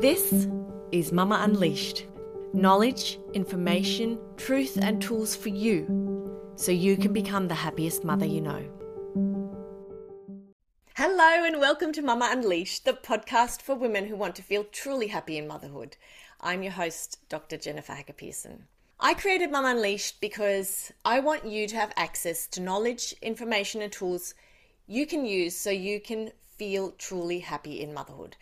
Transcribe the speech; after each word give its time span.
This 0.00 0.46
is 0.92 1.10
Mama 1.10 1.40
Unleashed 1.42 2.06
knowledge, 2.54 3.18
information, 3.34 4.16
truth, 4.36 4.78
and 4.80 5.02
tools 5.02 5.34
for 5.34 5.48
you 5.48 6.54
so 6.54 6.70
you 6.70 6.96
can 6.96 7.12
become 7.12 7.48
the 7.48 7.56
happiest 7.56 8.04
mother 8.04 8.24
you 8.24 8.40
know. 8.40 8.62
Hello, 10.94 11.44
and 11.44 11.58
welcome 11.58 11.92
to 11.92 12.00
Mama 12.00 12.28
Unleashed, 12.30 12.84
the 12.84 12.92
podcast 12.92 13.60
for 13.60 13.74
women 13.74 14.06
who 14.06 14.14
want 14.14 14.36
to 14.36 14.42
feel 14.42 14.62
truly 14.70 15.08
happy 15.08 15.36
in 15.36 15.48
motherhood. 15.48 15.96
I'm 16.40 16.62
your 16.62 16.72
host, 16.72 17.18
Dr. 17.28 17.56
Jennifer 17.56 17.94
Hacker 17.94 18.12
Pearson. 18.12 18.68
I 19.00 19.14
created 19.14 19.50
Mama 19.50 19.70
Unleashed 19.70 20.20
because 20.20 20.92
I 21.04 21.18
want 21.18 21.44
you 21.44 21.66
to 21.66 21.74
have 21.74 21.92
access 21.96 22.46
to 22.46 22.62
knowledge, 22.62 23.16
information, 23.20 23.82
and 23.82 23.90
tools 23.90 24.34
you 24.86 25.08
can 25.08 25.24
use 25.24 25.56
so 25.56 25.70
you 25.70 25.98
can 25.98 26.30
feel 26.56 26.92
truly 26.92 27.40
happy 27.40 27.80
in 27.80 27.92
motherhood. 27.92 28.36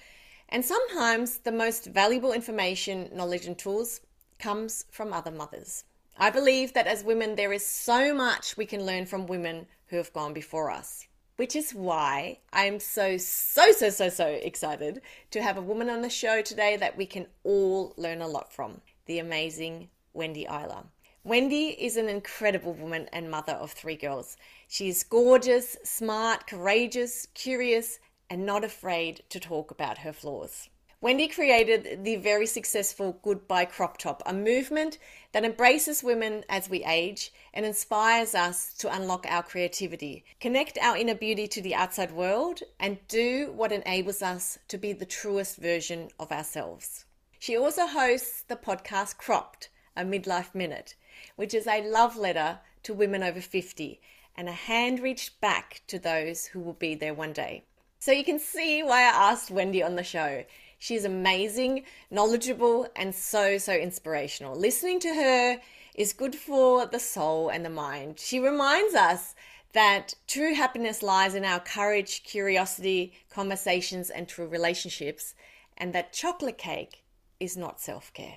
And 0.48 0.64
sometimes 0.64 1.38
the 1.38 1.52
most 1.52 1.86
valuable 1.86 2.32
information, 2.32 3.10
knowledge, 3.12 3.46
and 3.46 3.59
tools 3.59 4.00
comes 4.38 4.84
from 4.91 5.12
other 5.12 5.30
mothers. 5.30 5.84
I 6.18 6.30
believe 6.30 6.73
that 6.73 6.87
as 6.87 7.04
women, 7.04 7.34
there 7.34 7.52
is 7.52 7.66
so 7.66 8.14
much 8.14 8.56
we 8.56 8.64
can 8.64 8.87
learn 8.87 9.06
from 9.06 9.27
women 9.27 9.66
who 9.88 9.96
have 9.96 10.12
gone 10.12 10.32
before 10.32 10.70
us, 10.70 11.06
which 11.37 11.54
is 11.54 11.74
why 11.74 12.38
I'm 12.52 12.80
so, 12.80 13.16
so, 13.18 13.73
so, 13.73 13.90
so, 13.90 14.09
so 14.09 14.27
excited 14.27 15.02
to 15.32 15.42
have 15.42 15.59
a 15.59 15.62
woman 15.62 15.90
on 15.90 16.01
the 16.01 16.09
show 16.09 16.42
today 16.42 16.76
that 16.76 16.96
we 16.96 17.06
can 17.06 17.26
all 17.45 17.92
learn 17.96 18.23
a 18.23 18.28
lot 18.28 18.52
from 18.52 18.80
the 19.06 19.18
amazing 19.18 19.88
Wendy 20.15 20.46
Eiler. 20.46 20.87
Wendy 21.23 21.70
is 21.70 21.96
an 21.96 22.09
incredible 22.09 22.73
woman 22.73 23.09
and 23.12 23.30
mother 23.30 23.54
of 23.54 23.73
three 23.73 23.96
girls. 23.96 24.37
She 24.68 24.88
is 24.88 25.02
gorgeous, 25.02 25.76
smart, 25.82 26.46
courageous, 26.46 27.26
curious, 27.34 27.98
and 28.29 28.45
not 28.45 28.65
afraid 28.65 29.23
to 29.30 29.41
talk 29.41 29.71
about 29.71 29.98
her 29.98 30.12
flaws. 30.12 30.69
Wendy 31.01 31.29
created 31.29 32.05
the 32.05 32.16
very 32.16 32.47
successful 32.47 33.21
Goodbye 33.23 33.66
Crop 33.66 33.99
Top, 33.99 34.23
a 34.25 34.33
movement 34.33 34.99
that 35.33 35.45
embraces 35.45 36.02
women 36.02 36.43
as 36.49 36.71
we 36.71 36.83
age 36.85 37.33
and 37.52 37.66
inspires 37.66 38.35
us 38.35 38.73
to 38.79 38.93
unlock 38.93 39.27
our 39.29 39.43
creativity, 39.43 40.24
connect 40.41 40.79
our 40.79 40.96
inner 40.96 41.15
beauty 41.15 41.46
to 41.49 41.60
the 41.60 41.74
outside 41.74 42.13
world, 42.13 42.63
and 42.80 42.99
do 43.09 43.52
what 43.55 43.73
enables 43.73 44.23
us 44.23 44.59
to 44.68 44.79
be 44.79 44.93
the 44.93 45.05
truest 45.05 45.59
version 45.59 46.09
of 46.18 46.33
ourselves. 46.33 47.05
She 47.38 47.57
also 47.57 47.87
hosts 47.87 48.43
the 48.43 48.57
podcast 48.57 49.18
Cropped, 49.18 49.68
a 49.95 50.02
midlife 50.02 50.55
minute, 50.55 50.96
which 51.37 51.52
is 51.52 51.66
a 51.66 51.87
love 51.87 52.16
letter 52.16 52.61
to 52.85 52.95
women 52.95 53.23
over 53.23 53.40
50 53.40 54.01
and 54.37 54.49
a 54.49 54.52
hand 54.52 55.01
reached 55.01 55.40
back 55.40 55.83
to 55.87 55.99
those 55.99 56.46
who 56.46 56.61
will 56.61 56.74
be 56.74 56.95
there 56.95 57.15
one 57.15 57.33
day. 57.33 57.65
So 58.07 58.12
you 58.12 58.23
can 58.23 58.38
see 58.38 58.85
why 58.85 59.01
I 59.01 59.32
asked 59.32 59.51
Wendy 59.51 59.82
on 59.82 59.96
the 59.96 60.04
show. 60.04 60.45
She's 60.79 61.04
amazing, 61.04 61.82
knowledgeable, 62.09 62.87
and 62.95 63.12
so, 63.12 63.59
so 63.59 63.73
inspirational. 63.73 64.54
Listening 64.54 65.00
to 65.00 65.12
her 65.12 65.60
is 65.93 66.12
good 66.12 66.37
for 66.37 66.87
the 66.87 67.00
soul 67.00 67.49
and 67.49 67.65
the 67.65 67.69
mind. 67.69 68.21
She 68.21 68.38
reminds 68.38 68.94
us 68.94 69.34
that 69.72 70.15
true 70.28 70.54
happiness 70.54 71.03
lies 71.03 71.34
in 71.34 71.44
our 71.44 71.59
courage, 71.59 72.22
curiosity, 72.22 73.12
conversations, 73.28 74.09
and 74.09 74.28
true 74.28 74.47
relationships, 74.47 75.34
and 75.77 75.93
that 75.93 76.12
chocolate 76.12 76.59
cake 76.59 77.03
is 77.41 77.56
not 77.56 77.81
self 77.81 78.12
care. 78.12 78.37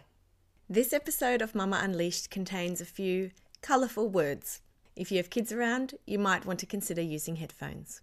This 0.67 0.94
episode 0.94 1.44
of 1.44 1.53
Mama 1.53 1.80
Unleashed 1.84 2.31
contains 2.31 2.81
a 2.81 2.86
few 2.86 3.30
colourful 3.62 4.09
words. 4.09 4.62
If 4.95 5.12
you 5.12 5.17
have 5.17 5.30
kids 5.30 5.52
around, 5.52 5.94
you 6.08 6.17
might 6.17 6.47
want 6.47 6.58
to 6.62 6.66
consider 6.66 7.03
using 7.03 7.36
headphones. 7.36 8.02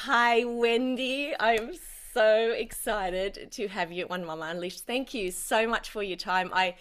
Hi, 0.00 0.42
Wendy. 0.44 1.34
I'm 1.38 1.74
so 2.14 2.50
excited 2.50 3.52
to 3.52 3.68
have 3.68 3.92
you 3.92 4.06
on 4.08 4.24
Mama 4.24 4.46
Unleashed. 4.46 4.86
Thank 4.86 5.12
you 5.12 5.30
so 5.30 5.68
much 5.68 5.90
for 5.90 6.02
your 6.02 6.16
time. 6.16 6.50
I 6.54 6.76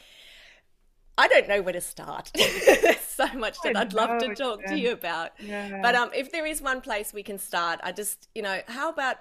I 1.17 1.27
don't 1.27 1.47
know 1.47 1.61
where 1.61 1.73
to 1.73 1.81
start. 1.81 2.31
There's 2.33 2.99
so 3.01 3.27
much 3.33 3.57
that 3.63 3.75
I'd 3.75 3.93
love 3.93 4.21
to 4.21 4.33
talk 4.33 4.65
to 4.65 4.79
you 4.79 4.93
about. 4.93 5.31
Yeah. 5.39 5.81
But 5.81 5.93
um, 5.93 6.09
if 6.15 6.31
there 6.31 6.45
is 6.45 6.61
one 6.61 6.79
place 6.79 7.13
we 7.13 7.21
can 7.21 7.37
start, 7.37 7.81
I 7.83 7.91
just, 7.91 8.29
you 8.33 8.41
know, 8.41 8.61
how 8.67 8.89
about 8.89 9.17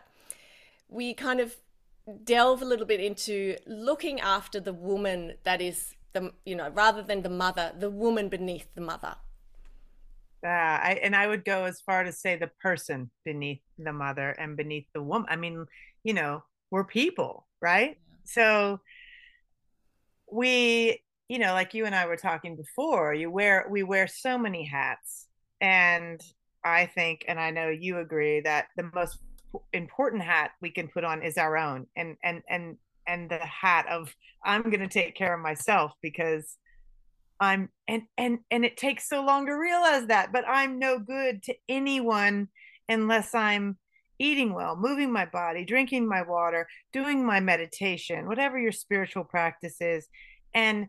we 0.88 1.12
kind 1.12 1.40
of 1.40 1.56
delve 2.24 2.62
a 2.62 2.64
little 2.64 2.86
bit 2.86 3.00
into 3.00 3.56
looking 3.66 4.20
after 4.20 4.60
the 4.60 4.72
woman 4.72 5.34
that 5.42 5.60
is 5.60 5.96
the, 6.12 6.32
you 6.46 6.54
know, 6.54 6.70
rather 6.70 7.02
than 7.02 7.22
the 7.22 7.28
mother, 7.28 7.72
the 7.76 7.90
woman 7.90 8.28
beneath 8.28 8.72
the 8.74 8.80
mother. 8.80 9.16
Uh, 10.44 10.48
I, 10.48 11.00
and 11.02 11.14
I 11.14 11.26
would 11.26 11.44
go 11.44 11.64
as 11.64 11.80
far 11.80 12.04
to 12.04 12.12
say 12.12 12.36
the 12.36 12.50
person 12.62 13.10
beneath 13.24 13.60
the 13.78 13.92
mother 13.92 14.30
and 14.30 14.56
beneath 14.56 14.86
the 14.94 15.02
woman. 15.02 15.28
I 15.30 15.36
mean, 15.36 15.66
you 16.02 16.14
know, 16.14 16.42
we're 16.70 16.84
people, 16.84 17.46
right? 17.60 17.98
Yeah. 17.98 18.16
So 18.24 18.80
we, 20.30 21.02
you 21.28 21.38
know, 21.38 21.52
like 21.52 21.74
you 21.74 21.84
and 21.86 21.94
I 21.94 22.06
were 22.06 22.16
talking 22.16 22.56
before, 22.56 23.12
you 23.14 23.30
wear 23.30 23.66
we 23.70 23.82
wear 23.82 24.06
so 24.06 24.38
many 24.38 24.64
hats. 24.64 25.26
And 25.60 26.20
I 26.64 26.86
think, 26.86 27.24
and 27.28 27.38
I 27.38 27.50
know 27.50 27.68
you 27.68 27.98
agree 27.98 28.40
that 28.40 28.68
the 28.76 28.90
most 28.94 29.18
important 29.72 30.22
hat 30.22 30.52
we 30.62 30.70
can 30.70 30.88
put 30.88 31.04
on 31.04 31.22
is 31.22 31.36
our 31.36 31.56
own 31.56 31.86
and 31.96 32.16
and 32.22 32.42
and 32.48 32.76
and 33.06 33.28
the 33.28 33.38
hat 33.38 33.86
of 33.90 34.14
I'm 34.44 34.62
going 34.62 34.80
to 34.80 34.88
take 34.88 35.16
care 35.16 35.34
of 35.34 35.40
myself 35.40 35.92
because 36.00 36.56
I'm 37.40 37.70
and 37.88 38.02
and 38.18 38.40
and 38.50 38.64
it 38.64 38.76
takes 38.76 39.08
so 39.08 39.22
long 39.22 39.46
to 39.46 39.52
realize 39.52 40.06
that, 40.08 40.32
but 40.32 40.44
I'm 40.46 40.78
no 40.78 40.98
good 40.98 41.42
to 41.44 41.54
anyone 41.68 42.48
unless 42.88 43.34
I'm 43.34 43.78
eating 44.18 44.52
well, 44.52 44.76
moving 44.76 45.10
my 45.10 45.24
body, 45.24 45.64
drinking 45.64 46.06
my 46.06 46.22
water, 46.22 46.68
doing 46.92 47.24
my 47.24 47.40
meditation, 47.40 48.28
whatever 48.28 48.58
your 48.58 48.72
spiritual 48.72 49.24
practice 49.24 49.80
is. 49.80 50.06
And 50.52 50.88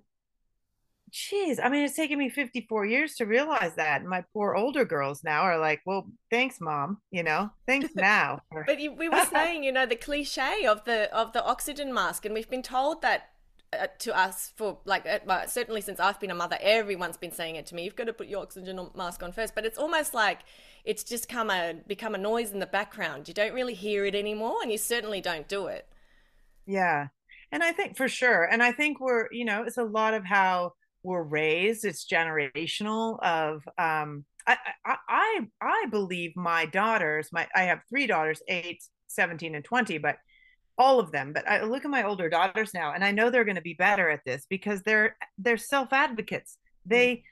geez, 1.12 1.60
I 1.60 1.70
mean, 1.70 1.84
it's 1.84 1.96
taken 1.96 2.20
me 2.20 2.30
54 2.30 2.86
years 2.86 3.16
to 3.16 3.26
realize 3.26 3.76
that. 3.76 4.02
And 4.02 4.10
my 4.10 4.24
poor 4.34 4.56
older 4.56 4.86
girls 4.86 5.24
now 5.24 5.42
are 5.42 5.58
like, 5.58 5.82
well, 5.86 6.08
thanks, 6.30 6.60
mom. 6.60 6.98
You 7.12 7.24
know, 7.24 7.50
thanks 7.68 7.90
now. 7.96 8.42
but 8.66 8.80
you, 8.80 8.94
we 8.94 9.10
were 9.10 9.26
saying, 9.32 9.64
you 9.64 9.72
know, 9.72 9.86
the 9.86 9.96
cliche 9.96 10.66
of 10.66 10.84
the 10.86 11.14
of 11.16 11.34
the 11.34 11.44
oxygen 11.44 11.94
mask, 11.94 12.26
and 12.26 12.34
we've 12.34 12.50
been 12.50 12.64
told 12.64 13.02
that 13.02 13.30
to 14.00 14.18
us 14.18 14.52
for 14.58 14.78
like 14.86 15.06
uh, 15.06 15.48
certainly 15.48 15.80
since 15.80 16.00
I've 16.00 16.20
been 16.20 16.32
a 16.32 16.36
mother, 16.36 16.58
everyone's 16.60 17.18
been 17.18 17.32
saying 17.32 17.56
it 17.56 17.66
to 17.68 17.76
me. 17.76 17.84
You've 17.84 17.96
got 17.96 18.08
to 18.08 18.14
put 18.14 18.28
your 18.28 18.42
oxygen 18.42 18.90
mask 18.96 19.24
on 19.24 19.32
first, 19.32 19.56
but 19.56 19.66
it's 19.66 19.78
almost 19.78 20.14
like 20.14 20.40
it's 20.84 21.04
just 21.04 21.30
come 21.30 21.50
a 21.50 21.76
become 21.88 22.14
a 22.14 22.18
noise 22.18 22.52
in 22.52 22.60
the 22.60 22.66
background. 22.66 23.28
You 23.28 23.34
don't 23.34 23.54
really 23.54 23.74
hear 23.74 24.06
it 24.06 24.14
anymore, 24.14 24.58
and 24.62 24.72
you 24.72 24.78
certainly 24.78 25.22
don't 25.22 25.48
do 25.48 25.68
it. 25.68 25.88
Yeah, 26.66 27.08
and 27.52 27.64
I 27.64 27.72
think 27.72 27.96
for 27.96 28.10
sure, 28.10 28.44
and 28.44 28.62
I 28.62 28.74
think 28.74 29.00
we're 29.00 29.28
you 29.32 29.46
know 29.46 29.64
it's 29.64 29.78
a 29.78 29.84
lot 29.84 30.14
of 30.14 30.26
how 30.26 30.74
we're 31.04 31.24
raised. 31.24 31.86
It's 31.86 32.06
generational. 32.06 33.20
Of 33.24 33.64
um, 33.78 34.26
I 34.46 34.58
I 34.86 34.96
I, 35.08 35.40
I 35.62 35.86
believe 35.90 36.36
my 36.36 36.66
daughters. 36.66 37.30
My 37.32 37.48
I 37.56 37.64
have 37.64 37.80
three 37.90 38.06
daughters, 38.06 38.42
eight, 38.50 38.84
17, 39.08 39.56
and 39.56 39.64
twenty, 39.64 39.98
but 39.98 40.18
all 40.82 41.00
of 41.00 41.12
them 41.12 41.32
but 41.32 41.48
i 41.48 41.64
look 41.64 41.86
at 41.86 41.92
my 41.92 42.04
older 42.04 42.30
daughters 42.30 42.74
now 42.74 42.92
and 42.94 43.04
i 43.04 43.12
know 43.12 43.30
they're 43.30 43.46
going 43.46 43.56
to 43.56 43.62
be 43.62 43.74
better 43.74 44.10
at 44.10 44.26
this 44.26 44.46
because 44.50 44.82
they're 44.82 45.16
they're 45.38 45.58
self 45.58 45.94
advocates 45.94 46.58
mm. 46.86 46.90
they 46.90 47.24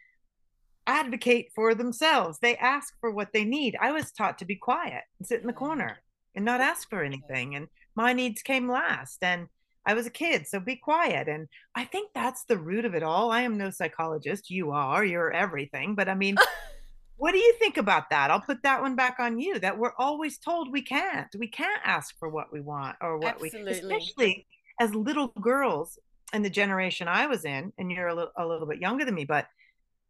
advocate 0.89 1.51
for 1.53 1.75
themselves. 1.75 2.39
They 2.39 2.57
ask 2.57 2.95
for 2.99 3.11
what 3.11 3.31
they 3.31 3.45
need. 3.45 3.77
I 3.79 3.91
was 3.91 4.11
taught 4.11 4.39
to 4.39 4.45
be 4.45 4.55
quiet 4.55 5.03
and 5.19 5.27
sit 5.27 5.39
in 5.39 5.45
the 5.45 5.53
mm. 5.53 5.57
corner 5.57 5.99
and 6.35 6.43
not 6.43 6.61
ask 6.61 6.89
for 6.89 7.03
anything 7.03 7.55
and 7.55 7.67
my 7.95 8.13
needs 8.13 8.41
came 8.41 8.69
last 8.69 9.17
and 9.23 9.47
i 9.85 9.93
was 9.93 10.05
a 10.05 10.11
kid 10.11 10.47
so 10.47 10.59
be 10.59 10.75
quiet 10.75 11.27
and 11.27 11.47
i 11.75 11.83
think 11.83 12.11
that's 12.13 12.45
the 12.45 12.57
root 12.57 12.85
of 12.85 12.95
it 12.95 13.03
all. 13.03 13.31
I 13.31 13.41
am 13.41 13.57
no 13.57 13.71
psychologist. 13.71 14.49
You 14.49 14.71
are. 14.71 15.03
You're 15.03 15.31
everything 15.31 15.95
but 15.95 16.07
i 16.07 16.15
mean 16.15 16.37
What 17.19 17.33
do 17.33 17.37
you 17.37 17.53
think 17.59 17.75
about 17.75 18.09
that? 18.11 18.31
I'll 18.31 18.39
put 18.39 18.63
that 18.63 18.81
one 18.81 18.95
back 18.95 19.17
on 19.19 19.39
you. 19.39 19.59
That 19.59 19.77
we're 19.77 19.93
always 19.97 20.37
told 20.37 20.71
we 20.71 20.81
can't. 20.81 21.27
We 21.37 21.47
can't 21.47 21.81
ask 21.83 22.17
for 22.17 22.29
what 22.29 22.51
we 22.51 22.61
want 22.61 22.95
or 23.01 23.17
what 23.17 23.35
Absolutely. 23.35 23.63
we 23.65 23.71
especially 23.71 24.47
as 24.79 24.95
little 24.95 25.27
girls 25.41 25.99
in 26.33 26.43
the 26.43 26.49
generation 26.49 27.09
I 27.09 27.27
was 27.27 27.43
in, 27.43 27.73
and 27.77 27.91
you're 27.91 28.07
a 28.07 28.15
little, 28.15 28.31
a 28.37 28.47
little 28.47 28.65
bit 28.65 28.79
younger 28.79 29.03
than 29.03 29.15
me, 29.15 29.25
but 29.25 29.47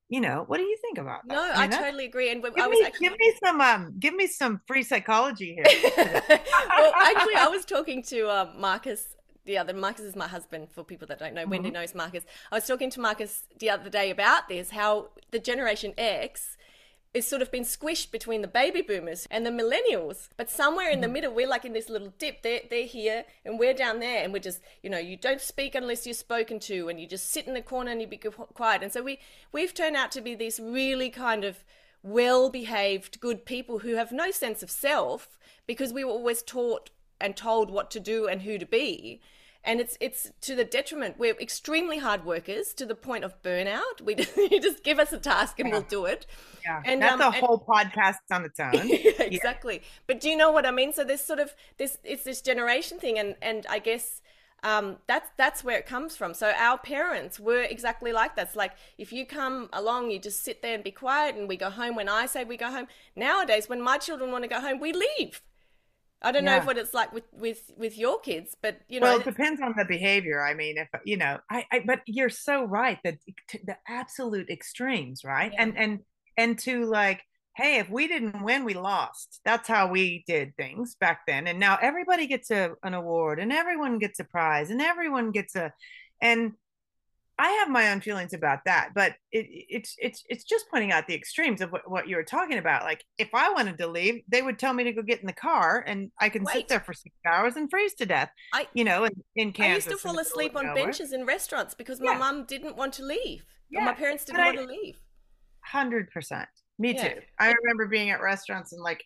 you 0.07 0.21
know, 0.21 0.43
what 0.47 0.57
do 0.57 0.63
you 0.63 0.77
think 0.81 0.97
about 0.97 1.27
that? 1.27 1.33
No, 1.33 1.51
I, 1.55 1.67
totally 1.67 2.05
agree. 2.05 2.31
And 2.31 2.43
give 2.43 2.53
I 2.57 2.67
was 2.67 2.79
me, 2.79 2.85
actually... 2.85 3.09
give 3.09 3.17
me 3.17 3.33
some 3.43 3.61
um, 3.61 3.93
give 3.99 4.13
me 4.13 4.27
some 4.27 4.61
free 4.67 4.83
psychology 4.83 5.53
here. 5.63 5.63
well, 5.97 6.93
actually, 6.95 7.35
I 7.35 7.47
was 7.49 7.65
talking 7.65 8.03
to 8.03 8.27
uh, 8.27 8.51
Marcus 8.57 9.15
the 9.45 9.57
other. 9.57 9.73
Marcus 9.73 10.05
is 10.05 10.15
my 10.15 10.27
husband. 10.27 10.69
For 10.71 10.83
people 10.83 11.07
that 11.07 11.19
don't 11.19 11.33
know, 11.33 11.41
mm-hmm. 11.41 11.51
Wendy 11.51 11.71
knows 11.71 11.93
Marcus. 11.93 12.23
I 12.51 12.55
was 12.55 12.65
talking 12.65 12.89
to 12.91 12.99
Marcus 12.99 13.43
the 13.59 13.69
other 13.69 13.89
day 13.89 14.09
about 14.09 14.47
this. 14.47 14.71
How 14.71 15.09
the 15.31 15.39
Generation 15.39 15.93
X 15.97 16.57
is 17.13 17.25
sort 17.25 17.41
of 17.41 17.51
been 17.51 17.63
squished 17.63 18.11
between 18.11 18.41
the 18.41 18.47
baby 18.47 18.81
boomers 18.81 19.27
and 19.31 19.45
the 19.45 19.49
millennials. 19.49 20.29
But 20.37 20.49
somewhere 20.49 20.89
in 20.89 21.01
the 21.01 21.07
mm-hmm. 21.07 21.13
middle, 21.13 21.33
we're 21.33 21.47
like 21.47 21.65
in 21.65 21.73
this 21.73 21.89
little 21.89 22.13
dip. 22.19 22.43
They're, 22.43 22.61
they're 22.69 22.85
here 22.85 23.25
and 23.43 23.57
we're 23.57 23.73
down 23.73 23.99
there. 23.99 24.23
And 24.23 24.31
we're 24.31 24.39
just, 24.39 24.61
you 24.83 24.89
know, 24.89 24.99
you 24.99 25.17
don't 25.17 25.41
speak 25.41 25.73
unless 25.73 26.05
you're 26.05 26.13
spoken 26.13 26.59
to 26.61 26.87
and 26.87 26.99
you 26.99 27.07
just 27.07 27.31
sit 27.31 27.47
in 27.47 27.55
the 27.55 27.61
corner 27.61 27.91
and 27.91 27.99
you 27.99 28.07
be 28.07 28.17
quiet. 28.17 28.83
And 28.83 28.91
so 28.91 29.01
we, 29.01 29.19
we've 29.51 29.73
turned 29.73 29.95
out 29.95 30.11
to 30.13 30.21
be 30.21 30.35
these 30.35 30.59
really 30.59 31.09
kind 31.09 31.43
of 31.43 31.63
well 32.03 32.49
behaved, 32.49 33.19
good 33.19 33.43
people 33.43 33.79
who 33.79 33.95
have 33.95 34.11
no 34.11 34.29
sense 34.29 34.61
of 34.61 34.69
self 34.69 35.39
because 35.65 35.91
we 35.91 36.03
were 36.03 36.11
always 36.11 36.43
taught 36.43 36.91
and 37.19 37.35
told 37.35 37.71
what 37.71 37.89
to 37.91 37.99
do 37.99 38.27
and 38.27 38.43
who 38.43 38.57
to 38.59 38.65
be. 38.65 39.19
And 39.63 39.79
it's 39.81 39.97
it's 39.99 40.31
to 40.41 40.55
the 40.55 40.63
detriment. 40.65 41.19
We're 41.19 41.33
extremely 41.39 41.97
hard 41.99 42.25
workers 42.25 42.73
to 42.75 42.85
the 42.85 42.95
point 42.95 43.23
of 43.23 43.41
burnout. 43.43 44.01
We 44.03 44.15
just, 44.15 44.35
you 44.51 44.61
just 44.61 44.83
give 44.83 44.99
us 44.99 45.11
a 45.11 45.17
task 45.19 45.59
and 45.59 45.67
Yeah. 45.69 45.73
we'll 45.75 45.83
do 45.83 46.05
it. 46.05 46.25
Yeah, 46.65 46.81
And, 46.85 47.01
that's 47.01 47.13
um, 47.13 47.21
a 47.21 47.25
and- 47.27 47.35
whole 47.35 47.59
podcast 47.67 48.17
on 48.31 48.45
its 48.45 48.59
own. 48.59 48.73
Yeah, 48.87 49.23
exactly. 49.23 49.81
But 50.07 50.19
do 50.21 50.29
you 50.29 50.37
know 50.37 50.51
what 50.51 50.65
I 50.65 50.71
mean? 50.71 50.93
So 50.93 51.03
there's 51.03 51.21
sort 51.21 51.39
of 51.39 51.53
this 51.77 51.97
it's 52.03 52.23
this 52.23 52.41
generation 52.41 52.99
thing 52.99 53.19
and 53.19 53.35
and 53.41 53.65
I 53.69 53.79
guess 53.79 54.21
um, 54.61 54.97
that's 55.07 55.29
that's 55.37 55.63
where 55.63 55.77
it 55.77 55.85
comes 55.85 56.17
from. 56.17 56.33
So 56.33 56.51
our 56.57 56.77
parents 56.77 57.39
were 57.39 57.61
exactly 57.61 58.11
like 58.11 58.35
that. 58.35 58.47
It's 58.47 58.55
like 58.57 58.73
if 58.97 59.13
you 59.13 59.25
come 59.25 59.69
along, 59.71 60.11
you 60.11 60.19
just 60.19 60.43
sit 60.43 60.61
there 60.61 60.75
and 60.75 60.83
be 60.83 60.91
quiet, 60.91 61.35
and 61.35 61.47
we 61.47 61.55
go 61.55 61.69
home 61.69 61.95
when 61.95 62.09
I 62.09 62.25
say 62.25 62.43
we 62.43 62.57
go 62.57 62.69
home. 62.69 62.87
Nowadays, 63.15 63.69
when 63.69 63.81
my 63.81 63.97
children 63.97 64.31
want 64.33 64.43
to 64.43 64.49
go 64.49 64.59
home, 64.59 64.81
we 64.81 64.91
leave. 64.91 65.41
I 66.21 66.31
don't 66.31 66.45
know 66.45 66.55
Yeah. 66.55 66.57
if 66.57 66.65
what 66.65 66.77
it's 66.77 66.93
like 66.93 67.13
with 67.13 67.25
with 67.33 67.71
with 67.77 67.97
your 67.97 68.19
kids, 68.19 68.55
but 68.61 68.81
you 68.87 68.99
know, 68.99 69.11
well, 69.11 69.17
it 69.17 69.23
depends 69.23 69.61
on 69.61 69.73
the 69.77 69.85
behavior. 69.85 70.41
I 70.43 70.53
mean, 70.53 70.77
if 70.77 70.89
you 71.05 71.17
know, 71.17 71.39
I, 71.49 71.65
I 71.71 71.79
but 71.85 72.01
you're 72.05 72.29
so 72.29 72.65
right 72.65 72.99
that 73.03 73.17
the 73.65 73.77
absolute 73.87 74.49
extremes, 74.49 75.23
right? 75.23 75.53
Yeah. 75.53 75.63
And 75.63 75.77
and 75.77 75.99
and 76.37 76.59
to 76.59 76.85
like, 76.85 77.21
hey, 77.55 77.79
if 77.79 77.89
we 77.89 78.07
didn't 78.07 78.43
win, 78.43 78.65
we 78.65 78.73
lost. 78.73 79.39
That's 79.45 79.67
how 79.67 79.89
we 79.89 80.23
did 80.27 80.55
things 80.57 80.95
back 80.99 81.21
then. 81.27 81.47
And 81.47 81.59
now 81.59 81.77
everybody 81.81 82.27
gets 82.27 82.51
a 82.51 82.71
an 82.83 82.93
award, 82.93 83.39
and 83.39 83.53
everyone 83.53 83.99
gets 83.99 84.19
a 84.19 84.25
prize, 84.25 84.69
and 84.71 84.81
everyone 84.81 85.31
gets 85.31 85.55
a, 85.55 85.73
and 86.21 86.53
I 87.39 87.49
have 87.51 87.69
my 87.69 87.91
own 87.91 88.01
feelings 88.01 88.33
about 88.33 88.59
that, 88.65 88.89
but 88.93 89.13
it, 89.31 89.47
it's 89.49 89.95
it's 89.97 90.23
it's 90.29 90.43
just 90.43 90.65
pointing 90.69 90.91
out 90.91 91.07
the 91.07 91.15
extremes 91.15 91.61
of 91.61 91.71
what, 91.71 91.89
what 91.89 92.07
you 92.09 92.17
were 92.17 92.23
talking 92.23 92.57
about. 92.57 92.83
Like 92.83 93.03
if 93.17 93.29
I 93.33 93.49
wanted 93.53 93.77
to 93.77 93.87
leave, 93.87 94.21
they 94.27 94.41
would 94.41 94.59
tell 94.59 94.73
me 94.73 94.83
to 94.83 94.91
go 94.91 95.01
get 95.01 95.21
in 95.21 95.25
the 95.25 95.31
car, 95.33 95.83
and 95.87 96.11
I 96.19 96.27
can 96.27 96.45
sit 96.45 96.67
there 96.67 96.81
for 96.81 96.93
six 96.93 97.15
hours 97.25 97.55
and 97.55 97.69
freeze 97.69 97.93
to 97.95 98.05
death. 98.05 98.29
I- 98.53 98.67
you 98.73 98.83
know, 98.83 99.05
in, 99.05 99.13
in 99.37 99.53
I 99.57 99.75
used 99.75 99.87
to 99.89 99.95
fall 99.97 100.11
in 100.11 100.17
the 100.17 100.21
middle 100.23 100.31
asleep 100.31 100.55
on 100.57 100.75
benches 100.75 101.13
in 101.13 101.25
restaurants 101.25 101.73
because 101.73 102.01
my 102.01 102.11
Yeah. 102.11 102.17
mum 102.17 102.45
didn't 102.45 102.75
want 102.75 102.93
to 102.95 103.03
leave. 103.03 103.45
Yeah, 103.71 103.85
my 103.85 103.93
parents 103.93 104.25
didn't 104.25 104.41
I- 104.41 104.45
want 104.47 104.57
to 104.57 104.65
leave. 104.65 104.97
Hundred 105.65 106.11
percent. 106.11 106.49
Me 106.77 106.93
Yeah. 106.93 107.13
too. 107.13 107.21
I 107.39 107.53
remember 107.53 107.87
being 107.87 108.09
at 108.09 108.21
restaurants 108.21 108.73
and 108.73 108.81
like 108.83 109.01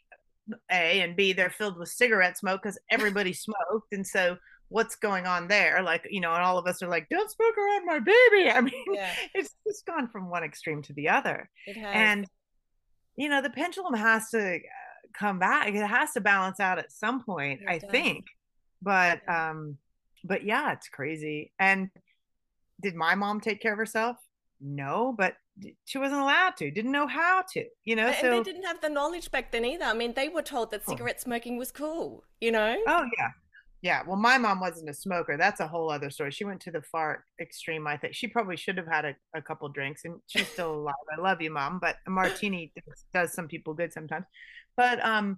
A 0.71 1.01
and 1.01 1.15
B, 1.15 1.33
they're 1.33 1.49
filled 1.51 1.77
with 1.77 1.89
cigarette 1.89 2.37
smoke 2.37 2.61
because 2.63 2.79
everybody 2.89 3.33
smoked, 3.33 3.91
and 3.91 4.05
so 4.07 4.37
what's 4.73 4.95
going 4.95 5.25
on 5.27 5.47
there? 5.47 5.81
Like 5.83 6.07
you 6.09 6.19
know, 6.19 6.33
and 6.33 6.43
all 6.43 6.57
of 6.57 6.65
us 6.67 6.81
are 6.81 6.89
like, 6.89 7.07
"Don't 7.09 7.29
smoke 7.31 7.55
around 7.57 7.85
my 7.85 7.99
baby." 7.99 8.49
I 8.57 8.61
mean, 8.61 8.73
Yeah, 8.91 9.11
it's 9.35 9.55
just 9.67 9.85
gone 9.85 10.07
from 10.09 10.29
one 10.29 10.43
extreme 10.43 10.81
to 10.83 10.93
the 10.93 11.09
other. 11.09 11.49
it 11.67 11.77
has. 11.77 11.93
and 11.95 12.27
you 13.15 13.29
know 13.29 13.41
the 13.43 13.49
pendulum 13.51 13.93
has 13.93 14.29
to 14.31 14.55
uh, 14.55 14.59
come 15.13 15.37
back 15.37 15.67
it 15.67 15.85
has 15.85 16.13
to 16.13 16.21
balance 16.21 16.59
out 16.59 16.79
at 16.79 16.91
some 16.91 17.23
point 17.23 17.61
It 17.61 17.69
i 17.69 17.77
does. 17.77 17.91
think 17.91 18.25
but 18.81 19.21
Yeah. 19.27 19.49
um 19.51 19.77
but 20.23 20.43
yeah 20.43 20.73
it's 20.73 20.89
crazy 20.89 21.51
and 21.59 21.91
did 22.81 22.95
my 22.95 23.13
mom 23.13 23.39
take 23.39 23.61
care 23.61 23.73
of 23.73 23.77
herself 23.77 24.17
no 24.59 25.13
but 25.15 25.35
she 25.85 25.99
wasn't 25.99 26.19
allowed 26.21 26.57
to 26.57 26.71
didn't 26.71 26.91
know 26.91 27.05
how 27.05 27.43
to 27.53 27.63
you 27.83 27.95
know 27.95 28.07
and 28.07 28.15
so 28.19 28.31
they 28.31 28.41
didn't 28.41 28.63
have 28.63 28.81
the 28.81 28.89
knowledge 28.89 29.29
back 29.29 29.51
then 29.51 29.63
either. 29.65 29.85
I 29.85 29.93
mean, 29.93 30.13
they 30.15 30.29
were 30.29 30.41
told 30.41 30.71
that 30.71 30.81
Oh. 30.87 30.91
cigarette 30.93 31.21
smoking 31.21 31.57
was 31.57 31.71
cool, 31.71 32.23
you 32.41 32.51
know? 32.51 32.75
oh 32.87 33.05
yeah 33.19 33.29
yeah 33.83 34.01
well 34.07 34.15
my 34.15 34.37
mom 34.37 34.59
wasn't 34.59 34.89
a 34.89 34.93
smoker 34.93 35.37
that's 35.37 35.59
a 35.59 35.67
whole 35.67 35.91
other 35.91 36.09
story 36.09 36.31
she 36.31 36.45
went 36.45 36.59
to 36.61 36.71
the 36.71 36.81
far 36.83 37.25
extreme 37.39 37.85
i 37.85 37.97
think 37.97 38.15
she 38.15 38.27
probably 38.27 38.57
should 38.57 38.77
have 38.77 38.87
had 38.87 39.05
a, 39.05 39.13
a 39.35 39.41
couple 39.41 39.67
drinks 39.69 40.05
and 40.05 40.15
she's 40.25 40.47
still 40.47 40.73
alive 40.73 40.95
i 41.15 41.21
love 41.21 41.41
you 41.41 41.51
mom 41.51 41.77
but 41.79 41.97
a 42.07 42.09
martini 42.09 42.71
does, 42.75 43.05
does 43.13 43.33
some 43.33 43.47
people 43.47 43.73
good 43.73 43.93
sometimes 43.93 44.25
but 44.75 45.03
um 45.05 45.37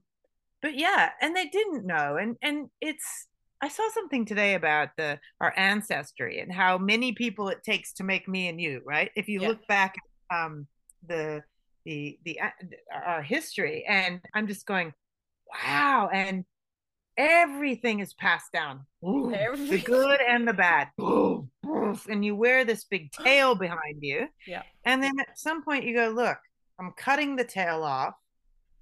but 0.61 0.77
yeah 0.77 1.09
and 1.21 1.35
they 1.35 1.47
didn't 1.47 1.85
know 1.85 2.17
and 2.17 2.37
and 2.41 2.69
it's 2.79 3.27
i 3.61 3.67
saw 3.67 3.83
something 3.93 4.25
today 4.25 4.53
about 4.53 4.89
the 4.95 5.19
our 5.41 5.53
ancestry 5.57 6.39
and 6.39 6.53
how 6.53 6.77
many 6.77 7.13
people 7.13 7.49
it 7.49 7.63
takes 7.63 7.93
to 7.93 8.03
make 8.03 8.27
me 8.27 8.47
and 8.47 8.61
you 8.61 8.79
right 8.85 9.09
if 9.15 9.27
you 9.27 9.41
Yeah. 9.41 9.49
look 9.49 9.67
back 9.67 9.95
at 10.31 10.37
um 10.43 10.67
the 11.07 11.43
the 11.83 12.19
the 12.25 12.39
uh, 12.39 12.49
our 12.93 13.21
history 13.23 13.85
and 13.87 14.21
i'm 14.35 14.47
just 14.47 14.67
going 14.67 14.93
wow 15.51 16.09
and 16.13 16.45
everything 17.17 17.99
is 17.99 18.13
passed 18.13 18.51
down. 18.51 18.85
Ooh, 19.07 19.29
the 19.69 19.81
good 19.83 20.19
and 20.21 20.47
the 20.47 20.53
bad. 20.53 20.89
And 22.09 22.25
you 22.25 22.35
wear 22.35 22.65
this 22.65 22.83
big 22.83 23.11
tail 23.11 23.55
behind 23.55 23.99
you. 24.01 24.27
Yeah. 24.45 24.63
and 24.83 25.01
then 25.01 25.19
at 25.19 25.39
some 25.39 25.63
point 25.63 25.85
you 25.85 25.95
go 25.95 26.09
look 26.09 26.37
i'm 26.79 26.91
cutting 26.97 27.35
the 27.35 27.43
tail 27.45 27.83
off. 27.83 28.15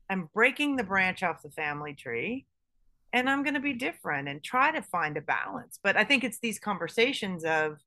I'm 0.09 0.29
breaking 0.33 0.75
the 0.77 0.83
branch 0.83 1.21
off 1.21 1.43
the 1.43 1.51
family 1.51 1.93
tree. 1.93 2.45
And 3.11 3.29
i'm 3.29 3.43
going 3.43 3.53
to 3.53 3.59
be 3.59 3.73
different 3.73 4.27
and 4.29 4.43
try 4.43 4.71
to 4.71 4.81
find 4.81 5.17
a 5.17 5.21
balance. 5.21 5.79
But 5.83 5.95
i 5.97 6.03
think 6.03 6.23
it's 6.23 6.39
these 6.39 6.59
conversations 6.59 7.43
of 7.43 7.77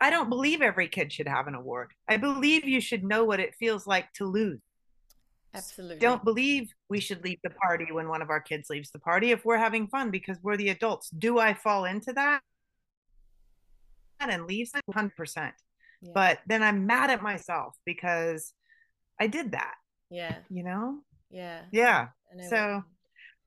i 0.00 0.08
don't 0.08 0.30
believe 0.30 0.62
every 0.62 0.88
kid 0.88 1.12
should 1.12 1.28
have 1.28 1.46
an 1.46 1.54
award. 1.54 1.90
I 2.08 2.16
believe 2.16 2.64
you 2.64 2.80
should 2.80 3.04
know 3.04 3.24
what 3.24 3.40
it 3.40 3.54
feels 3.58 3.86
like 3.86 4.12
to 4.14 4.24
lose 4.24 4.60
Absolutely. 5.54 5.98
don't 5.98 6.24
believe 6.24 6.72
we 6.88 7.00
should 7.00 7.22
leave 7.24 7.38
the 7.44 7.50
party 7.50 7.86
when 7.90 8.08
one 8.08 8.22
of 8.22 8.30
our 8.30 8.40
kids 8.40 8.70
leaves 8.70 8.90
the 8.90 8.98
party 8.98 9.32
if 9.32 9.44
we're 9.44 9.58
having 9.58 9.86
fun 9.86 10.10
because 10.10 10.38
we're 10.42 10.56
the 10.56 10.70
adults. 10.70 11.10
Do 11.10 11.38
I 11.38 11.54
fall 11.54 11.84
into 11.84 12.12
that 12.14 12.40
and 14.20 14.46
leave 14.46 14.70
it 14.74 14.82
100%? 14.90 15.10
Yeah. 15.36 16.10
But 16.14 16.40
then 16.46 16.62
I'm 16.62 16.86
mad 16.86 17.10
at 17.10 17.22
myself 17.22 17.76
because 17.84 18.52
I 19.20 19.26
did 19.26 19.52
that, 19.52 19.74
yeah, 20.10 20.36
you 20.50 20.64
know? 20.64 20.98
yeah. 21.30 21.62
Yeah. 21.70 22.08
So-. 22.48 22.84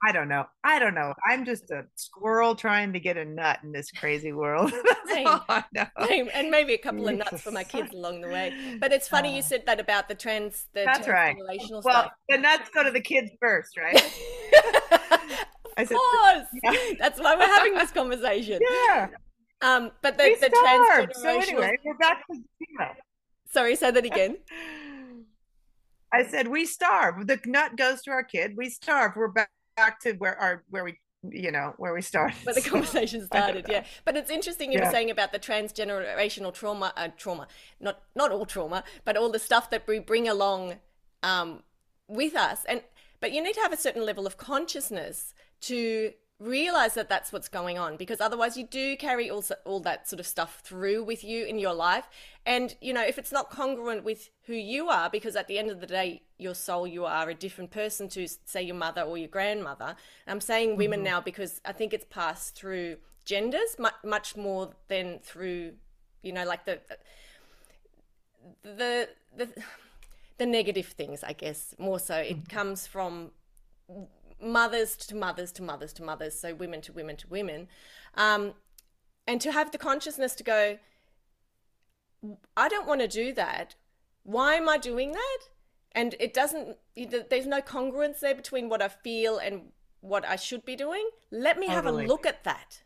I 0.08 0.12
don't 0.12 0.28
know. 0.28 0.46
I 0.64 0.78
don't 0.78 0.94
know. 0.94 1.14
I'm 1.28 1.46
just 1.46 1.72
a 1.72 1.86
squirrel 1.96 2.54
trying 2.54 2.94
to 2.94 3.00
get 3.00 3.18
a 3.18 3.26
nut 3.26 3.60
in 3.64 3.72
this 3.72 3.90
crazy 3.90 4.34
world. 4.34 4.72
Same. 5.08 5.26
all 5.26 5.44
I 5.50 5.64
know. 5.74 5.88
Same, 6.06 6.30
and 6.32 6.52
maybe 6.52 6.74
a 6.74 6.78
couple 6.78 7.08
of 7.08 7.16
nuts 7.16 7.42
for 7.42 7.50
my 7.52 7.64
kids 7.64 7.92
along 7.92 8.22
the 8.22 8.28
way. 8.28 8.78
But 8.80 8.92
it's 8.94 9.08
funny 9.08 9.32
you 9.34 9.40
Oh. 9.40 9.48
said 9.48 9.66
that 9.66 9.80
about 9.80 10.08
the 10.08 10.14
trans, 10.14 10.68
the 10.74 10.84
That's 10.86 11.08
right. 11.08 11.36
Well, 11.72 11.82
stuff. 11.82 12.12
the 12.30 12.38
nuts 12.38 12.70
go 12.74 12.84
to 12.84 12.92
the 12.92 13.02
kids 13.02 13.32
first, 13.42 13.78
right? 13.78 13.96
I 15.78 15.82
of 15.82 15.88
said, 15.88 15.98
course, 15.98 16.46
Yeah. 16.64 16.94
that's 17.00 17.20
why 17.20 17.36
we're 17.36 17.48
having 17.48 17.74
this 17.74 17.92
conversation. 17.92 18.60
yeah. 18.88 19.08
Um, 19.62 19.92
but 20.04 20.18
the, 20.18 20.24
we 20.26 20.36
the 20.36 20.48
transgenerational. 20.50 21.14
So 21.16 21.30
anyway, 21.40 21.78
we're 21.84 21.98
back 21.98 22.24
to 22.28 22.36
zero. 22.36 22.96
Sorry, 23.52 23.76
say 23.76 23.90
that 23.90 24.06
again. 24.06 24.38
I 26.14 26.24
said 26.26 26.48
we 26.48 26.66
starve. 26.66 27.26
The 27.28 27.40
nut 27.46 27.76
goes 27.76 28.02
to 28.04 28.12
our 28.12 28.24
kid. 28.24 28.54
We 28.56 28.70
starve. 28.70 29.14
We're 29.16 29.28
back, 29.30 29.50
back 29.76 30.00
to 30.02 30.14
where 30.14 30.38
our 30.40 30.64
where 30.70 30.84
we 30.84 31.00
you 31.32 31.52
know 31.52 31.74
where 31.78 31.94
we 31.94 32.02
started. 32.02 32.36
where 32.44 32.54
the 32.56 32.62
conversation 32.70 33.26
started. 33.28 33.66
Yeah, 33.68 33.84
but 34.06 34.16
it's 34.16 34.30
interesting 34.30 34.72
you 34.72 34.80
Yeah. 34.80 34.86
were 34.86 34.92
saying 34.92 35.10
about 35.12 35.32
the 35.32 35.40
transgenerational 35.40 36.54
trauma, 36.54 36.94
uh, 36.96 37.10
trauma, 37.18 37.48
not 37.80 38.02
not 38.16 38.32
all 38.32 38.46
trauma, 38.46 38.84
but 39.04 39.18
all 39.18 39.32
the 39.32 39.40
stuff 39.40 39.70
that 39.72 39.88
we 39.88 40.00
bring 40.00 40.28
along 40.28 40.76
um, 41.24 41.64
with 42.08 42.36
us. 42.36 42.64
And 42.66 42.82
but 43.20 43.32
you 43.32 43.42
need 43.42 43.54
to 43.56 43.62
have 43.62 43.74
a 43.74 43.78
certain 43.78 44.06
level 44.06 44.28
of 44.28 44.38
consciousness 44.38 45.34
to 45.62 46.14
realize 46.38 46.94
that 46.96 47.08
that's 47.08 47.32
what's 47.32 47.48
going 47.48 47.78
on 47.78 47.96
because 47.96 48.20
otherwise 48.20 48.58
you 48.58 48.66
do 48.68 48.98
carry 48.98 49.30
all, 49.30 49.42
all 49.64 49.80
that 49.80 50.06
sort 50.08 50.20
of 50.20 50.28
stuff 50.28 50.60
through 50.66 51.02
with 51.02 51.24
you 51.24 51.46
in 51.46 51.58
your 51.58 51.74
life 51.74 52.10
and 52.46 52.76
you 52.82 52.94
know 52.94 53.04
if 53.04 53.18
it's 53.18 53.32
not 53.32 53.50
congruent 53.50 54.04
with 54.04 54.30
who 54.46 54.54
you 54.54 54.90
are 54.90 55.10
because 55.10 55.36
at 55.36 55.48
the 55.48 55.58
end 55.58 55.72
of 55.72 55.80
the 55.80 55.88
day 55.88 56.22
your 56.38 56.54
soul 56.54 56.86
you 56.86 57.06
are 57.06 57.30
a 57.30 57.34
different 57.34 57.72
person 57.72 58.08
to 58.10 58.28
say 58.46 58.62
your 58.62 58.76
mother 58.76 59.02
or 59.02 59.18
your 59.18 59.28
grandmother. 59.28 59.96
I'm 60.28 60.42
saying 60.42 60.78
women 60.78 61.04
now 61.04 61.22
because 61.22 61.62
i 61.66 61.72
think 61.72 61.94
it's 61.94 62.06
passed 62.10 62.56
through 62.56 62.98
genders 63.26 63.78
much, 63.80 63.96
much 64.04 64.36
more 64.36 64.74
than 64.88 65.20
through 65.20 65.74
you 66.22 66.32
know 66.34 66.46
like 66.46 66.66
the 66.66 66.80
the 68.64 69.10
the 69.36 69.50
the 70.38 70.46
negative 70.46 70.88
things 70.88 71.24
i 71.24 71.34
guess 71.34 71.74
more 71.80 72.00
so. 72.00 72.16
It 72.16 72.50
comes 72.50 72.86
from 72.86 73.32
mothers 74.42 74.96
to 74.96 75.16
mothers 75.16 75.52
to 75.54 75.64
mothers 75.64 75.94
to 75.94 76.04
mothers, 76.04 76.40
so 76.40 76.54
women 76.54 76.82
to 76.82 76.94
women 76.94 77.16
to 77.18 77.28
women, 77.28 77.68
um, 78.16 78.54
and 79.28 79.42
to 79.42 79.52
have 79.52 79.72
the 79.72 79.78
consciousness 79.78 80.36
to 80.36 80.44
go, 80.44 80.78
I 82.56 82.70
don't 82.70 82.88
want 82.88 83.02
to 83.02 83.08
do 83.08 83.34
that. 83.34 83.76
Why 84.24 84.56
am 84.56 84.68
I 84.70 84.78
doing 84.78 85.12
that? 85.12 85.40
And 85.92 86.16
it 86.20 86.34
doesn't. 86.34 86.78
There's 87.30 87.46
no 87.48 87.62
congruence 87.62 88.20
there 88.20 88.36
between 88.36 88.70
what 88.70 88.82
I 88.82 88.90
feel 88.90 89.38
and 89.38 89.72
what 90.02 90.26
I 90.28 90.36
should 90.36 90.66
be 90.66 90.76
doing. 90.76 91.08
Let 91.32 91.58
me 91.58 91.68
have 91.68 91.86
a 91.86 91.92
look 91.92 92.26
at 92.26 92.44
that. 92.44 92.84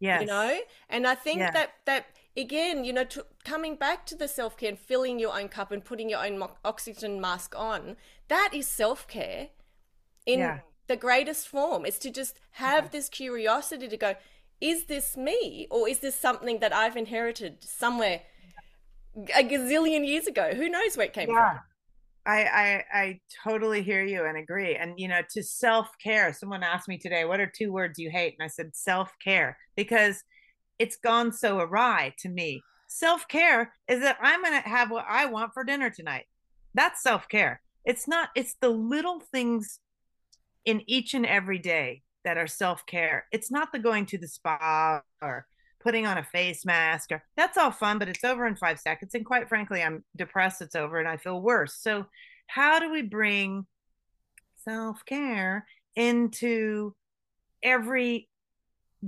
Yeah. 0.00 0.20
You 0.20 0.26
know, 0.26 0.60
and 0.88 1.06
I 1.06 1.14
think 1.14 1.38
Yeah. 1.38 1.50
that 1.52 1.70
that 1.86 2.06
again, 2.36 2.84
you 2.84 2.92
know, 2.92 3.04
to, 3.04 3.24
coming 3.44 3.76
back 3.76 4.04
to 4.06 4.14
the 4.16 4.28
self 4.28 4.56
care 4.56 4.68
and 4.68 4.78
filling 4.78 5.18
your 5.18 5.38
own 5.38 5.48
cup 5.48 5.70
and 5.72 5.84
putting 5.84 6.10
your 6.10 6.24
own 6.24 6.38
mo- 6.38 6.56
oxygen 6.64 7.20
mask 7.20 7.54
on, 7.56 7.96
that 8.28 8.50
is 8.52 8.66
self 8.68 9.06
care 9.08 9.48
in 10.26 10.40
Yeah. 10.40 10.60
the 10.86 10.96
greatest 10.96 11.48
form 11.48 11.86
is 11.86 11.98
to 12.00 12.10
just 12.10 12.38
have 12.52 12.90
this 12.90 13.08
curiosity 13.08 13.88
to 13.88 13.96
go 13.96 14.16
is 14.60 14.84
this 14.84 15.16
me 15.16 15.66
or 15.70 15.88
is 15.88 15.98
this 15.98 16.14
something 16.14 16.60
that 16.60 16.72
i've 16.72 16.96
inherited 16.96 17.62
somewhere 17.62 18.22
a 19.16 19.44
gazillion 19.44 20.06
years 20.06 20.26
ago 20.26 20.52
who 20.54 20.68
knows 20.68 20.96
where 20.96 21.06
it 21.06 21.12
came 21.12 21.28
Yeah. 21.28 21.34
from 21.34 21.60
I, 22.26 22.44
I 22.44 22.84
I 23.00 23.20
totally 23.44 23.82
hear 23.82 24.04
you 24.04 24.24
and 24.24 24.36
agree. 24.38 24.76
And 24.76 24.98
you 24.98 25.08
know, 25.08 25.20
to 25.32 25.42
self 25.42 25.90
care. 26.02 26.32
Someone 26.32 26.62
asked 26.62 26.88
me 26.88 26.98
today, 26.98 27.24
"What 27.24 27.40
are 27.40 27.46
two 27.46 27.72
words 27.72 27.98
you 27.98 28.10
hate?" 28.10 28.34
And 28.38 28.44
I 28.44 28.48
said 28.48 28.74
self 28.74 29.12
care 29.22 29.58
because 29.76 30.22
it's 30.78 30.96
gone 30.96 31.32
so 31.32 31.58
awry 31.60 32.14
to 32.20 32.28
me. 32.28 32.62
Self 32.88 33.28
care 33.28 33.74
is 33.88 34.00
that 34.00 34.18
I'm 34.22 34.42
going 34.42 34.62
to 34.62 34.68
have 34.68 34.90
what 34.90 35.06
I 35.08 35.26
want 35.26 35.52
for 35.54 35.64
dinner 35.64 35.90
tonight. 35.90 36.26
That's 36.74 37.02
self 37.02 37.28
care. 37.28 37.62
It's 37.84 38.08
not, 38.08 38.30
it's 38.34 38.54
the 38.60 38.70
little 38.70 39.20
things 39.20 39.78
in 40.64 40.82
each 40.86 41.14
and 41.14 41.26
every 41.26 41.58
day 41.58 42.02
that 42.24 42.38
are 42.38 42.46
self 42.46 42.86
care. 42.86 43.26
It's 43.32 43.50
not 43.50 43.72
the 43.72 43.78
going 43.78 44.06
to 44.06 44.18
the 44.18 44.28
spa 44.28 45.02
or 45.22 45.46
putting 45.84 46.06
on 46.06 46.18
a 46.18 46.24
face 46.24 46.64
mask 46.64 47.12
or 47.12 47.22
that's 47.36 47.58
all 47.58 47.70
fun, 47.70 47.98
but 47.98 48.08
it's 48.08 48.24
over 48.24 48.46
in 48.46 48.56
five 48.56 48.80
seconds. 48.80 49.14
And 49.14 49.24
quite 49.24 49.48
frankly, 49.48 49.82
I'm 49.82 50.02
depressed, 50.16 50.62
it's 50.62 50.74
over, 50.74 50.98
and 50.98 51.08
I 51.08 51.16
feel 51.16 51.40
worse. 51.40 51.76
So, 51.76 52.06
how 52.46 52.78
do 52.78 52.90
we 52.90 53.02
bring 53.02 53.66
self 54.64 55.04
care 55.04 55.66
into 55.94 56.94
every 57.62 58.28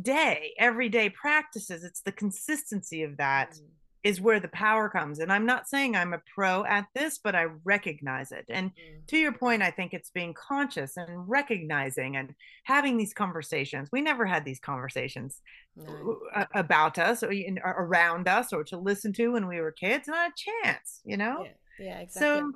day, 0.00 0.52
everyday 0.58 1.08
practices? 1.10 1.82
It's 1.82 2.02
the 2.02 2.12
consistency 2.12 3.02
of 3.02 3.16
that. 3.16 3.54
Mm 3.54 3.66
is 4.06 4.20
where 4.20 4.38
the 4.38 4.46
power 4.48 4.88
comes. 4.88 5.18
And 5.18 5.32
I'm 5.32 5.46
not 5.46 5.68
saying 5.68 5.96
I'm 5.96 6.12
a 6.12 6.22
pro 6.32 6.64
at 6.64 6.86
this, 6.94 7.18
but 7.18 7.34
I 7.34 7.46
recognize 7.64 8.30
it. 8.30 8.44
And 8.48 8.70
mm. 8.70 9.06
to 9.08 9.16
your 9.16 9.32
point, 9.32 9.62
I 9.62 9.72
think 9.72 9.92
it's 9.92 10.10
being 10.10 10.32
conscious 10.32 10.96
and 10.96 11.28
recognizing 11.28 12.16
and 12.16 12.32
having 12.62 12.98
these 12.98 13.12
conversations. 13.12 13.88
We 13.90 14.02
never 14.02 14.24
had 14.24 14.44
these 14.44 14.60
conversations 14.60 15.40
no. 15.74 16.20
about 16.54 17.00
us 17.00 17.24
or 17.24 17.32
around 17.64 18.28
us 18.28 18.52
or 18.52 18.62
to 18.64 18.78
listen 18.78 19.12
to 19.14 19.32
when 19.32 19.48
we 19.48 19.60
were 19.60 19.72
kids. 19.72 20.06
Not 20.06 20.30
a 20.30 20.64
chance, 20.64 21.00
you 21.04 21.16
know? 21.16 21.42
Yeah, 21.42 21.84
yeah 21.84 21.98
exactly. 21.98 22.20
So, 22.20 22.52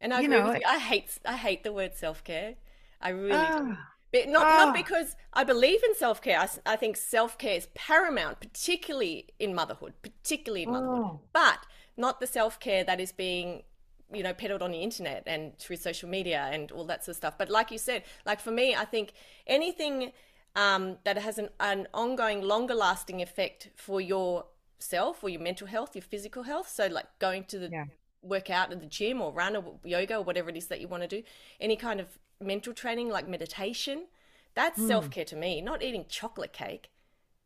and 0.00 0.14
I, 0.14 0.20
you 0.20 0.28
know, 0.28 0.56
I 0.64 0.78
hate 0.78 1.10
I 1.24 1.36
hate 1.36 1.64
the 1.64 1.72
word 1.72 1.96
self 1.96 2.22
care. 2.22 2.54
I 3.00 3.08
really 3.08 3.32
uh. 3.32 3.74
But 4.12 4.28
not, 4.28 4.42
not 4.42 4.74
because 4.74 5.16
I 5.34 5.44
believe 5.44 5.82
in 5.84 5.94
self 5.94 6.22
care. 6.22 6.38
I, 6.38 6.48
I, 6.64 6.76
think 6.76 6.96
self 6.96 7.36
care 7.36 7.56
is 7.56 7.68
paramount, 7.74 8.40
particularly 8.40 9.28
in 9.38 9.54
motherhood, 9.54 9.94
particularly 10.00 10.62
in 10.62 10.70
motherhood. 10.70 10.98
Oh. 10.98 11.20
But 11.32 11.58
not 11.96 12.20
the 12.20 12.26
self 12.26 12.58
care 12.58 12.84
that 12.84 13.00
is 13.00 13.12
being, 13.12 13.64
you 14.12 14.22
know, 14.22 14.32
peddled 14.32 14.62
on 14.62 14.70
the 14.70 14.78
internet 14.78 15.24
and 15.26 15.58
through 15.58 15.76
social 15.76 16.08
media 16.08 16.48
and 16.50 16.72
all 16.72 16.84
that 16.86 17.04
sort 17.04 17.12
of 17.12 17.16
stuff. 17.16 17.34
But 17.36 17.50
like 17.50 17.70
you 17.70 17.78
said, 17.78 18.04
like 18.24 18.40
for 18.40 18.50
me, 18.50 18.74
I 18.74 18.86
think 18.86 19.12
anything 19.46 20.12
um, 20.56 20.96
that 21.04 21.18
has 21.18 21.38
an, 21.38 21.50
an 21.60 21.86
ongoing, 21.92 22.42
longer 22.42 22.74
lasting 22.74 23.20
effect 23.20 23.68
for 23.76 24.00
your 24.00 24.46
self 24.78 25.22
or 25.22 25.28
your 25.28 25.40
mental 25.40 25.66
health, 25.66 25.94
your 25.94 26.02
physical 26.02 26.44
health. 26.44 26.68
So, 26.68 26.86
like 26.86 27.06
going 27.18 27.44
to 27.44 27.58
the 27.58 27.68
yeah. 27.70 27.84
work 28.22 28.48
out 28.50 28.72
at 28.72 28.80
the 28.80 28.86
gym 28.86 29.20
or 29.20 29.32
run 29.32 29.54
or 29.56 29.78
yoga 29.84 30.16
or 30.16 30.22
whatever 30.22 30.48
it 30.48 30.56
is 30.56 30.68
that 30.68 30.80
you 30.80 30.88
want 30.88 31.02
to 31.02 31.08
do, 31.08 31.22
any 31.60 31.76
kind 31.76 32.00
of 32.00 32.18
mental 32.40 32.72
training 32.72 33.08
like 33.08 33.28
meditation. 33.28 34.06
That's 34.54 34.78
mm. 34.78 34.88
self 34.88 35.10
care 35.10 35.24
to 35.26 35.36
me, 35.36 35.60
not 35.60 35.82
eating 35.82 36.06
chocolate 36.08 36.52
cake, 36.52 36.90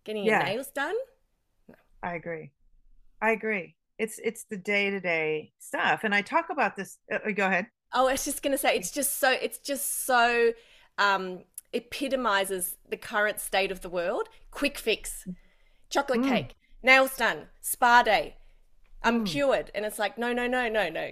getting 0.05 0.25
yeah. 0.25 0.39
your 0.39 0.55
nails 0.55 0.69
done. 0.69 0.95
No. 1.69 1.75
I 2.03 2.15
agree. 2.15 2.51
I 3.21 3.31
agree. 3.31 3.77
It's 3.99 4.19
it's 4.23 4.45
the 4.45 4.57
day 4.57 4.91
to 4.91 5.01
day 5.01 5.53
stuff, 5.59 6.01
and 6.05 6.15
I 6.15 6.23
talk 6.23 6.47
about 6.51 6.77
this. 6.77 6.99
Uh, 7.13 7.19
uh, 7.27 7.31
go 7.33 7.47
ahead. 7.47 7.67
Oh, 7.93 8.09
I 8.09 8.13
was 8.13 8.25
just 8.25 8.43
gonna 8.43 8.59
say 8.59 8.75
it's 8.77 8.91
just 8.91 9.19
so 9.19 9.31
it's 9.31 9.59
just 9.59 10.07
so 10.07 10.53
um, 10.99 11.45
epitomizes 11.73 12.77
the 12.89 12.97
current 12.97 13.41
state 13.41 13.71
of 13.71 13.83
the 13.83 13.91
world. 13.91 14.29
Quick 14.51 14.79
fix, 14.79 15.27
chocolate 15.91 16.23
mm. 16.23 16.29
cake, 16.29 16.55
nails 16.83 17.17
done, 17.17 17.49
spa 17.61 18.03
day. 18.03 18.37
I'm 19.05 19.25
mm. 19.25 19.27
cured, 19.27 19.71
and 19.75 19.85
it's 19.85 19.99
like 19.99 20.19
no, 20.19 20.33
no, 20.33 20.47
no, 20.47 20.69
no, 20.69 20.89
no. 20.89 21.11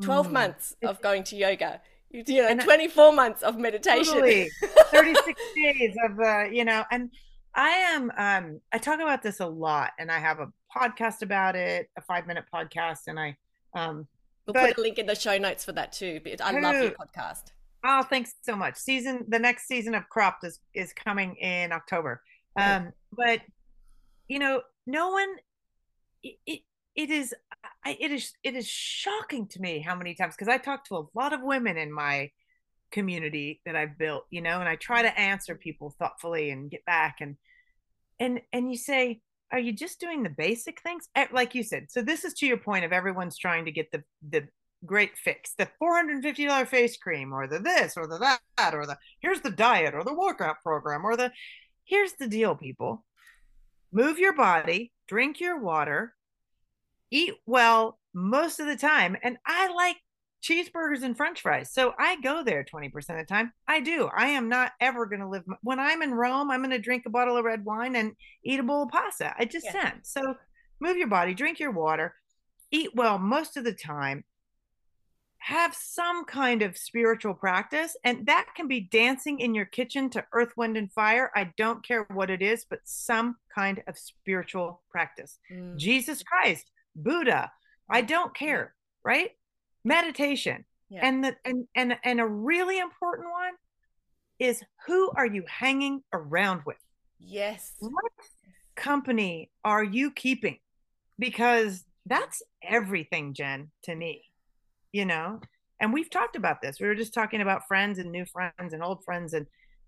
Twelve 0.00 0.28
mm. 0.28 0.32
months 0.32 0.76
of 0.82 1.02
going 1.02 1.24
to 1.24 1.36
yoga 1.36 1.80
you 2.10 2.42
know, 2.42 2.48
and 2.48 2.60
24 2.60 3.12
months 3.12 3.42
of 3.42 3.58
meditation. 3.58 4.14
Totally. 4.14 4.50
36 4.90 5.40
days 5.54 5.94
of, 6.04 6.20
uh, 6.20 6.44
you 6.44 6.64
know, 6.64 6.84
and 6.90 7.10
I 7.54 7.68
am, 7.68 8.12
um, 8.16 8.60
I 8.72 8.78
talk 8.78 9.00
about 9.00 9.22
this 9.22 9.40
a 9.40 9.46
lot 9.46 9.92
and 9.98 10.10
I 10.10 10.18
have 10.18 10.40
a 10.40 10.52
podcast 10.74 11.22
about 11.22 11.56
it, 11.56 11.90
a 11.96 12.00
five 12.00 12.26
minute 12.26 12.44
podcast. 12.52 13.08
And 13.08 13.18
I, 13.18 13.36
um, 13.74 14.06
we'll 14.46 14.54
but, 14.54 14.68
put 14.74 14.78
a 14.78 14.80
link 14.80 14.98
in 14.98 15.06
the 15.06 15.14
show 15.14 15.36
notes 15.38 15.64
for 15.64 15.72
that 15.72 15.92
too. 15.92 16.20
But 16.22 16.40
I 16.40 16.58
love 16.58 16.74
your 16.76 16.92
podcast. 16.92 17.52
Oh, 17.84 18.02
thanks 18.02 18.34
so 18.42 18.56
much. 18.56 18.76
Season, 18.76 19.24
the 19.28 19.38
next 19.38 19.66
season 19.68 19.94
of 19.94 20.08
Cropped 20.08 20.44
is, 20.44 20.60
is 20.74 20.92
coming 20.92 21.36
in 21.36 21.72
October. 21.72 22.22
Um, 22.56 22.92
but 23.12 23.40
you 24.28 24.38
know, 24.38 24.62
no 24.86 25.10
one, 25.10 25.36
it, 26.22 26.36
it 26.46 26.60
is 26.96 27.34
I, 27.84 27.96
it 28.00 28.10
is 28.10 28.32
it 28.42 28.54
is 28.54 28.66
shocking 28.66 29.46
to 29.48 29.60
me 29.60 29.80
how 29.80 29.94
many 29.94 30.14
times 30.14 30.34
because 30.34 30.52
I 30.52 30.58
talk 30.58 30.86
to 30.86 30.96
a 30.96 31.06
lot 31.14 31.32
of 31.32 31.42
women 31.42 31.76
in 31.76 31.92
my 31.92 32.30
community 32.90 33.60
that 33.66 33.76
I've 33.76 33.98
built, 33.98 34.24
you 34.30 34.40
know, 34.40 34.60
and 34.60 34.68
I 34.68 34.76
try 34.76 35.02
to 35.02 35.18
answer 35.18 35.54
people 35.54 35.94
thoughtfully 35.98 36.50
and 36.50 36.70
get 36.70 36.84
back 36.84 37.16
and 37.20 37.36
and 38.18 38.40
and 38.52 38.70
you 38.70 38.78
say, 38.78 39.20
are 39.52 39.58
you 39.58 39.72
just 39.72 40.00
doing 40.00 40.22
the 40.22 40.30
basic 40.30 40.80
things? 40.80 41.08
Eh, 41.14 41.26
like 41.32 41.54
you 41.54 41.62
said. 41.62 41.90
So 41.90 42.02
this 42.02 42.24
is 42.24 42.34
to 42.34 42.46
your 42.46 42.56
point 42.56 42.84
of 42.84 42.92
everyone's 42.92 43.38
trying 43.38 43.66
to 43.66 43.72
get 43.72 43.92
the 43.92 44.02
the 44.28 44.48
great 44.84 45.16
fix, 45.16 45.54
the 45.56 45.68
$450 45.82 46.66
face 46.68 46.96
cream 46.96 47.32
or 47.32 47.46
the 47.46 47.58
this 47.58 47.96
or 47.96 48.06
the 48.06 48.18
that 48.18 48.74
or 48.74 48.86
the 48.86 48.98
here's 49.20 49.40
the 49.40 49.50
diet 49.50 49.94
or 49.94 50.04
the 50.04 50.14
workout 50.14 50.56
program 50.62 51.04
or 51.04 51.16
the 51.16 51.32
here's 51.84 52.12
the 52.14 52.28
deal 52.28 52.54
people. 52.54 53.04
Move 53.92 54.18
your 54.18 54.34
body, 54.34 54.92
drink 55.08 55.40
your 55.40 55.60
water, 55.60 56.14
eat 57.10 57.34
well 57.46 57.98
most 58.14 58.60
of 58.60 58.66
the 58.66 58.76
time. 58.76 59.16
And 59.22 59.36
I 59.46 59.72
like 59.72 59.96
cheeseburgers 60.42 61.02
and 61.02 61.16
french 61.16 61.40
fries. 61.40 61.72
So 61.72 61.92
I 61.98 62.20
go 62.20 62.42
there 62.44 62.64
20% 62.64 62.94
of 62.96 63.04
the 63.04 63.24
time. 63.24 63.52
I 63.66 63.80
do. 63.80 64.08
I 64.16 64.28
am 64.28 64.48
not 64.48 64.72
ever 64.80 65.06
going 65.06 65.20
to 65.20 65.28
live. 65.28 65.44
When 65.62 65.80
I'm 65.80 66.02
in 66.02 66.14
Rome, 66.14 66.50
I'm 66.50 66.60
going 66.60 66.70
to 66.70 66.78
drink 66.78 67.04
a 67.06 67.10
bottle 67.10 67.36
of 67.36 67.44
red 67.44 67.64
wine 67.64 67.96
and 67.96 68.12
eat 68.44 68.60
a 68.60 68.62
bowl 68.62 68.84
of 68.84 68.90
pasta. 68.90 69.34
I 69.38 69.44
just 69.44 69.66
yeah. 69.66 69.92
So 70.02 70.34
move 70.80 70.96
your 70.96 71.08
body, 71.08 71.34
drink 71.34 71.58
your 71.58 71.72
water, 71.72 72.14
eat 72.70 72.90
well 72.94 73.18
most 73.18 73.56
of 73.56 73.64
the 73.64 73.72
time. 73.72 74.24
Have 75.38 75.74
some 75.74 76.24
kind 76.24 76.62
of 76.62 76.76
spiritual 76.76 77.32
practice, 77.32 77.96
and 78.02 78.26
that 78.26 78.48
can 78.56 78.66
be 78.66 78.80
dancing 78.80 79.38
in 79.38 79.54
your 79.54 79.66
kitchen 79.66 80.10
to 80.10 80.24
earth, 80.32 80.52
wind, 80.56 80.76
and 80.76 80.92
fire. 80.92 81.30
I 81.36 81.52
don't 81.56 81.86
care 81.86 82.04
what 82.12 82.30
it 82.30 82.42
is, 82.42 82.66
but 82.68 82.80
some 82.82 83.36
kind 83.54 83.80
of 83.86 83.96
spiritual 83.96 84.82
practice. 84.90 85.38
Mm. 85.52 85.76
Jesus 85.76 86.24
Christ 86.24 86.68
Buddha. 86.96 87.52
I 87.88 88.00
mm-hmm. 88.00 88.06
don't 88.06 88.34
mm-hmm. 88.34 88.44
care, 88.44 88.74
right? 89.04 89.30
Meditation. 89.84 90.64
Yeah. 90.88 91.00
And 91.02 91.24
the 91.24 91.36
and 91.44 91.66
and 91.74 91.96
and 92.04 92.20
a 92.20 92.26
really 92.26 92.78
important 92.78 93.28
one 93.30 93.54
is 94.38 94.62
who 94.86 95.10
are 95.16 95.26
you 95.26 95.44
hanging 95.48 96.02
around 96.12 96.62
with? 96.66 96.76
Yes. 97.18 97.72
What 97.80 98.12
company 98.76 99.50
are 99.64 99.82
you 99.82 100.10
keeping? 100.10 100.58
Because 101.18 101.84
that's 102.04 102.42
everything, 102.62 103.34
Jen, 103.34 103.70
to 103.84 103.94
me. 103.94 104.22
You 104.92 105.06
know? 105.06 105.40
And 105.80 105.92
we've 105.92 106.10
talked 106.10 106.36
about 106.36 106.62
this. 106.62 106.80
We 106.80 106.86
were 106.86 106.94
just 106.94 107.14
talking 107.14 107.40
about 107.40 107.66
friends 107.66 107.98
and 107.98 108.10
new 108.10 108.24
friends 108.24 108.72
and 108.72 108.82
old 108.82 109.04
friends 109.04 109.34
and 109.34 109.46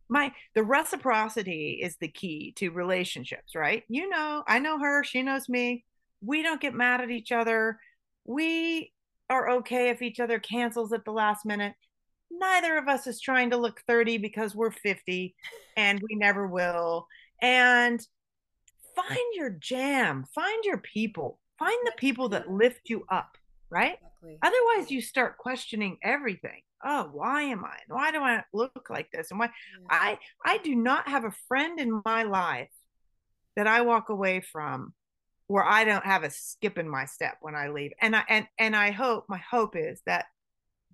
my 0.09 0.33
the 0.55 0.63
reciprocity 0.65 1.81
is 1.83 1.97
the 1.97 2.09
key 2.09 2.53
to 2.57 2.71
relationships, 2.71 3.55
right? 3.55 3.85
You 3.89 4.09
know, 4.09 4.43
I 4.47 4.59
know 4.59 4.79
her, 4.79 5.05
she 5.05 5.23
knows 5.23 5.49
me 5.49 5.85
we 6.21 6.43
don't 6.43 6.61
get 6.61 6.75
mad 6.75 7.01
at 7.01 7.11
each 7.11 7.33
other. 7.33 7.79
We 8.25 8.93
are 9.31 9.51
okay 9.51 9.91
if 9.91 10.03
each 10.03 10.21
other 10.21 10.39
cancels 10.39 10.93
at 10.93 11.05
the 11.05 11.13
last 11.13 11.45
minute. 11.45 11.75
Neither 12.31 12.77
of 12.77 12.89
us 12.89 13.07
is 13.07 13.21
trying 13.21 13.51
to 13.51 13.57
look 13.57 13.81
30 13.87 14.19
because 14.19 14.55
we're 14.55 14.71
50 14.71 15.35
and 15.77 16.01
we 16.01 16.17
never 16.17 16.47
will. 16.47 17.07
And 17.41 18.01
find 18.95 19.35
your 19.35 19.51
jam, 19.51 20.25
find 20.35 20.65
your 20.65 20.79
people, 20.79 21.39
find 21.59 21.79
the 21.85 21.93
people 21.97 22.31
that 22.31 22.51
lift 22.51 22.91
you 22.91 23.05
up, 23.11 23.37
right? 23.71 23.99
Exactly. 24.23 24.39
Otherwise, 24.43 24.91
you 24.91 25.01
start 25.01 25.39
questioning 25.39 25.99
everything. 26.03 26.61
Oh, 26.85 27.11
why 27.13 27.43
am 27.43 27.65
I? 27.65 27.77
Why 27.89 28.11
do 28.13 28.19
I 28.19 28.45
look 28.53 28.89
like 28.91 29.11
this? 29.11 29.31
And 29.31 29.41
why 29.41 29.47
yeah. 29.47 29.87
I 29.91 30.19
I 30.45 30.59
do 30.59 30.75
not 30.75 31.09
have 31.09 31.25
a 31.25 31.35
friend 31.49 31.81
in 31.81 32.03
my 32.05 32.23
life 32.23 32.71
that 33.57 33.67
I 33.67 33.81
walk 33.81 34.09
away 34.11 34.41
from 34.41 34.95
where 35.49 35.65
I 35.65 35.85
don't 35.85 36.05
have 36.05 36.23
a 36.23 36.31
skip 36.31 36.79
in 36.79 36.89
my 36.89 37.07
step 37.07 37.39
when 37.41 37.55
I 37.55 37.69
leave. 37.69 37.93
And 38.01 38.15
I 38.15 38.23
and 38.29 38.47
and 38.59 38.77
I 38.77 38.93
hope 38.93 39.25
my 39.29 39.39
hope 39.39 39.75
is 39.75 40.01
that 40.07 40.27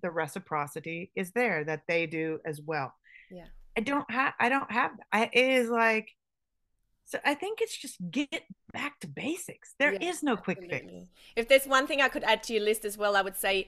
the 0.01 0.09
reciprocity 0.09 1.11
is 1.15 1.31
there 1.31 1.63
that 1.65 1.83
they 1.87 2.07
do 2.07 2.39
as 2.45 2.59
well. 2.61 2.93
Yeah. 3.29 3.45
I 3.77 3.81
don't 3.81 4.09
have 4.09 4.33
I 4.39 4.49
don't 4.49 4.71
have 4.71 4.91
I 5.11 5.29
it 5.31 5.45
is 5.45 5.69
like 5.69 6.09
so 7.03 7.19
I 7.23 7.35
think 7.35 7.61
it's 7.61 7.77
just 7.77 7.97
get 8.09 8.43
back 8.73 8.99
to 9.01 9.07
basics. 9.07 9.75
There 9.77 9.93
yeah, 9.93 10.09
is 10.09 10.23
no 10.23 10.33
absolutely. 10.33 10.67
quick 10.67 10.69
fix. 10.69 10.93
If 11.35 11.47
there's 11.47 11.67
one 11.67 11.85
thing 11.85 12.01
I 12.01 12.07
could 12.07 12.23
add 12.23 12.41
to 12.43 12.53
your 12.53 12.63
list 12.63 12.83
as 12.83 12.97
well, 12.97 13.15
I 13.15 13.21
would 13.21 13.37
say 13.37 13.67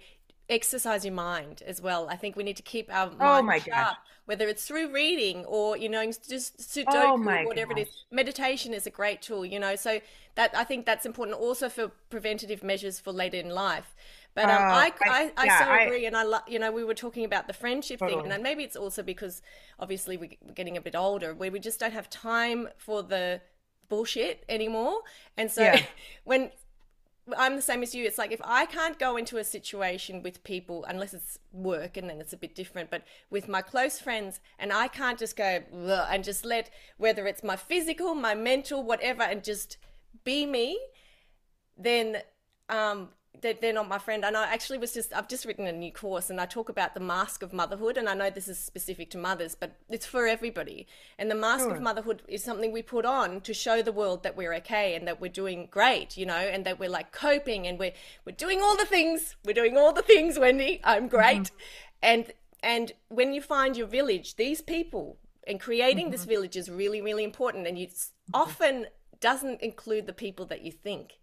exercise 0.50 1.04
your 1.06 1.14
mind 1.14 1.62
as 1.66 1.82
well. 1.82 2.08
I 2.10 2.16
think 2.16 2.36
we 2.36 2.44
need 2.44 2.58
to 2.58 2.64
keep 2.64 2.94
our 2.94 3.08
mind 3.08 3.18
oh 3.22 3.42
my 3.42 3.60
sharp, 3.60 3.68
gosh. 3.68 3.96
whether 4.26 4.48
it's 4.48 4.66
through 4.66 4.94
reading 4.94 5.46
or 5.46 5.78
you 5.78 5.90
know 5.90 6.06
just 6.06 6.58
Sudoku 6.60 6.86
oh 6.94 7.42
or 7.42 7.46
whatever 7.46 7.74
gosh. 7.74 7.82
it 7.84 7.88
is. 7.88 8.06
Meditation 8.12 8.74
is 8.74 8.86
a 8.88 8.90
great 8.92 9.22
tool, 9.22 9.46
you 9.46 9.60
know. 9.60 9.76
So 9.76 10.00
that 10.36 10.56
I 10.56 10.64
think 10.64 10.86
that's 10.86 11.06
important 11.06 11.38
also 11.38 11.70
for 11.70 11.90
preventative 12.10 12.64
measures 12.64 13.00
for 13.00 13.12
later 13.12 13.38
in 13.38 13.50
life. 13.50 13.96
But 14.36 14.52
um, 14.52 14.52
uh, 14.52 14.56
I, 14.56 14.92
I, 15.02 15.32
I, 15.36 15.46
yeah, 15.46 15.66
so 15.66 15.86
agree, 15.86 16.04
I, 16.04 16.08
and 16.08 16.16
I, 16.16 16.22
lo- 16.22 16.46
you 16.48 16.60
know, 16.60 16.72
we 16.72 16.84
were 16.84 16.94
talking 16.94 17.26
about 17.26 17.48
the 17.48 17.54
friendship 17.54 18.00
totally. 18.00 18.22
thing, 18.22 18.32
and 18.32 18.44
maybe 18.44 18.64
it's 18.64 18.76
also 18.76 19.02
because 19.02 19.42
obviously 19.80 20.16
we're 20.16 20.30
getting 20.54 20.78
a 20.78 20.82
bit 20.82 20.96
older, 20.96 21.34
where 21.34 21.50
we 21.52 21.60
just 21.60 21.80
don't 21.80 21.94
have 21.94 22.08
time 22.08 22.70
for 22.78 23.02
the 23.02 23.42
bullshit 23.90 24.44
anymore. 24.48 25.00
And 25.38 25.50
so 25.50 25.64
Yeah. 25.64 25.82
when 26.24 26.52
I'm 27.36 27.56
the 27.56 27.62
same 27.62 27.84
as 27.84 27.94
you, 27.94 28.06
it's 28.06 28.18
like 28.18 28.32
if 28.32 28.42
I 28.44 28.66
can't 28.66 28.98
go 28.98 29.18
into 29.18 29.38
a 29.38 29.44
situation 29.44 30.24
with 30.24 30.44
people 30.44 30.86
unless 30.88 31.14
it's 31.14 31.40
work 31.52 31.98
and 31.98 32.10
then 32.10 32.22
it's 32.22 32.34
a 32.34 32.38
bit 32.38 32.56
different, 32.56 32.90
but 32.90 33.04
with 33.30 33.48
my 33.48 33.62
close 33.62 34.00
friends 34.00 34.40
and 34.60 34.72
I 34.72 34.88
can't 34.88 35.20
just 35.20 35.36
go 35.36 35.62
and 36.10 36.24
just 36.24 36.46
let 36.46 36.70
whether 36.98 37.28
it's 37.28 37.44
my 37.44 37.56
physical, 37.56 38.16
my 38.16 38.36
mental, 38.36 38.84
whatever, 38.84 39.24
and 39.24 39.44
just 39.44 39.78
be 40.24 40.46
me, 40.46 40.80
then 41.78 42.18
um 42.70 43.10
they're, 43.42 43.54
they're 43.54 43.74
not 43.74 43.88
my 43.88 43.98
friend. 43.98 44.24
And 44.26 44.36
I 44.36 44.52
actually 44.52 44.78
was 44.78 44.94
just, 44.94 45.14
I've 45.14 45.28
just 45.28 45.46
written 45.46 45.68
a 45.68 45.72
new 45.72 45.92
course 45.92 46.30
and 46.30 46.40
I 46.40 46.46
talk 46.46 46.70
about 46.70 46.94
the 46.94 47.00
mask 47.00 47.44
of 47.44 47.54
motherhood. 47.54 47.98
And 47.98 48.08
I 48.10 48.14
know 48.14 48.30
this 48.30 48.48
is 48.48 48.58
specific 48.58 49.10
to 49.12 49.18
mothers, 49.18 49.56
but 49.56 49.76
it's 49.90 50.06
for 50.06 50.28
everybody. 50.28 50.88
And 51.18 51.30
the 51.30 51.36
mask 51.36 51.66
Sure. 51.66 51.76
of 51.76 51.82
motherhood 51.82 52.22
is 52.28 52.44
something 52.44 52.72
we 52.72 52.82
put 52.82 53.06
on 53.06 53.42
to 53.42 53.54
show 53.54 53.82
the 53.82 53.92
world 53.92 54.24
that 54.24 54.38
we're 54.38 54.54
okay 54.56 54.96
and 54.96 55.08
that 55.08 55.20
we're 55.20 55.32
doing 55.32 55.68
great, 55.72 56.18
you 56.18 56.26
know, 56.26 56.36
and 56.36 56.66
that 56.66 56.80
we're 56.80 56.90
like 56.90 57.12
coping 57.12 57.68
and 57.68 57.80
we're, 57.80 57.94
we're 58.26 58.36
doing 58.36 58.62
all 58.62 58.78
the 58.78 58.86
things. 58.86 59.36
We're 59.46 59.54
doing 59.54 59.78
all 59.78 59.94
the 59.94 60.02
things, 60.02 60.38
Wendy. 60.40 60.82
I'm 60.84 61.04
mm-hmm. 61.04 61.16
great. 61.16 61.52
And, 62.02 62.32
and 62.62 62.92
when 63.10 63.34
you 63.34 63.42
find 63.42 63.76
your 63.76 63.88
village, 63.88 64.36
these 64.36 64.62
people 64.62 65.18
and 65.46 65.60
creating 65.60 66.12
this 66.12 66.22
mm-hmm. 66.22 66.30
village 66.30 66.56
is 66.56 66.70
really, 66.70 67.02
really 67.02 67.24
important. 67.24 67.68
And 67.68 67.78
you 67.78 67.88
s- 67.88 68.12
often 68.34 68.88
doesn't 69.20 69.62
include 69.62 70.06
the 70.06 70.14
people 70.14 70.46
that 70.48 70.62
you 70.62 70.72
think. 70.72 71.14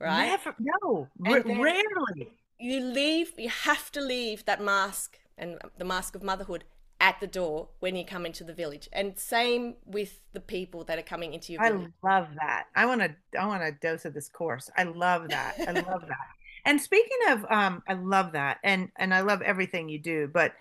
Right? 0.00 0.28
Never, 0.28 0.54
no, 0.58 1.08
r- 1.26 1.42
rarely. 1.42 2.32
you 2.58 2.80
leave 2.80 3.34
you 3.36 3.50
have 3.50 3.92
to 3.92 4.00
leave 4.00 4.44
that 4.46 4.62
mask 4.62 5.18
and 5.36 5.58
the 5.76 5.84
mask 5.84 6.14
of 6.14 6.22
motherhood 6.22 6.64
at 7.00 7.18
the 7.20 7.26
door 7.26 7.68
when 7.80 7.96
you 7.96 8.04
come 8.04 8.26
into 8.26 8.44
the 8.44 8.52
village 8.52 8.88
and 8.92 9.18
same 9.18 9.74
with 9.86 10.20
the 10.32 10.40
people 10.40 10.84
that 10.84 10.98
are 10.98 11.02
coming 11.02 11.32
into 11.34 11.52
your 11.52 11.62
I 11.62 11.70
village 11.70 11.90
love 12.02 12.28
that. 12.38 12.64
I 12.74 12.86
want 12.86 13.00
to. 13.00 13.14
I 13.38 13.46
want 13.46 13.62
a 13.62 13.72
dose 13.72 14.04
of 14.04 14.14
this 14.14 14.28
course. 14.28 14.70
I 14.76 14.84
love 14.84 15.28
that. 15.28 15.54
I 15.60 15.72
love 15.72 16.02
that. 16.08 16.28
And 16.66 16.80
speaking 16.80 17.18
of, 17.30 17.46
um, 17.50 17.82
I 17.88 17.94
love 17.94 18.32
that, 18.32 18.58
and 18.62 18.90
and 18.96 19.14
I 19.14 19.20
love 19.20 19.40
everything 19.42 19.88
you 19.88 19.98
do. 19.98 20.28
But 20.32 20.52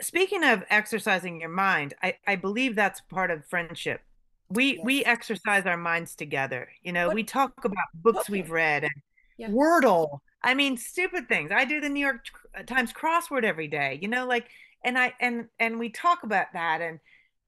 speaking 0.00 0.42
of 0.42 0.64
exercising 0.70 1.40
your 1.40 1.50
mind, 1.50 1.94
I 2.02 2.16
I 2.26 2.36
believe 2.36 2.74
that's 2.74 3.00
part 3.02 3.30
of 3.30 3.44
friendship. 3.44 4.00
We 4.48 4.80
we 4.84 5.04
exercise 5.04 5.64
our 5.66 5.76
minds 5.76 6.14
together. 6.14 6.68
You 6.82 6.92
know, 6.92 7.06
What- 7.08 7.14
we 7.16 7.24
talk 7.24 7.64
about 7.64 7.84
books 7.94 8.18
Talking. 8.26 8.32
we've 8.32 8.50
read 8.50 8.84
and 8.84 8.92
Yeah. 9.36 9.48
Wordle. 9.48 10.20
I 10.42 10.54
mean, 10.54 10.76
stupid 10.76 11.28
things. 11.28 11.50
I 11.50 11.64
do 11.64 11.80
the 11.80 11.88
New 11.88 12.00
York 12.00 12.24
Times 12.66 12.92
crossword 12.92 13.44
every 13.44 13.66
day. 13.68 13.98
You 14.00 14.08
know, 14.08 14.26
like, 14.26 14.48
and 14.84 14.98
I 14.98 15.14
and 15.20 15.48
and 15.58 15.78
we 15.78 15.88
talk 15.90 16.22
about 16.22 16.52
that, 16.52 16.80
and 16.80 17.00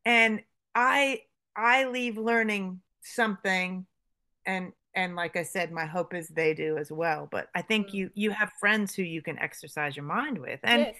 and 0.05 0.43
I 0.75 1.23
I 1.55 1.85
leave 1.85 2.17
learning 2.19 2.81
something 3.03 3.87
and 4.47 4.73
and 4.95 5.15
like 5.15 5.37
I 5.37 5.43
said, 5.43 5.71
my 5.73 5.85
hope 5.85 6.15
is 6.15 6.29
they 6.29 6.55
do 6.55 6.79
as 6.79 6.91
well. 6.91 7.29
But 7.31 7.51
I 7.55 7.61
think 7.63 7.89
Mm. 7.89 7.95
you 7.95 8.11
you 8.15 8.31
have 8.31 8.51
friends 8.59 8.95
who 8.95 9.03
you 9.03 9.21
can 9.23 9.39
exercise 9.39 9.95
your 9.97 10.07
mind 10.07 10.39
with, 10.39 10.61
and 10.63 10.83
yes 10.87 10.97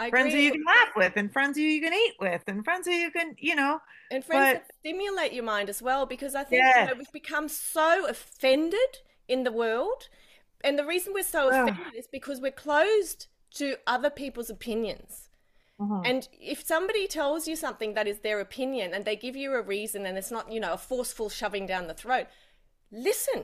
I 0.00 0.10
friends 0.10 0.32
who 0.34 0.40
you 0.40 0.52
can 0.52 0.64
laugh 0.64 0.92
with, 0.96 1.12
and 1.16 1.32
friends 1.32 1.56
who 1.58 1.62
you 1.62 1.80
can 1.86 1.94
eat 1.94 2.14
with, 2.18 2.42
and 2.46 2.64
friends 2.64 2.86
who 2.88 2.92
you 3.04 3.10
can, 3.10 3.28
you 3.38 3.54
know, 3.54 3.74
and 4.10 4.24
friends 4.24 4.44
but- 4.58 4.66
that 4.68 4.74
stimulate 4.80 5.32
your 5.32 5.44
mind 5.44 5.68
as 5.74 5.80
well 5.88 6.02
because 6.14 6.34
i 6.34 6.42
think 6.42 6.62
you 6.76 6.86
know, 6.86 6.94
we've 7.00 7.12
become 7.12 7.48
so 7.48 7.88
offended 8.14 8.90
in 9.28 9.44
the 9.44 9.52
world 9.52 10.08
and 10.64 10.78
the 10.78 10.84
reason 10.92 11.12
we're 11.14 11.22
so 11.38 11.42
offended 11.48 11.94
is 12.00 12.06
because 12.18 12.40
we're 12.40 12.50
closed 12.68 13.20
to 13.60 13.66
other 13.86 14.10
people's 14.10 14.50
opinions 14.58 15.12
Mhm. 15.80 16.02
And 16.10 16.28
if 16.56 16.58
somebody 16.72 17.06
tells 17.06 17.48
you 17.48 17.56
something 17.56 17.94
that 17.94 18.06
is 18.12 18.18
their 18.20 18.38
opinion 18.48 18.92
and 18.94 19.02
they 19.06 19.16
give 19.16 19.34
you 19.42 19.54
a 19.54 19.62
reason 19.62 20.04
and 20.04 20.18
it's 20.18 20.30
not, 20.30 20.52
you 20.52 20.60
know, 20.60 20.74
a 20.74 20.76
forceful 20.92 21.30
shoving 21.30 21.64
down 21.72 21.86
the 21.86 21.94
throat, 22.02 22.26
listen. 22.90 23.40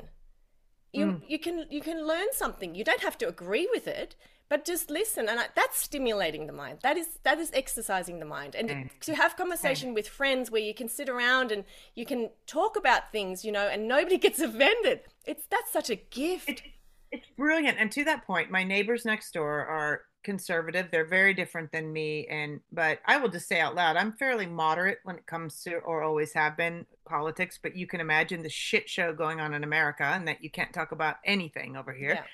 You 0.92 1.06
Mm. 1.06 1.22
you 1.32 1.38
can 1.38 1.56
you 1.76 1.80
can 1.88 1.98
learn 2.06 2.28
something. 2.32 2.74
You 2.74 2.84
don't 2.84 3.00
have 3.08 3.16
to 3.22 3.26
agree 3.34 3.66
with 3.76 3.86
it, 3.88 4.16
but 4.48 4.64
just 4.64 4.90
listen 4.90 5.28
and 5.28 5.40
I, 5.40 5.46
that's 5.54 5.78
stimulating 5.78 6.46
the 6.46 6.52
mind. 6.52 6.78
That 6.82 6.96
is 6.96 7.08
that 7.24 7.38
is 7.38 7.50
exercising 7.52 8.18
the 8.18 8.26
mind. 8.26 8.54
And 8.54 8.70
Okay. 8.70 8.90
to 9.00 9.14
have 9.14 9.36
conversation 9.36 9.90
mm. 9.90 9.94
with 9.94 10.08
friends 10.08 10.50
where 10.50 10.62
you 10.62 10.74
can 10.74 10.88
sit 10.88 11.08
around 11.08 11.52
and 11.52 11.64
you 11.94 12.06
can 12.06 12.30
talk 12.46 12.76
about 12.76 13.12
things, 13.12 13.44
you 13.44 13.52
know, 13.52 13.66
and 13.68 13.88
nobody 13.88 14.18
gets 14.26 14.40
offended. 14.40 15.00
It's 15.24 15.46
that's 15.50 15.72
such 15.72 15.90
a 15.90 15.96
gift. 15.96 16.48
It, 16.48 16.62
it's 17.10 17.28
brilliant. 17.36 17.78
And 17.78 17.90
to 17.92 18.04
that 18.04 18.26
point, 18.26 18.50
my 18.50 18.64
neighbors 18.64 19.04
next 19.04 19.32
door 19.32 19.64
are 19.66 20.02
conservative. 20.26 20.88
They're 20.90 21.06
very 21.06 21.32
different 21.34 21.70
than 21.70 21.92
me. 21.92 22.26
And 22.26 22.60
but 22.72 22.98
I 23.06 23.16
will 23.16 23.28
just 23.28 23.48
say 23.48 23.60
out 23.60 23.74
loud, 23.74 23.96
I'm 23.96 24.12
fairly 24.12 24.46
moderate 24.46 24.98
when 25.04 25.16
it 25.16 25.26
comes 25.26 25.62
to, 25.62 25.76
or 25.76 26.02
always 26.02 26.32
have 26.34 26.56
been, 26.56 26.84
politics. 27.08 27.58
But 27.62 27.76
you 27.76 27.86
can 27.86 28.00
imagine 28.00 28.42
the 28.42 28.50
shit 28.50 28.90
show 28.90 29.12
going 29.12 29.40
on 29.40 29.54
in 29.54 29.64
America, 29.64 30.02
and 30.02 30.26
that 30.28 30.42
you 30.42 30.50
can't 30.50 30.72
talk 30.72 30.92
about 30.92 31.16
anything 31.24 31.76
over 31.76 31.92
here. 31.92 32.14
Yeah. 32.14 32.24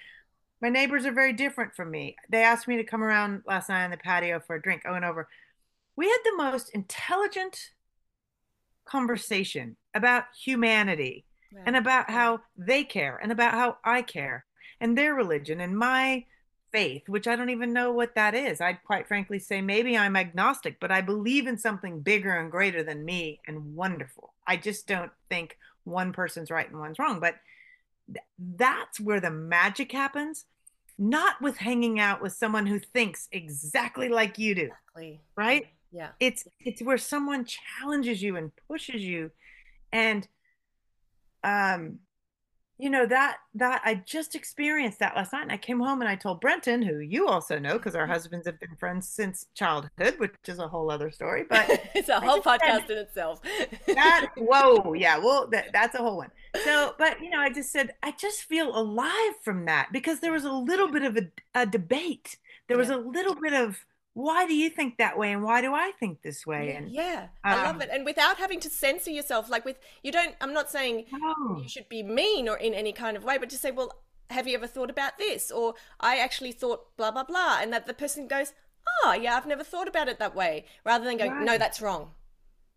My 0.62 0.68
neighbors 0.68 1.04
are 1.04 1.12
very 1.12 1.32
different 1.32 1.74
from 1.74 1.90
me. 1.90 2.14
They 2.30 2.44
asked 2.44 2.68
me 2.68 2.76
to 2.76 2.84
come 2.84 3.02
around 3.02 3.42
last 3.46 3.68
night 3.68 3.84
on 3.84 3.90
the 3.90 3.96
patio 3.96 4.38
for 4.40 4.54
a 4.54 4.62
drink. 4.62 4.82
I 4.86 4.92
went 4.92 5.04
over. 5.04 5.28
We 5.96 6.06
had 6.08 6.18
the 6.24 6.36
most 6.36 6.70
intelligent 6.72 7.70
conversation 8.84 9.76
about 9.94 10.24
humanity 10.40 11.24
Yeah. 11.52 11.64
and 11.66 11.76
about 11.76 12.10
how 12.10 12.40
they 12.56 12.84
care 12.84 13.18
and 13.20 13.32
about 13.32 13.52
how 13.54 13.78
I 13.84 14.02
care 14.02 14.44
and 14.80 14.96
their 14.96 15.14
religion 15.14 15.60
and 15.60 15.76
my 15.76 16.24
faith, 16.70 17.08
which 17.08 17.26
I 17.28 17.36
don't 17.36 17.50
even 17.50 17.72
know 17.72 17.92
what 17.92 18.14
that 18.14 18.34
is. 18.34 18.60
I'd 18.60 18.82
quite 18.84 19.06
frankly 19.06 19.38
say 19.38 19.60
maybe 19.60 19.98
I'm 19.98 20.16
agnostic, 20.16 20.78
but 20.80 20.90
I 20.90 21.00
believe 21.02 21.46
in 21.46 21.58
something 21.58 22.00
bigger 22.00 22.32
and 22.38 22.50
greater 22.50 22.82
than 22.82 23.04
me 23.04 23.40
and 23.46 23.74
wonderful. 23.74 24.32
I 24.46 24.56
just 24.56 24.86
don't 24.86 25.12
think 25.28 25.58
one 25.84 26.12
person's 26.12 26.50
right 26.50 26.68
and 26.68 26.78
one's 26.78 26.98
wrong. 26.98 27.20
But 27.20 27.34
th- 28.06 28.24
that's 28.38 28.98
where 28.98 29.20
the 29.20 29.30
magic 29.30 29.92
happens, 29.92 30.46
not 31.02 31.40
with 31.42 31.56
hanging 31.56 31.98
out 31.98 32.22
with 32.22 32.32
someone 32.32 32.66
who 32.66 32.78
thinks 32.78 33.28
exactly 33.32 34.08
like 34.08 34.38
you 34.38 34.54
do, 34.54 34.62
Exactly. 34.62 35.20
right? 35.36 35.66
Yeah. 35.90 36.10
it's 36.20 36.44
it's 36.60 36.80
where 36.80 36.96
someone 36.96 37.44
challenges 37.44 38.22
you 38.22 38.36
and 38.36 38.50
pushes 38.68 39.02
you 39.02 39.30
and 39.92 40.26
um 41.44 41.98
you 42.82 42.90
know 42.90 43.06
that 43.06 43.36
that 43.54 43.80
i 43.84 43.94
just 43.94 44.34
experienced 44.34 44.98
that 44.98 45.14
last 45.14 45.32
night 45.32 45.42
and 45.42 45.52
i 45.52 45.56
came 45.56 45.78
home 45.78 46.00
and 46.00 46.08
i 46.08 46.16
told 46.16 46.40
brenton 46.40 46.82
who 46.82 46.98
you 46.98 47.28
also 47.28 47.56
know 47.56 47.74
because 47.74 47.94
our 47.94 48.02
mm-hmm. 48.02 48.12
husbands 48.12 48.44
have 48.44 48.58
been 48.58 48.74
friends 48.74 49.06
since 49.06 49.46
childhood 49.54 50.18
which 50.18 50.34
is 50.48 50.58
a 50.58 50.66
whole 50.66 50.90
other 50.90 51.08
story 51.08 51.44
but 51.48 51.64
it's 51.94 52.08
a 52.08 52.18
whole 52.18 52.42
just 52.42 52.44
said- 52.44 52.60
podcast 52.60 52.90
in 52.90 52.98
itself. 52.98 53.40
that 53.86 54.30
whoa 54.36 54.94
yeah 54.94 55.16
well 55.16 55.46
that, 55.46 55.70
that's 55.72 55.94
a 55.94 55.98
whole 55.98 56.16
one 56.16 56.30
so 56.64 56.92
but 56.98 57.20
you 57.20 57.30
know 57.30 57.38
i 57.38 57.48
just 57.48 57.70
said 57.70 57.92
i 58.02 58.10
just 58.10 58.42
feel 58.42 58.76
alive 58.76 59.34
from 59.44 59.64
that 59.64 59.88
because 59.92 60.18
there 60.18 60.32
was 60.32 60.44
a 60.44 60.52
little 60.52 60.88
bit 60.88 61.04
of 61.04 61.16
a, 61.16 61.30
a 61.54 61.64
debate 61.64 62.36
there 62.66 62.76
was 62.76 62.88
Yeah. 62.88 62.96
a 62.96 62.98
little 62.98 63.36
bit 63.36 63.52
of 63.52 63.86
why 64.14 64.46
do 64.46 64.54
you 64.54 64.68
think 64.68 64.98
that 64.98 65.16
way 65.16 65.32
and 65.32 65.42
why 65.42 65.60
do 65.60 65.72
i 65.74 65.92
think 65.98 66.22
this 66.22 66.46
way 66.46 66.68
Yeah, 66.68 66.78
and 66.78 66.90
yeah, 66.90 67.26
I 67.42 67.64
love 67.64 67.76
um, 67.76 67.82
it. 67.82 67.88
And 67.92 68.04
without 68.04 68.36
having 68.36 68.60
to 68.60 68.70
censor 68.70 69.10
yourself, 69.10 69.48
like 69.48 69.64
with 69.64 69.78
you 70.02 70.12
don't. 70.12 70.34
I'm 70.40 70.52
not 70.52 70.70
saying 70.70 71.06
Oh. 71.14 71.60
you 71.62 71.68
should 71.68 71.88
be 71.88 72.02
mean 72.02 72.48
or 72.48 72.56
in 72.56 72.74
any 72.74 72.92
kind 72.92 73.16
of 73.16 73.24
way, 73.24 73.38
but 73.38 73.50
to 73.50 73.56
say, 73.56 73.70
well, 73.70 73.90
have 74.30 74.46
you 74.46 74.54
ever 74.54 74.66
thought 74.66 74.90
about 74.90 75.18
this? 75.18 75.50
Or 75.50 75.74
I 76.00 76.18
actually 76.18 76.52
thought 76.52 76.96
blah 76.96 77.10
blah 77.10 77.24
blah, 77.24 77.58
and 77.60 77.72
that 77.72 77.86
the 77.86 77.94
person 77.94 78.28
goes, 78.28 78.52
oh 79.02 79.12
yeah, 79.12 79.36
I've 79.36 79.46
never 79.46 79.64
thought 79.64 79.88
about 79.88 80.08
it 80.08 80.18
that 80.18 80.34
way, 80.34 80.66
rather 80.84 81.04
than 81.04 81.16
going, 81.16 81.44
no, 81.44 81.56
that's 81.58 81.80
wrong. 81.80 82.10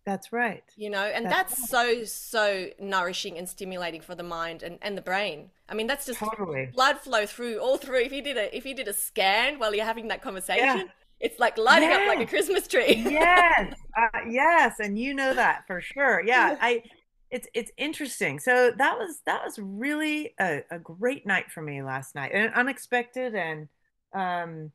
That's 0.05 0.31
right. 0.31 0.63
You 0.77 0.91
know, 0.91 1.03
and 1.03 1.25
That's 1.25 1.55
that's, 1.55 1.69
so 1.69 2.03
so 2.03 2.69
nourishing 2.79 3.37
and 3.39 3.49
stimulating 3.49 4.01
for 4.01 4.13
the 4.13 4.23
mind 4.23 4.61
and, 4.61 4.77
and 4.83 4.95
the 4.95 5.01
brain. 5.01 5.49
I 5.67 5.73
mean, 5.73 5.87
that's 5.87 6.05
just 6.05 6.19
Totally. 6.19 6.69
blood 6.73 6.99
flow 6.99 7.25
through 7.25 7.57
all 7.57 7.77
through. 7.77 8.01
If 8.01 8.13
you 8.13 8.21
did 8.21 8.37
a 8.37 8.55
if 8.55 8.65
you 8.67 8.75
did 8.75 8.87
a 8.87 8.93
scan 8.93 9.57
while 9.57 9.73
you're 9.73 9.83
having 9.83 10.07
that 10.09 10.21
conversation, 10.21 10.91
it's 11.19 11.39
like 11.39 11.57
lighting 11.57 11.89
up 11.89 12.07
like 12.07 12.19
a 12.19 12.25
Christmas 12.25 12.67
tree. 12.67 12.95
Yes. 13.09 13.75
Uh, 13.97 14.19
yes, 14.29 14.75
and 14.79 14.99
you 14.99 15.13
know 15.13 15.33
that 15.33 15.65
for 15.67 15.81
sure. 15.81 16.21
Yeah, 16.25 16.57
I 16.59 16.83
it's 17.31 17.47
it's 17.53 17.71
interesting. 17.77 18.39
So 18.39 18.71
that 18.77 18.97
was 18.97 19.19
that 19.25 19.43
was 19.43 19.57
really 19.57 20.33
a, 20.39 20.61
a 20.69 20.79
great 20.79 21.25
night 21.25 21.51
for 21.51 21.61
me 21.61 21.81
last 21.81 22.15
night. 22.15 22.31
And 22.33 22.53
unexpected 22.53 23.35
and 23.35 23.67
um 24.13 24.71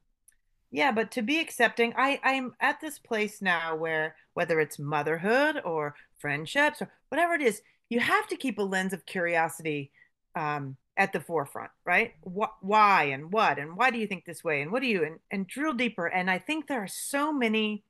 yeah, 0.72 0.92
but 0.92 1.10
to 1.12 1.22
be 1.22 1.40
accepting, 1.40 1.92
I 1.96 2.20
I'm 2.22 2.54
at 2.60 2.80
this 2.80 2.98
place 2.98 3.42
now 3.42 3.76
where 3.76 4.14
whether 4.34 4.60
it's 4.60 4.78
motherhood 4.78 5.60
or 5.64 5.94
friendships 6.18 6.80
or 6.80 6.90
whatever 7.08 7.34
it 7.34 7.42
is, 7.42 7.60
you 7.88 8.00
have 8.00 8.26
to 8.28 8.36
keep 8.36 8.58
a 8.58 8.62
lens 8.62 8.92
of 8.92 9.04
curiosity 9.04 9.90
um, 10.36 10.76
at 10.96 11.12
the 11.12 11.20
forefront, 11.20 11.70
right? 11.84 12.12
What, 12.22 12.52
why 12.60 13.04
and 13.04 13.32
what 13.32 13.58
and 13.58 13.76
why 13.76 13.90
do 13.90 13.98
you 13.98 14.06
think 14.06 14.24
this 14.24 14.44
way 14.44 14.60
and 14.62 14.70
what 14.70 14.82
do 14.82 14.88
you 14.88 15.04
and, 15.04 15.18
and 15.30 15.46
drill 15.46 15.72
deeper. 15.72 16.06
And 16.06 16.30
I 16.30 16.38
think 16.38 16.66
there 16.66 16.82
are 16.82 16.88
so 16.88 17.32
many 17.32 17.84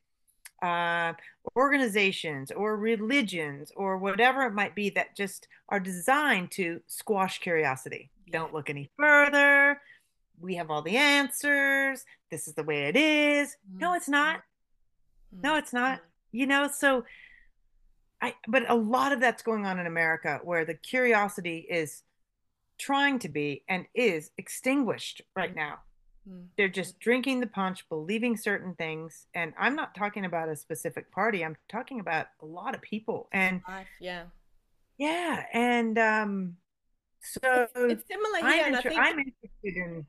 uh, 0.62 1.14
organizations 1.56 2.50
or 2.50 2.76
religions 2.76 3.72
or 3.74 3.96
whatever 3.96 4.42
it 4.42 4.52
might 4.52 4.74
be 4.74 4.90
that 4.90 5.16
just 5.16 5.48
are 5.70 5.80
designed 5.80 6.50
to 6.52 6.80
squash 6.86 7.38
curiosity. 7.38 8.10
Yeah. 8.26 8.38
Don't 8.40 8.54
look 8.54 8.70
any 8.70 8.90
further. 8.98 9.80
We 10.38 10.54
have 10.56 10.70
all 10.70 10.82
the 10.82 10.96
answers. 10.96 12.04
This 12.30 12.46
is 12.46 12.54
the 12.54 12.62
way 12.62 12.84
it 12.88 12.96
is. 12.96 13.56
No, 13.72 13.90
Mm. 13.90 13.96
it's 13.96 14.08
not. 14.08 14.42
No, 15.32 15.56
it's 15.56 15.72
not. 15.72 16.00
You 16.32 16.46
know, 16.46 16.68
so 16.72 17.04
I 18.22 18.34
but 18.46 18.68
a 18.68 18.74
lot 18.74 19.12
of 19.12 19.20
that's 19.20 19.42
going 19.42 19.64
on 19.66 19.78
in 19.78 19.86
America 19.86 20.40
where 20.44 20.64
the 20.64 20.74
curiosity 20.74 21.66
is 21.70 22.02
trying 22.80 23.18
to 23.20 23.28
be 23.28 23.62
and 23.68 23.86
is 23.94 24.30
extinguished 24.38 25.22
right 25.36 25.54
now. 25.54 25.78
Mm. 26.28 26.46
They're 26.56 26.68
just 26.68 26.98
drinking 26.98 27.40
the 27.40 27.46
punch, 27.46 27.88
believing 27.88 28.36
certain 28.36 28.74
things. 28.74 29.26
And 29.34 29.52
I'm 29.58 29.76
not 29.76 29.94
talking 29.94 30.24
about 30.24 30.48
a 30.48 30.56
specific 30.56 31.12
party. 31.12 31.44
I'm 31.44 31.56
talking 31.68 32.00
about 32.00 32.26
a 32.42 32.46
lot 32.46 32.74
of 32.74 32.82
people. 32.82 33.28
And 33.32 33.60
yeah. 34.00 34.24
Yeah. 34.98 35.44
And 35.52 35.98
um 35.98 36.56
so 37.22 37.40
it's, 37.44 37.72
it's 37.74 38.08
similar 38.08 38.38
here. 38.38 38.64
I'm, 38.64 38.74
inter- 38.74 38.88
think, 38.88 39.00
I'm 39.00 39.18
interested 39.18 39.76
in 39.76 40.06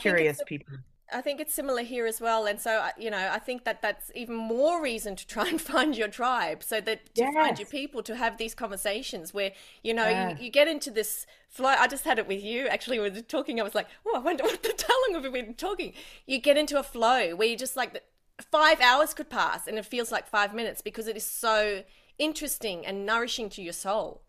curious 0.00 0.40
people. 0.46 0.74
I 1.12 1.20
think 1.20 1.40
it's 1.40 1.54
similar 1.54 1.82
here 1.82 2.06
as 2.06 2.20
well, 2.20 2.46
and 2.46 2.60
so 2.60 2.88
you 2.98 3.10
know, 3.10 3.30
I 3.32 3.38
think 3.38 3.64
that 3.64 3.80
that's 3.80 4.10
even 4.14 4.34
more 4.34 4.82
reason 4.82 5.14
to 5.16 5.26
try 5.26 5.48
and 5.48 5.60
find 5.60 5.96
your 5.96 6.08
tribe, 6.08 6.62
so 6.62 6.80
that 6.80 7.14
to 7.14 7.22
yes. 7.22 7.34
find 7.34 7.58
your 7.58 7.68
people 7.68 8.02
to 8.02 8.16
have 8.16 8.38
these 8.38 8.54
conversations 8.54 9.32
where 9.32 9.52
you 9.82 9.94
know 9.94 10.08
you, 10.08 10.44
you, 10.46 10.50
get 10.50 10.68
into 10.68 10.90
this 10.90 11.26
flow. 11.48 11.68
I 11.68 11.86
just 11.86 12.04
had 12.04 12.18
it 12.18 12.26
with 12.26 12.42
you 12.42 12.66
actually. 12.66 12.98
We 12.98 13.10
were 13.10 13.20
talking, 13.20 13.60
I 13.60 13.64
was 13.64 13.74
like, 13.74 13.86
oh, 14.06 14.16
I 14.16 14.18
wonder 14.18 14.44
what 14.44 14.62
the 14.62 14.84
how 14.86 14.94
long 15.06 15.22
have 15.22 15.32
we 15.32 15.42
been 15.42 15.54
talking? 15.54 15.92
You 16.26 16.38
get 16.38 16.56
into 16.56 16.78
a 16.78 16.82
flow 16.82 17.36
where 17.36 17.48
you 17.48 17.56
just 17.56 17.76
like 17.76 18.02
five 18.50 18.80
hours 18.80 19.14
could 19.14 19.30
pass, 19.30 19.66
and 19.66 19.78
it 19.78 19.86
feels 19.86 20.10
like 20.10 20.26
five 20.26 20.54
minutes 20.54 20.80
because 20.82 21.06
it 21.06 21.16
is 21.16 21.24
so 21.24 21.84
interesting 22.18 22.84
and 22.84 23.06
nourishing 23.06 23.48
to 23.50 23.62
your 23.62 23.72
soul. 23.72 24.22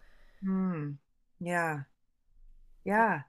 Hmm. 0.43 0.91
Yeah. 1.39 1.81
Yeah. 2.83 3.21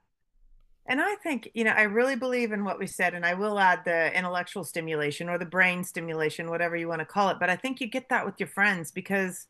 And 0.89 0.99
I 0.99 1.15
think, 1.15 1.51
you 1.53 1.63
know, 1.63 1.71
I 1.71 1.83
really 1.83 2.15
believe 2.15 2.51
in 2.51 2.65
what 2.65 2.79
we 2.79 2.87
said, 2.87 3.13
and 3.13 3.23
I 3.23 3.35
will 3.35 3.59
add 3.59 3.85
the 3.85 4.11
intellectual 4.17 4.63
stimulation 4.63 5.29
or 5.29 5.37
the 5.37 5.45
brain 5.45 5.83
stimulation, 5.83 6.49
whatever 6.49 6.75
you 6.75 6.87
want 6.87 6.99
to 6.99 7.05
call 7.05 7.29
it. 7.29 7.37
But 7.39 7.51
I 7.51 7.55
think 7.55 7.79
you 7.79 7.85
get 7.85 8.09
that 8.09 8.25
with 8.25 8.39
your 8.39 8.47
friends 8.47 8.89
because, 8.89 9.45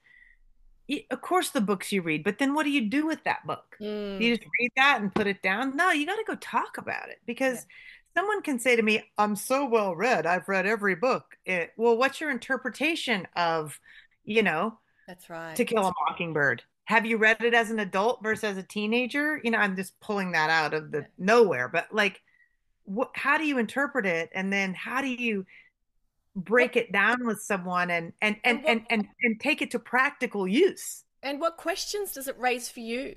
of 1.10 1.21
course, 1.21 1.52
the 1.52 1.62
books 1.62 1.93
you 1.93 2.02
read, 2.02 2.25
but 2.25 2.39
then 2.39 2.54
what 2.54 2.65
do 2.65 2.71
you 2.71 2.89
do 2.89 3.08
with 3.08 3.23
that 3.23 3.47
book? 3.47 3.78
Mm. 3.82 4.19
You 4.19 4.36
just 4.36 4.49
read 4.60 4.71
that 4.75 4.99
and 4.99 5.15
put 5.15 5.28
it 5.28 5.41
down? 5.41 5.78
No, 5.78 5.91
you 5.91 6.06
got 6.06 6.17
to 6.17 6.25
go 6.28 6.36
talk 6.36 6.78
about 6.78 7.08
it 7.08 7.19
because 7.25 7.56
yeah. 7.56 8.19
someone 8.19 8.41
can 8.41 8.60
say 8.60 8.75
to 8.75 8.82
me, 8.82 9.02
I'm 9.17 9.38
so 9.38 9.65
well 9.65 9.95
read. 9.95 10.25
I've 10.25 10.49
read 10.49 10.65
every 10.65 10.95
book. 10.95 11.38
It, 11.45 11.71
well, 11.78 11.95
what's 11.95 12.19
your 12.19 12.32
interpretation 12.32 13.25
of, 13.38 13.80
you 14.25 14.43
know, 14.43 14.78
that's 15.08 15.30
right. 15.30 15.56
To 15.56 15.63
Kill 15.63 15.88
a 15.88 15.93
Mockingbird 16.10 16.63
have 16.89 17.06
you 17.06 17.17
read 17.17 17.41
it 17.43 17.54
as 17.54 17.71
an 17.71 17.80
adult 17.80 18.21
versus 18.21 18.43
as 18.43 18.58
a 18.58 18.63
teenager? 18.63 19.39
You 19.43 19.52
know 19.52 19.60
i'm 19.60 19.75
just 19.75 19.99
pulling 19.99 20.32
that 20.34 20.49
out 20.49 20.73
of 20.73 20.91
the 20.91 21.06
nowhere 21.17 21.69
but 21.69 21.88
like 21.91 22.21
what 22.89 23.12
how 23.13 23.38
do 23.38 23.45
you 23.45 23.60
interpret 23.60 24.06
it? 24.06 24.30
And 24.34 24.52
then 24.52 24.73
how 24.73 25.02
do 25.02 25.08
you 25.08 25.45
break 26.36 26.75
it 26.75 26.91
down 26.91 27.25
with 27.25 27.39
someone 27.41 27.91
and 27.91 28.13
and 28.21 28.38
and 28.43 28.65
and, 28.65 28.86
and, 28.89 29.08
and, 29.21 29.39
take 29.39 29.62
it 29.62 29.71
to 29.71 29.80
practical 29.80 30.47
use? 30.47 31.04
And 31.21 31.39
what 31.39 31.58
questions 31.58 32.13
does 32.13 32.28
it 32.28 32.38
raise 32.39 32.69
for 32.69 32.80
you? 32.80 33.15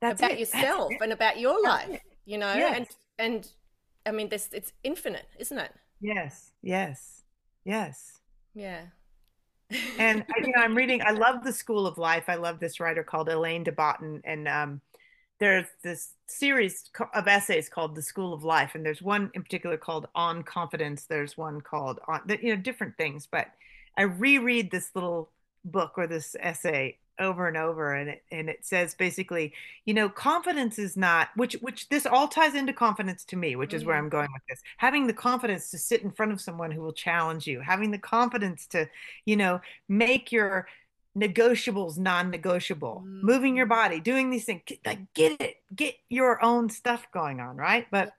That's 0.00 0.20
about 0.20 0.32
it. 0.32 0.38
yourself 0.38 0.92
and 1.00 1.12
about 1.12 1.38
your 1.38 1.62
life 1.62 1.88
That's 1.90 2.04
you 2.24 2.38
know? 2.38 2.54
Yes. 2.54 2.76
and 2.76 2.86
and 3.18 3.48
i 4.06 4.10
mean 4.10 4.28
this 4.28 4.48
it's 4.52 4.72
infinite 4.82 5.26
isn't 5.38 5.58
it? 5.58 5.72
Yes. 6.00 6.52
Yes. 6.62 7.22
Yes. 7.64 8.20
Yeah 8.54 8.86
and 9.98 10.24
you 10.36 10.52
know, 10.54 10.62
I'm 10.62 10.76
reading. 10.76 11.00
I 11.04 11.12
love 11.12 11.44
the 11.44 11.52
School 11.52 11.86
of 11.86 11.98
Life. 11.98 12.24
I 12.28 12.34
love 12.36 12.60
this 12.60 12.80
writer 12.80 13.02
called 13.02 13.28
Alain 13.28 13.64
de 13.64 13.72
Botton, 13.72 14.20
and 14.24 14.48
um, 14.48 14.80
there's 15.38 15.66
this 15.82 16.12
series 16.26 16.90
of 17.14 17.28
essays 17.28 17.68
called 17.68 17.94
The 17.94 18.02
School 18.02 18.32
of 18.32 18.44
Life, 18.44 18.74
and 18.74 18.84
there's 18.84 19.02
one 19.02 19.30
in 19.34 19.42
particular 19.42 19.76
called 19.76 20.08
On 20.14 20.42
Confidence. 20.42 21.04
There's 21.04 21.36
one 21.36 21.60
called 21.60 22.00
on, 22.06 22.22
you 22.40 22.54
know, 22.54 22.60
different 22.60 22.96
things. 22.96 23.26
But 23.30 23.48
I 23.96 24.02
reread 24.02 24.70
this 24.70 24.90
little 24.94 25.30
book 25.64 25.94
or 25.96 26.06
this 26.06 26.36
essay 26.40 26.98
over 27.18 27.46
and 27.46 27.56
over 27.56 27.94
and 27.94 28.10
it 28.10 28.22
and 28.30 28.48
it 28.48 28.64
says 28.64 28.94
basically 28.94 29.52
you 29.84 29.94
know 29.94 30.08
confidence 30.08 30.78
is 30.78 30.96
not 30.96 31.28
which 31.36 31.54
which 31.60 31.88
this 31.88 32.06
all 32.06 32.26
ties 32.26 32.54
into 32.54 32.72
confidence 32.72 33.24
to 33.24 33.36
me 33.36 33.54
which 33.54 33.72
is 33.72 33.82
mm-hmm. 33.82 33.90
where 33.90 33.98
i'm 33.98 34.08
going 34.08 34.28
with 34.32 34.42
this 34.48 34.60
having 34.78 35.06
the 35.06 35.12
confidence 35.12 35.70
to 35.70 35.78
sit 35.78 36.02
in 36.02 36.10
front 36.10 36.32
of 36.32 36.40
someone 36.40 36.70
who 36.70 36.80
will 36.80 36.92
challenge 36.92 37.46
you 37.46 37.60
having 37.60 37.90
the 37.90 37.98
confidence 37.98 38.66
to 38.66 38.88
you 39.26 39.36
know 39.36 39.60
make 39.88 40.32
your 40.32 40.66
negotiables 41.16 41.98
non-negotiable 41.98 43.04
mm-hmm. 43.06 43.24
moving 43.24 43.56
your 43.56 43.66
body 43.66 44.00
doing 44.00 44.30
these 44.30 44.44
things 44.44 44.62
like 44.84 44.98
get 45.14 45.40
it 45.40 45.56
get 45.74 45.94
your 46.08 46.44
own 46.44 46.68
stuff 46.68 47.06
going 47.12 47.40
on 47.40 47.56
right 47.56 47.86
but 47.90 48.12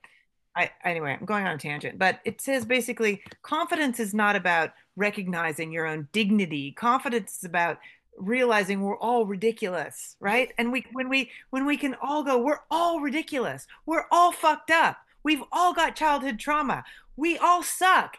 I, 0.56 0.72
anyway, 0.86 1.18
I'm 1.20 1.26
going 1.26 1.46
on 1.46 1.56
a 1.56 1.58
tangent, 1.58 2.00
but 2.00 2.22
it 2.24 2.40
says 2.40 2.66
basically 2.66 3.22
confidence 3.42 4.00
is 4.00 4.14
not 4.14 4.38
about 4.38 4.72
recognizing 4.96 5.72
your 5.72 5.86
own 5.86 6.08
dignity. 6.14 6.72
Confidence 6.72 7.40
is 7.40 7.44
about 7.44 7.80
realizing 8.18 8.82
we're 8.82 8.98
all 8.98 9.26
ridiculous 9.26 10.16
right? 10.20 10.54
And 10.58 10.72
we 10.72 10.86
when 10.94 11.10
we 11.10 11.32
when 11.50 11.66
we 11.66 11.78
can 11.78 11.96
all 12.02 12.24
go 12.24 12.38
we're 12.38 12.62
all 12.72 13.00
ridiculous. 13.00 13.68
We're 13.86 14.06
all 14.12 14.32
fucked 14.32 14.72
up. 14.72 14.98
We've 15.24 15.44
all 15.52 15.74
got 15.74 15.96
childhood 15.96 16.40
trauma. 16.40 16.84
We 17.16 17.38
all 17.38 17.64
suck. 17.64 18.18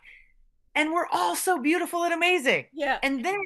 And 0.74 0.92
we're 0.92 1.06
all 1.10 1.36
so 1.36 1.58
beautiful 1.58 2.04
and 2.04 2.12
amazing. 2.12 2.66
Yeah. 2.74 2.98
And 3.02 3.24
then 3.24 3.40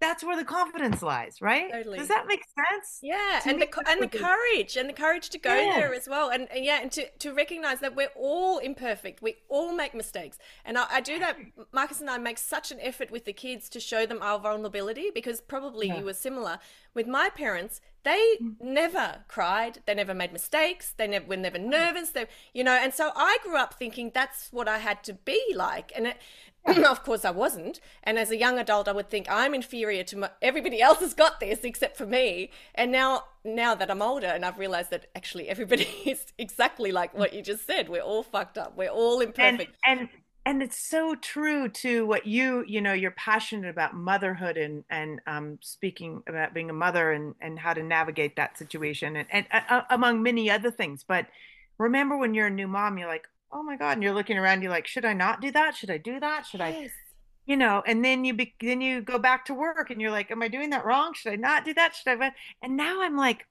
that's 0.00 0.24
where 0.24 0.36
the 0.36 0.44
confidence 0.44 1.02
lies, 1.02 1.40
right? 1.40 1.70
Totally. 1.70 1.98
Does 1.98 2.08
that 2.08 2.26
make 2.26 2.42
sense? 2.44 3.00
Yeah, 3.02 3.40
and 3.44 3.60
the 3.60 3.68
and 3.86 4.02
the 4.02 4.08
courage 4.08 4.76
and 4.76 4.88
the 4.88 4.94
courage 4.94 5.28
to 5.30 5.38
go 5.38 5.54
yeah. 5.54 5.78
there 5.78 5.94
as 5.94 6.08
well, 6.08 6.30
and, 6.30 6.48
and, 6.50 6.64
yeah, 6.64 6.80
and 6.80 6.90
to 6.92 7.06
to 7.18 7.32
recognize 7.32 7.80
that 7.80 7.94
we're 7.94 8.10
all 8.16 8.58
imperfect, 8.58 9.22
we 9.22 9.36
all 9.48 9.74
make 9.74 9.94
mistakes, 9.94 10.38
and 10.64 10.78
I, 10.78 10.86
I, 10.90 11.00
do 11.00 11.18
that. 11.18 11.36
Marcus 11.72 12.00
and 12.00 12.08
I 12.08 12.18
make 12.18 12.38
such 12.38 12.72
an 12.72 12.78
effort 12.80 13.10
with 13.10 13.26
the 13.26 13.32
kids 13.32 13.68
to 13.70 13.80
show 13.80 14.06
them 14.06 14.18
our 14.22 14.38
vulnerability 14.38 15.10
because 15.14 15.40
probably 15.40 15.88
yeah. 15.88 15.98
you 15.98 16.04
were 16.04 16.14
similar 16.14 16.58
with 16.94 17.06
my 17.06 17.28
parents. 17.28 17.80
They 18.02 18.38
never 18.60 19.24
cried, 19.28 19.80
they 19.86 19.94
never 19.94 20.14
made 20.14 20.32
mistakes, 20.32 20.94
they 20.96 21.06
never 21.06 21.26
were 21.26 21.36
never 21.36 21.58
nervous, 21.58 22.10
they 22.10 22.26
you 22.54 22.64
know, 22.64 22.72
and 22.72 22.94
so 22.94 23.10
I 23.14 23.38
grew 23.42 23.56
up 23.56 23.74
thinking 23.74 24.10
that's 24.14 24.48
what 24.50 24.68
I 24.68 24.78
had 24.78 25.04
to 25.04 25.12
be 25.12 25.52
like, 25.54 25.92
and 25.94 26.06
it, 26.06 26.16
of 26.66 27.02
course, 27.02 27.24
I 27.24 27.30
wasn't. 27.30 27.80
And 28.02 28.18
as 28.18 28.30
a 28.30 28.36
young 28.36 28.58
adult, 28.58 28.86
I 28.86 28.92
would 28.92 29.08
think 29.08 29.26
I'm 29.30 29.54
inferior 29.54 30.04
to 30.04 30.16
my, 30.16 30.30
everybody 30.42 30.80
else 30.82 31.00
has 31.00 31.14
got 31.14 31.40
this 31.40 31.60
except 31.60 31.96
for 31.96 32.06
me. 32.06 32.50
And 32.74 32.92
now, 32.92 33.24
now 33.44 33.74
that 33.74 33.90
I'm 33.90 34.02
older, 34.02 34.26
and 34.26 34.44
I've 34.44 34.58
realized 34.58 34.90
that 34.90 35.06
actually 35.14 35.48
everybody 35.48 35.84
is 36.06 36.32
exactly 36.38 36.92
like 36.92 37.16
what 37.16 37.32
you 37.32 37.42
just 37.42 37.66
said. 37.66 37.88
We're 37.88 38.02
all 38.02 38.22
fucked 38.22 38.58
up. 38.58 38.76
We're 38.76 38.90
all 38.90 39.20
imperfect. 39.20 39.76
And 39.86 40.00
and, 40.00 40.08
and 40.46 40.62
it's 40.62 40.78
so 40.78 41.14
true 41.14 41.68
to 41.68 42.06
what 42.06 42.26
you 42.26 42.64
you 42.66 42.80
know 42.80 42.92
you're 42.92 43.10
passionate 43.12 43.68
about 43.68 43.94
motherhood 43.94 44.56
and 44.56 44.84
and 44.90 45.20
um, 45.26 45.58
speaking 45.60 46.22
about 46.26 46.54
being 46.54 46.70
a 46.70 46.74
mother 46.74 47.12
and 47.12 47.34
and 47.40 47.58
how 47.58 47.74
to 47.74 47.82
navigate 47.82 48.36
that 48.36 48.56
situation 48.56 49.16
and 49.16 49.28
and 49.30 49.46
uh, 49.68 49.82
among 49.90 50.22
many 50.22 50.50
other 50.50 50.70
things. 50.70 51.04
But 51.06 51.26
remember 51.78 52.16
when 52.16 52.34
you're 52.34 52.46
a 52.46 52.50
new 52.50 52.68
mom, 52.68 52.98
you're 52.98 53.08
like, 53.08 53.26
oh 53.52 53.62
my 53.62 53.76
god 53.76 53.92
and 53.92 54.02
you're 54.02 54.14
looking 54.14 54.38
around 54.38 54.62
you're 54.62 54.70
like 54.70 54.86
should 54.86 55.04
i 55.04 55.12
not 55.12 55.40
do 55.40 55.50
that? 55.50 55.76
Should 55.76 55.90
i 55.90 55.98
do 55.98 56.20
that? 56.20 56.46
Should 56.46 56.60
yes. 56.60 56.74
i 56.76 56.90
you 57.46 57.56
know 57.56 57.82
and 57.86 58.04
then 58.04 58.24
you 58.24 58.34
be, 58.34 58.54
then 58.60 58.80
you 58.80 59.00
go 59.00 59.18
back 59.18 59.44
to 59.46 59.54
work 59.54 59.90
and 59.90 60.00
you're 60.00 60.10
like 60.10 60.30
am 60.30 60.42
i 60.42 60.48
doing 60.48 60.70
that 60.70 60.84
wrong? 60.84 61.14
Should 61.14 61.32
i 61.32 61.36
not 61.36 61.64
do 61.64 61.74
that? 61.74 61.94
Should 61.94 62.20
i 62.20 62.32
and 62.62 62.76
now 62.76 63.02
i'm 63.02 63.16
like 63.16 63.46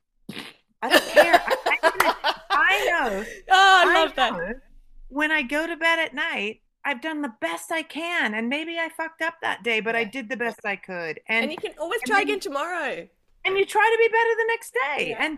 i 0.81 0.89
don't 0.89 1.05
care. 1.07 1.41
I, 1.45 1.77
I, 1.83 2.35
I, 2.49 2.85
know. 3.09 3.25
Oh 3.49 3.83
i 3.87 3.93
love 3.93 4.11
I 4.11 4.15
that 4.15 4.61
when 5.09 5.31
i 5.31 5.41
go 5.41 5.67
to 5.67 5.75
bed 5.75 5.99
at 5.99 6.13
night 6.13 6.61
I've 6.85 7.01
done 7.01 7.21
the 7.21 7.33
best 7.41 7.71
I 7.71 7.81
can, 7.83 8.33
and 8.33 8.49
maybe 8.49 8.77
I 8.77 8.89
fucked 8.89 9.21
up 9.21 9.35
that 9.41 9.63
day, 9.63 9.79
but. 9.79 9.95
I 9.95 10.03
did 10.05 10.29
the 10.29 10.37
best 10.37 10.59
I 10.63 10.75
could. 10.77 11.19
And, 11.27 11.43
and 11.43 11.51
you 11.51 11.57
can 11.57 11.73
always 11.79 12.01
try 12.05 12.21
again 12.21 12.39
tomorrow. 12.39 13.07
And 13.45 13.57
you 13.57 13.65
try 13.65 13.81
to 13.81 13.97
be 13.97 14.07
better 14.07 14.35
the 14.37 14.45
next 14.47 14.73
day. 14.73 15.09
Yeah. 15.09 15.25
And 15.25 15.37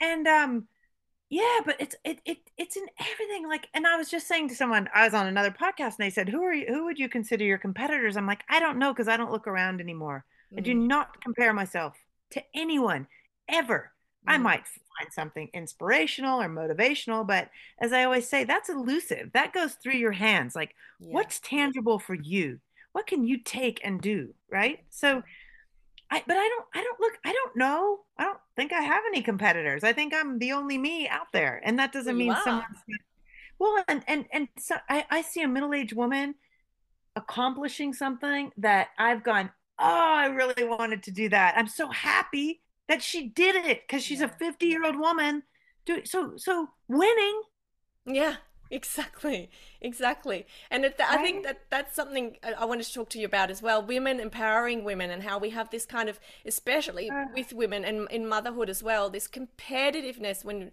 and 0.00 0.28
um, 0.28 0.68
yeah 1.30 1.60
but 1.64 1.76
it's 1.80 1.96
it, 2.04 2.20
it 2.26 2.38
it's 2.58 2.76
in 2.76 2.84
everything 3.00 3.48
like 3.48 3.66
and 3.72 3.86
i 3.86 3.96
was 3.96 4.10
just 4.10 4.28
saying 4.28 4.50
to 4.50 4.54
someone 4.54 4.86
i 4.94 5.02
was 5.02 5.14
on 5.14 5.26
another 5.26 5.50
podcast 5.50 5.94
and 5.96 6.00
they 6.00 6.10
said 6.10 6.28
who 6.28 6.42
are 6.42 6.52
you 6.52 6.66
who 6.68 6.84
would 6.84 6.98
you 6.98 7.08
consider 7.08 7.42
your 7.42 7.56
competitors 7.56 8.18
i'm 8.18 8.26
like 8.26 8.44
i 8.50 8.60
don't 8.60 8.78
know 8.78 8.92
because 8.92 9.08
i 9.08 9.16
don't 9.16 9.32
look 9.32 9.46
around 9.46 9.80
anymore 9.80 10.26
mm. 10.52 10.58
i 10.58 10.60
do 10.60 10.74
mm. 10.74 10.86
not 10.86 11.22
compare 11.22 11.54
myself 11.54 11.96
to 12.32 12.42
anyone 12.54 13.06
ever. 13.48 13.91
I 14.26 14.36
mm. 14.36 14.42
might 14.42 14.66
find 14.66 15.12
something 15.12 15.48
inspirational 15.54 16.40
or 16.40 16.48
motivational 16.48 17.26
but 17.26 17.48
as 17.80 17.92
i 17.92 18.04
always 18.04 18.28
say 18.28 18.44
that's 18.44 18.68
elusive 18.68 19.30
that 19.32 19.52
goes 19.52 19.74
through 19.74 19.96
your 19.96 20.12
hands 20.12 20.54
like 20.54 20.74
yeah. 21.00 21.12
what's 21.12 21.40
tangible 21.40 21.98
for 21.98 22.14
you 22.14 22.58
what 22.92 23.06
can 23.06 23.24
you 23.24 23.38
take 23.38 23.80
and 23.84 24.00
do 24.00 24.34
right 24.50 24.80
so 24.90 25.22
I, 26.10 26.22
but 26.26 26.36
I 26.36 26.46
don't 26.46 26.66
I 26.74 26.82
don't 26.82 27.00
look 27.00 27.12
I 27.24 27.32
don't 27.32 27.56
know. 27.56 28.00
I 28.18 28.24
don't 28.24 28.38
think 28.54 28.70
I 28.74 28.82
have 28.82 29.02
any 29.08 29.22
competitors. 29.22 29.82
I 29.82 29.94
think 29.94 30.12
I'm 30.12 30.38
the 30.38 30.52
only 30.52 30.76
me 30.76 31.08
out 31.08 31.32
there. 31.32 31.62
And 31.64 31.78
that 31.78 31.90
doesn't 31.90 32.18
mean 32.18 32.36
someone 32.44 32.66
well 33.58 33.82
and 33.88 34.04
and 34.06 34.26
and 34.30 34.48
so 34.58 34.76
I, 34.90 35.06
I 35.10 35.22
see 35.22 35.42
a 35.42 35.48
middle-aged 35.48 35.94
woman 35.94 36.34
accomplishing 37.16 37.94
something 37.94 38.50
that 38.58 38.88
I've 38.98 39.22
gone, 39.22 39.50
oh, 39.78 39.84
I 39.84 40.26
really 40.26 40.64
wanted 40.64 41.02
to 41.04 41.10
do 41.10 41.28
that. 41.30 41.54
I'm 41.56 41.68
so 41.68 41.88
happy 41.88 42.60
that 42.92 43.02
she 43.02 43.26
did 43.26 43.56
it 43.56 43.86
because 43.86 44.02
she's 44.04 44.20
yeah. 44.20 44.26
a 44.26 44.28
50 44.28 44.66
year 44.66 44.84
old 44.84 44.98
woman. 44.98 45.44
Do 45.86 46.04
so 46.04 46.34
so 46.36 46.68
winning. 46.88 47.42
Yeah. 48.06 48.36
Exactly, 48.70 49.50
exactly. 49.82 50.46
And 50.70 50.86
it, 50.86 50.98
I 50.98 51.18
think 51.18 51.44
that 51.44 51.60
that's 51.68 51.94
something 51.94 52.38
I 52.42 52.64
wanted 52.64 52.84
to 52.84 52.94
talk 52.94 53.10
to 53.10 53.18
you 53.18 53.26
about 53.26 53.50
as 53.50 53.60
well. 53.60 53.84
Women 53.84 54.18
empowering 54.18 54.82
women 54.82 55.10
and 55.10 55.22
how 55.22 55.38
we 55.38 55.50
have 55.50 55.68
this 55.68 55.84
kind 55.84 56.08
of, 56.08 56.18
especially 56.46 57.10
uh, 57.10 57.26
with 57.34 57.52
women 57.52 57.84
and 57.84 58.10
in 58.10 58.26
motherhood 58.26 58.70
as 58.70 58.82
well, 58.82 59.10
this 59.10 59.28
competitiveness 59.28 60.42
when 60.42 60.70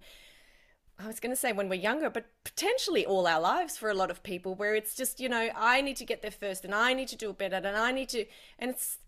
I 0.97 1.08
was 1.08 1.19
going 1.19 1.34
to 1.34 1.36
say 1.36 1.51
when 1.51 1.67
we're 1.67 1.75
younger, 1.75 2.10
but 2.10 2.27
potentially 2.45 3.05
all 3.05 3.27
our 3.27 3.41
lives 3.41 3.77
for 3.77 3.89
a 3.89 3.93
lot 3.93 4.10
of 4.10 4.23
people, 4.23 4.55
where 4.55 4.75
it's 4.75 4.95
just, 4.95 5.19
you 5.19 5.27
know, 5.27 5.49
I 5.53 5.82
need 5.82 5.97
to 5.97 6.05
get 6.05 6.21
there 6.21 6.32
first 6.32 6.63
and 6.63 6.73
I 6.73 6.93
need 6.93 7.10
to 7.10 7.17
do 7.17 7.32
it 7.32 7.38
better 7.38 7.58
and 7.58 7.67
I 7.67 7.91
need 7.91 8.08
to, 8.10 8.25
and 8.58 8.71
it's, 8.71 8.99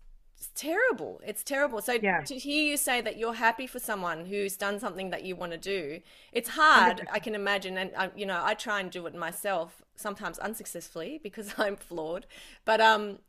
it's 0.42 0.60
terrible. 0.60 1.20
It's 1.24 1.44
terrible. 1.44 1.80
So 1.80 1.92
yeah. 2.02 2.22
to 2.22 2.34
hear 2.34 2.64
you 2.64 2.76
say 2.76 3.00
that 3.00 3.16
you're 3.16 3.34
happy 3.34 3.68
for 3.68 3.78
someone 3.78 4.26
who's 4.26 4.56
done 4.56 4.80
something 4.80 5.10
that 5.10 5.22
you 5.22 5.36
want 5.36 5.52
to 5.52 5.58
do, 5.58 6.00
it's 6.32 6.48
hard. 6.48 7.06
I 7.12 7.20
can 7.20 7.36
imagine, 7.36 7.78
and 7.78 7.92
uh, 7.96 8.08
you 8.16 8.26
know, 8.26 8.40
I 8.42 8.54
try 8.54 8.80
and 8.80 8.90
do 8.90 9.06
it 9.06 9.14
myself, 9.14 9.82
sometimes 9.94 10.40
unsuccessfully 10.40 11.20
because 11.22 11.54
I'm 11.58 11.76
flawed. 11.76 12.26
But 12.64 12.80
um, 12.80 13.20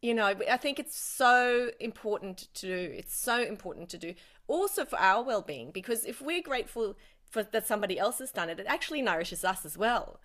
you 0.00 0.14
know, 0.14 0.24
I 0.50 0.56
think 0.56 0.78
it's 0.78 0.98
so 0.98 1.70
important 1.80 2.48
to 2.54 2.66
do. 2.66 2.94
It's 2.94 3.14
so 3.14 3.42
important 3.42 3.90
to 3.90 3.98
do, 3.98 4.14
also 4.48 4.86
for 4.86 4.98
our 4.98 5.22
well-being, 5.22 5.70
because 5.70 6.06
if 6.06 6.22
we're 6.22 6.42
grateful 6.42 6.96
for 7.30 7.42
that 7.42 7.66
somebody 7.66 7.98
else 7.98 8.20
has 8.20 8.30
done 8.30 8.48
it, 8.48 8.58
it 8.58 8.66
actually 8.66 9.02
nourishes 9.02 9.44
us 9.44 9.66
as 9.66 9.76
well. 9.76 10.18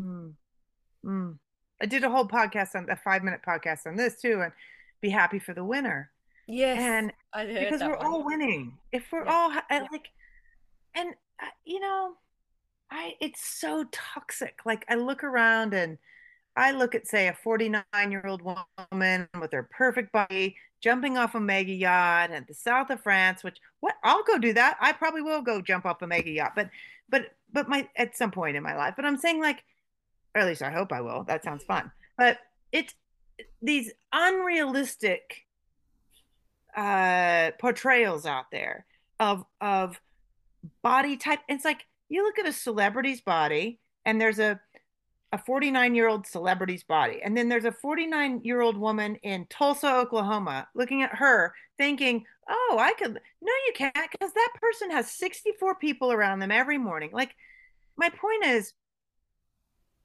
Mm. 0.00 0.32
Mm. 1.04 1.38
I 1.82 1.84
did 1.84 2.04
a 2.04 2.10
whole 2.10 2.26
podcast 2.26 2.74
on 2.74 2.88
a 2.88 2.96
five-minute 2.96 3.40
podcast 3.46 3.86
on 3.86 3.96
this 3.96 4.18
too, 4.18 4.40
and 4.40 4.52
be 5.04 5.10
happy 5.10 5.38
for 5.38 5.52
the 5.52 5.64
winner. 5.64 6.10
Yes, 6.46 6.78
and 6.80 7.12
because 7.60 7.82
we're 7.82 7.96
one. 7.96 8.06
all 8.06 8.24
winning. 8.24 8.78
If 8.90 9.04
we're 9.12 9.24
yeah. 9.24 9.32
all 9.32 9.50
like, 9.92 10.08
and 10.94 11.10
uh, 11.42 11.46
you 11.64 11.80
know, 11.80 12.14
I 12.90 13.14
it's 13.20 13.44
so 13.44 13.84
toxic. 13.92 14.60
Like 14.64 14.84
I 14.88 14.94
look 14.94 15.22
around 15.24 15.74
and 15.74 15.98
I 16.56 16.72
look 16.72 16.94
at 16.94 17.06
say 17.06 17.28
a 17.28 17.34
49 17.34 17.84
year 18.10 18.26
old 18.26 18.42
woman 18.90 19.28
with 19.40 19.52
her 19.52 19.68
perfect 19.76 20.12
body 20.12 20.56
jumping 20.80 21.16
off 21.16 21.34
a 21.34 21.40
mega 21.40 21.72
yacht 21.72 22.30
at 22.30 22.46
the 22.46 22.54
south 22.54 22.90
of 22.90 23.02
France. 23.02 23.44
Which 23.44 23.58
what 23.80 23.94
I'll 24.02 24.24
go 24.24 24.38
do 24.38 24.52
that. 24.54 24.76
I 24.80 24.92
probably 24.92 25.22
will 25.22 25.42
go 25.42 25.60
jump 25.60 25.86
off 25.86 26.02
a 26.02 26.06
mega 26.06 26.30
yacht, 26.30 26.52
but 26.56 26.70
but 27.10 27.26
but 27.52 27.68
my 27.68 27.88
at 27.96 28.16
some 28.16 28.30
point 28.30 28.56
in 28.56 28.62
my 28.62 28.76
life. 28.76 28.94
But 28.96 29.04
I'm 29.04 29.18
saying 29.18 29.40
like, 29.40 29.62
or 30.34 30.42
at 30.42 30.46
least 30.46 30.62
I 30.62 30.70
hope 30.70 30.92
I 30.92 31.00
will. 31.00 31.24
That 31.24 31.44
sounds 31.44 31.64
fun. 31.64 31.90
But 32.16 32.38
it's 32.72 32.94
these 33.62 33.92
unrealistic 34.12 35.44
uh, 36.76 37.50
portrayals 37.58 38.26
out 38.26 38.50
there 38.50 38.86
of 39.20 39.44
of 39.60 40.00
body 40.82 41.16
type. 41.16 41.40
It's 41.48 41.64
like 41.64 41.86
you 42.08 42.22
look 42.24 42.38
at 42.38 42.46
a 42.46 42.52
celebrity's 42.52 43.20
body, 43.20 43.80
and 44.04 44.20
there's 44.20 44.38
a 44.38 44.60
a 45.32 45.38
49 45.38 45.96
year 45.96 46.08
old 46.08 46.26
celebrity's 46.26 46.84
body, 46.84 47.20
and 47.24 47.36
then 47.36 47.48
there's 47.48 47.64
a 47.64 47.72
49 47.72 48.40
year 48.44 48.60
old 48.60 48.76
woman 48.76 49.16
in 49.16 49.46
Tulsa, 49.50 49.92
Oklahoma, 49.92 50.68
looking 50.74 51.02
at 51.02 51.14
her, 51.14 51.54
thinking, 51.76 52.24
"Oh, 52.48 52.76
I 52.78 52.92
could." 52.94 53.20
No, 53.40 53.52
you 53.66 53.72
can't, 53.74 54.10
because 54.12 54.32
that 54.32 54.52
person 54.60 54.90
has 54.90 55.10
64 55.10 55.74
people 55.76 56.12
around 56.12 56.38
them 56.38 56.50
every 56.52 56.78
morning. 56.78 57.10
Like, 57.12 57.34
my 57.96 58.10
point 58.10 58.44
is, 58.44 58.74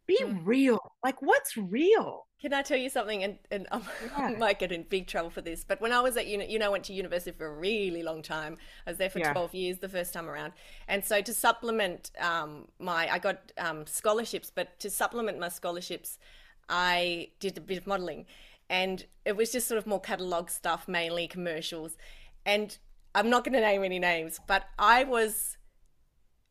be 0.09 0.23
mm. 0.23 0.41
real. 0.43 0.79
Like, 1.03 1.21
what's 1.21 1.55
real? 1.55 2.25
Can 2.41 2.51
I 2.51 2.63
tell 2.63 2.77
you 2.77 2.89
something? 2.89 3.23
And, 3.23 3.37
and 3.51 3.67
yeah. 3.71 3.79
I 4.17 4.35
might 4.35 4.57
get 4.59 4.71
in 4.71 4.83
big 4.83 5.07
trouble 5.07 5.29
for 5.29 5.41
this, 5.41 5.63
but 5.63 5.79
when 5.79 5.93
I 5.93 6.01
was 6.01 6.17
at 6.17 6.25
uni, 6.25 6.51
you 6.51 6.57
know, 6.57 6.65
I 6.65 6.69
went 6.69 6.85
to 6.85 6.93
university 6.93 7.31
for 7.31 7.45
a 7.45 7.53
really 7.53 8.01
long 8.01 8.23
time. 8.23 8.57
I 8.87 8.89
was 8.91 8.97
there 8.97 9.09
for 9.09 9.19
yeah. 9.19 9.31
12 9.31 9.53
years 9.53 9.77
the 9.77 9.87
first 9.87 10.11
time 10.13 10.27
around. 10.27 10.53
And 10.87 11.05
so 11.05 11.21
to 11.21 11.33
supplement 11.33 12.11
um, 12.19 12.67
my, 12.79 13.07
I 13.07 13.19
got 13.19 13.51
um, 13.57 13.85
scholarships, 13.85 14.51
but 14.53 14.79
to 14.79 14.89
supplement 14.89 15.39
my 15.39 15.49
scholarships, 15.49 16.17
I 16.67 17.29
did 17.39 17.57
a 17.57 17.61
bit 17.61 17.77
of 17.77 17.85
modeling. 17.85 18.25
And 18.67 19.05
it 19.25 19.37
was 19.37 19.51
just 19.51 19.67
sort 19.67 19.77
of 19.77 19.85
more 19.85 20.01
catalog 20.01 20.49
stuff, 20.49 20.87
mainly 20.87 21.27
commercials. 21.27 21.97
And 22.45 22.77
I'm 23.13 23.29
not 23.29 23.43
going 23.43 23.53
to 23.53 23.61
name 23.61 23.83
any 23.83 23.99
names, 23.99 24.39
but 24.47 24.63
I 24.77 25.03
was 25.03 25.57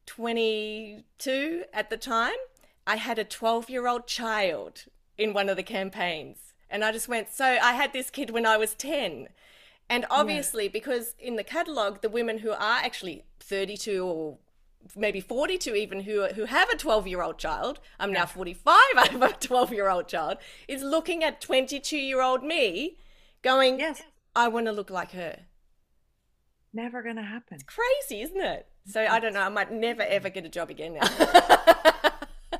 22 0.07 1.64
at 1.73 1.90
the 1.90 1.97
time. 1.97 2.37
I 2.88 2.96
had 2.96 3.18
a 3.18 3.24
12 3.24 3.68
year 3.68 3.87
old 3.87 4.07
child 4.07 4.87
in 5.18 5.35
one 5.35 5.51
of 5.51 5.57
the 5.57 5.62
campaigns. 5.62 6.55
And 6.70 6.83
I 6.83 6.90
just 6.90 7.07
went, 7.07 7.31
so 7.31 7.44
I 7.44 7.74
had 7.74 7.92
this 7.92 8.09
kid 8.09 8.31
when 8.31 8.46
I 8.46 8.57
was 8.57 8.74
10. 8.74 9.29
And 9.90 10.07
obviously, 10.11 10.64
yeah. 10.64 10.70
because 10.72 11.14
in 11.18 11.37
the 11.37 11.44
catalogue, 11.44 12.01
the 12.01 12.09
women 12.09 12.38
who 12.38 12.51
are 12.51 12.57
actually 12.83 13.24
32 13.40 14.05
or 14.05 14.38
maybe 14.96 15.20
42 15.20 15.74
even 15.74 16.03
who 16.03 16.27
who 16.29 16.44
have 16.44 16.70
a 16.70 16.77
12 16.77 17.09
year 17.09 17.20
old 17.20 17.37
child 17.37 17.81
i'm 17.98 18.12
now 18.12 18.24
45 18.24 18.64
i 18.96 19.09
have 19.11 19.22
a 19.22 19.33
12 19.33 19.72
year 19.72 19.90
old 19.90 20.07
child 20.07 20.38
is 20.68 20.83
looking 20.83 21.24
at 21.24 21.40
22 21.40 21.96
year 21.96 22.22
old 22.22 22.44
me 22.44 22.96
going 23.42 23.81
yes 23.81 24.03
i 24.37 24.46
want 24.46 24.66
to 24.66 24.72
look 24.72 24.88
like 24.88 25.12
her 25.12 25.40
never 26.72 27.03
gonna 27.03 27.24
happen 27.24 27.57
it's 27.57 27.64
crazy 27.64 28.22
isn't 28.22 28.40
it 28.40 28.68
so 28.87 29.05
i 29.05 29.18
don't 29.18 29.35
know 29.35 29.42
i 29.42 29.48
might 29.48 29.72
never 29.72 30.03
ever 30.03 30.31
get 30.31 30.46
a 30.46 30.48
job 30.48 30.70
again 30.70 30.94
now 30.94 31.98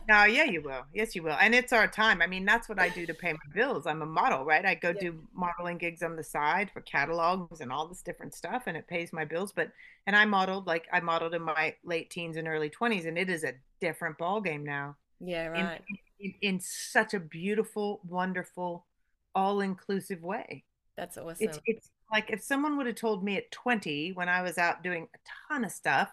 no, 0.09 0.25
yeah, 0.25 0.45
you 0.45 0.63
will. 0.63 0.85
Yes, 0.93 1.15
you 1.15 1.23
will. 1.23 1.37
And 1.41 1.55
it's 1.55 1.73
our 1.73 1.87
time. 1.87 2.21
I 2.21 2.27
mean, 2.27 2.45
that's 2.45 2.69
what 2.69 2.79
I 2.79 2.89
do 2.89 3.07
to 3.07 3.15
pay 3.15 3.33
my 3.33 3.55
bills. 3.55 3.87
I'm 3.87 4.03
a 4.03 4.07
model, 4.07 4.45
right? 4.45 4.65
I 4.65 4.75
go 4.75 4.89
yeah. 4.89 5.01
do 5.01 5.21
modeling 5.35 5.79
gigs 5.79 6.03
on 6.03 6.17
the 6.17 6.23
side 6.23 6.71
for 6.73 6.81
catalogs 6.83 7.61
and 7.61 7.73
all 7.73 7.87
this 7.87 8.03
different 8.03 8.35
stuff, 8.35 8.65
and 8.67 8.77
it 8.77 8.87
pays 8.87 9.13
my 9.13 9.25
bills. 9.25 9.53
But 9.53 9.71
and 10.07 10.15
I 10.15 10.25
modeled 10.25 10.67
like 10.67 10.87
I 10.93 11.01
modeled 11.01 11.35
in 11.35 11.43
my 11.43 11.75
late 11.85 12.11
teens 12.11 12.37
and 12.37 12.49
early 12.49 12.71
20s, 12.71 13.07
and 13.07 13.17
it 13.17 13.31
is 13.31 13.45
a 13.45 13.55
different 13.81 14.19
ball 14.19 14.41
game 14.41 14.65
now. 14.65 14.97
Yeah, 15.21 15.49
right. 15.49 15.81
In, 15.89 15.99
in, 16.21 16.35
in 16.43 16.61
such 16.61 17.15
a 17.15 17.21
beautiful, 17.21 18.01
wonderful, 18.09 18.87
all-inclusive 19.35 20.23
way. 20.23 20.65
That's 20.97 21.17
awesome. 21.17 21.37
It's 21.41 21.61
it's 21.65 21.91
like 22.13 22.31
if 22.31 22.43
someone 22.43 22.77
would 22.77 22.87
have 22.87 22.97
told 22.97 23.25
me 23.25 23.37
at 23.37 23.51
20 23.51 24.13
when 24.13 24.29
I 24.29 24.43
was 24.43 24.59
out 24.59 24.83
doing 24.83 25.09
a 25.15 25.19
ton 25.49 25.65
of 25.65 25.73
stuff 25.73 26.11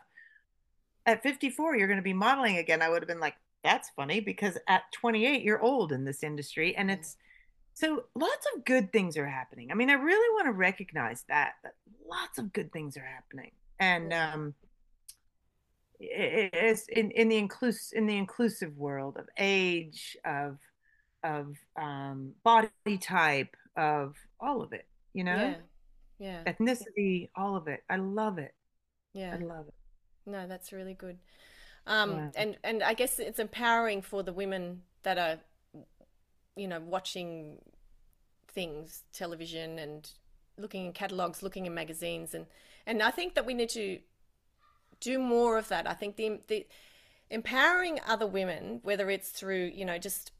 at 1.05 1.21
54 1.23 1.77
you're 1.77 1.87
going 1.87 1.99
to 1.99 2.03
be 2.03 2.13
modeling 2.13 2.57
again 2.57 2.81
i 2.81 2.89
would 2.89 3.01
have 3.01 3.07
been 3.07 3.19
like 3.19 3.35
that's 3.65 3.89
funny 3.95 4.19
because 4.19 4.57
at 4.67 4.83
28 4.93 5.41
you're 5.41 5.61
old 5.61 5.91
in 5.91 6.05
this 6.05 6.23
industry 6.23 6.75
and 6.75 6.91
it's 6.91 7.17
so 7.73 8.05
lots 8.15 8.45
of 8.55 8.63
good 8.63 8.93
things 8.93 9.17
are 9.17 9.27
happening. 9.27 9.71
I 9.71 9.73
mean 9.73 9.89
i 9.89 9.93
really 9.93 10.33
want 10.33 10.45
to 10.47 10.53
recognize 10.53 11.25
that 11.27 11.53
that 11.63 11.73
lots 12.07 12.37
of 12.37 12.53
good 12.53 12.71
things 12.71 12.95
are 12.95 13.05
happening. 13.05 13.51
And 13.79 14.13
um 14.13 14.53
it's 15.99 16.87
in, 16.89 17.11
in 17.11 17.29
the 17.29 17.37
inclusive 17.37 17.97
in 17.97 18.05
the 18.05 18.17
inclusive 18.17 18.77
world 18.77 19.17
of 19.17 19.27
age 19.37 20.15
of 20.25 20.57
of 21.23 21.55
um 21.81 22.33
body 22.43 22.69
type 23.01 23.55
of 23.75 24.15
all 24.39 24.61
of 24.61 24.73
it 24.73 24.85
you 25.13 25.23
know? 25.23 25.55
Yeah. 26.19 26.43
Yeah. 26.45 26.53
Ethnicity 26.53 27.29
all 27.35 27.57
of 27.57 27.67
it. 27.67 27.83
I 27.89 27.97
love 27.97 28.37
it. 28.37 28.53
Yeah. 29.13 29.33
i 29.33 29.43
love 29.43 29.67
it. 29.67 29.73
No 30.25 30.47
that's 30.47 30.71
really 30.71 30.93
good 30.93 31.17
um, 31.87 32.31
and 32.35 32.57
and 32.63 32.81
I 32.81 32.93
guess 32.93 33.19
it's 33.19 33.39
empowering 33.39 34.01
for 34.01 34.23
the 34.23 34.33
women 34.33 34.81
that 35.03 35.17
are, 35.17 35.37
you 36.55 36.67
know, 36.67 36.79
watching 36.79 37.59
things, 38.47 39.03
television, 39.13 39.77
and 39.77 40.09
looking 40.57 40.87
in 40.87 40.93
catalogs, 40.93 41.43
looking 41.43 41.65
in 41.65 41.73
magazines, 41.73 42.33
and 42.33 42.47
and 42.87 43.03
I 43.03 43.11
think 43.11 43.35
that 43.35 43.45
we 43.45 43.53
need 43.53 43.69
to 43.69 43.99
do 44.99 45.19
more 45.19 45.57
of 45.57 45.67
that. 45.67 45.87
I 45.87 45.93
think 45.93 46.15
the 46.15 46.39
the 46.47 46.65
empowering 47.29 47.99
other 48.07 48.27
women, 48.27 48.79
whether 48.81 49.09
it's 49.09 49.29
through 49.29 49.71
you 49.75 49.85
know 49.85 49.99
just 49.99 50.31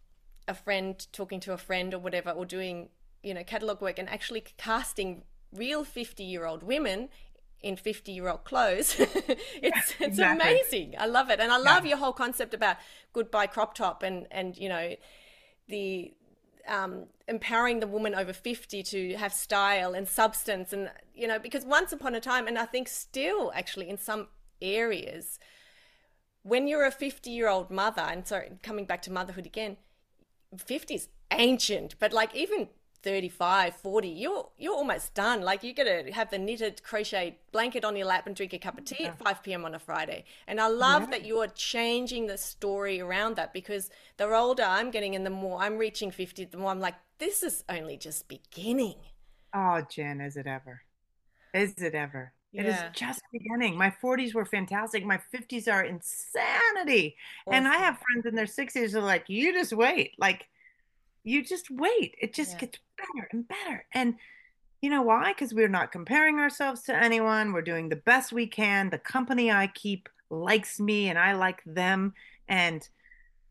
a 0.48 0.56
friend 0.56 1.06
talking 1.12 1.40
to 1.42 1.54
a 1.54 1.58
friend 1.58 1.94
or 1.94 2.00
whatever, 2.00 2.32
or 2.32 2.46
doing 2.46 2.90
you 3.22 3.34
know 3.36 3.44
catalog 3.44 3.82
work 3.82 4.00
and 4.00 4.10
actually 4.10 4.44
casting 4.58 5.24
real 5.54 5.84
50 5.84 6.24
year 6.24 6.46
old 6.46 6.64
women 6.64 7.10
in 7.62 7.76
50 7.76 8.12
year 8.12 8.30
old 8.30 8.44
clothes. 8.44 8.96
it's 9.00 9.16
it's 9.62 9.96
exactly. 10.00 10.50
amazing. 10.50 10.96
I 10.98 11.08
love 11.08 11.30
it. 11.30 11.40
And 11.40 11.52
I 11.52 11.58
love 11.58 11.86
yeah. 11.86 11.90
your 11.90 11.98
whole 11.98 12.14
concept 12.14 12.54
about 12.54 12.78
goodbye 13.14 13.48
crop 13.48 13.74
top 13.76 14.04
and, 14.04 14.28
and 14.32 14.58
you 14.58 14.70
know, 14.70 14.96
the 15.68 16.14
um, 16.68 17.06
empowering 17.28 17.80
the 17.80 17.88
woman 17.88 18.16
over 18.16 18.34
50 18.34 18.84
to 18.84 19.16
have 19.16 19.34
style 19.34 19.94
and 19.94 20.08
substance. 20.08 20.74
And, 20.74 20.92
you 21.14 21.28
know, 21.28 21.40
because 21.40 21.66
once 21.66 21.92
upon 21.92 22.16
a 22.16 22.20
time, 22.20 22.48
and 22.48 22.58
I 22.58 22.66
think 22.66 22.88
still 22.88 23.52
actually 23.56 23.90
in 23.90 23.98
some 23.98 24.28
areas, 24.62 25.40
when 26.44 26.68
you're 26.68 26.86
a 26.86 26.92
50 26.92 27.30
year 27.30 27.50
old 27.50 27.70
mother, 27.72 28.02
and 28.02 28.28
sorry, 28.28 28.52
coming 28.62 28.86
back 28.86 29.02
to 29.04 29.12
motherhood 29.12 29.46
again, 29.46 29.78
50 30.58 30.94
is 30.94 31.08
ancient, 31.32 31.96
but 32.00 32.14
like 32.14 32.34
even 32.36 32.70
35 33.06 33.76
40 33.76 34.10
you're 34.10 34.50
you're 34.58 34.74
almost 34.74 35.14
done 35.14 35.42
like 35.44 35.64
you're 35.64 35.76
gonna 35.76 36.12
have 36.12 36.32
the 36.32 36.40
knitted 36.40 36.82
crochet 36.82 37.38
blanket 37.52 37.86
on 37.86 37.96
your 37.96 38.08
lap 38.08 38.26
and 38.26 38.36
drink 38.36 38.52
a 38.52 38.58
cup 38.58 38.80
of 38.80 38.84
tea 38.84 39.06
at 39.06 39.16
5 39.20 39.44
p.m 39.44 39.64
on 39.64 39.76
a 39.76 39.80
friday 39.80 40.26
and 40.48 40.60
i 40.60 40.68
love 40.68 41.04
yeah. 41.04 41.10
that 41.12 41.26
you're 41.26 41.46
changing 41.46 42.26
the 42.26 42.36
story 42.36 43.00
around 43.00 43.36
that 43.36 43.54
because 43.54 43.92
the 44.18 44.28
older 44.28 44.64
i'm 44.64 44.90
getting 44.90 45.16
and 45.16 45.24
the 45.24 45.30
more 45.30 45.62
i'm 45.62 45.78
reaching 45.78 46.10
50 46.10 46.46
the 46.46 46.58
more 46.58 46.72
i'm 46.72 46.80
like 46.80 46.96
this 47.20 47.44
is 47.44 47.64
only 47.70 47.96
just 47.96 48.28
beginning 48.28 48.96
oh 49.54 49.82
jen 49.88 50.20
is 50.20 50.36
it 50.36 50.48
ever 50.48 50.82
is 51.54 51.76
it 51.78 51.94
ever 51.94 52.34
Yeah. 52.52 52.62
It 52.62 52.68
is 52.68 52.80
just 52.94 53.22
beginning. 53.34 53.78
My 53.78 53.94
40s 54.02 54.34
were 54.34 54.46
fantastic. 54.46 55.06
My 55.06 55.20
50s 55.34 55.68
are 55.68 55.84
insanity. 55.84 57.18
Awesome. 57.46 57.58
And 57.58 57.68
I 57.68 57.76
have 57.76 58.00
friends 58.00 58.26
in 58.26 58.34
their 58.34 58.46
60s 58.46 58.94
who 58.94 59.00
are 59.00 59.02
like, 59.02 59.26
you 59.28 59.52
just 59.52 59.74
wait. 59.74 60.14
Like, 60.18 60.48
you 61.26 61.44
just 61.44 61.70
wait. 61.70 62.16
It 62.22 62.34
just 62.34 62.54
yeah. 62.54 62.60
gets 62.60 62.80
better 62.98 63.28
and 63.32 63.48
better. 63.48 63.86
And 63.94 64.16
you 64.82 64.90
know 64.90 65.02
why? 65.02 65.34
Because 65.34 65.54
we're 65.54 65.68
not 65.68 65.92
comparing 65.92 66.40
ourselves 66.40 66.84
to 66.84 66.96
anyone. 66.96 67.52
We're 67.52 67.64
doing 67.64 67.90
the 67.90 67.96
best 67.96 68.32
we 68.32 68.48
can. 68.48 68.92
The 68.92 69.00
company 69.00 69.52
I 69.52 69.68
keep 69.68 70.08
likes 70.30 70.80
me 70.80 71.10
and 71.10 71.18
I 71.18 71.34
like 71.34 71.64
them. 71.66 72.14
And 72.48 72.88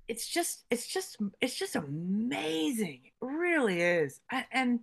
it's 0.06 0.28
just, 0.28 0.64
it's 0.70 0.87
just, 0.87 1.16
it's 1.40 1.56
just 1.58 1.74
amazing. 1.74 3.00
It 3.04 3.12
really 3.20 3.80
is. 3.80 4.20
I, 4.30 4.46
and 4.52 4.80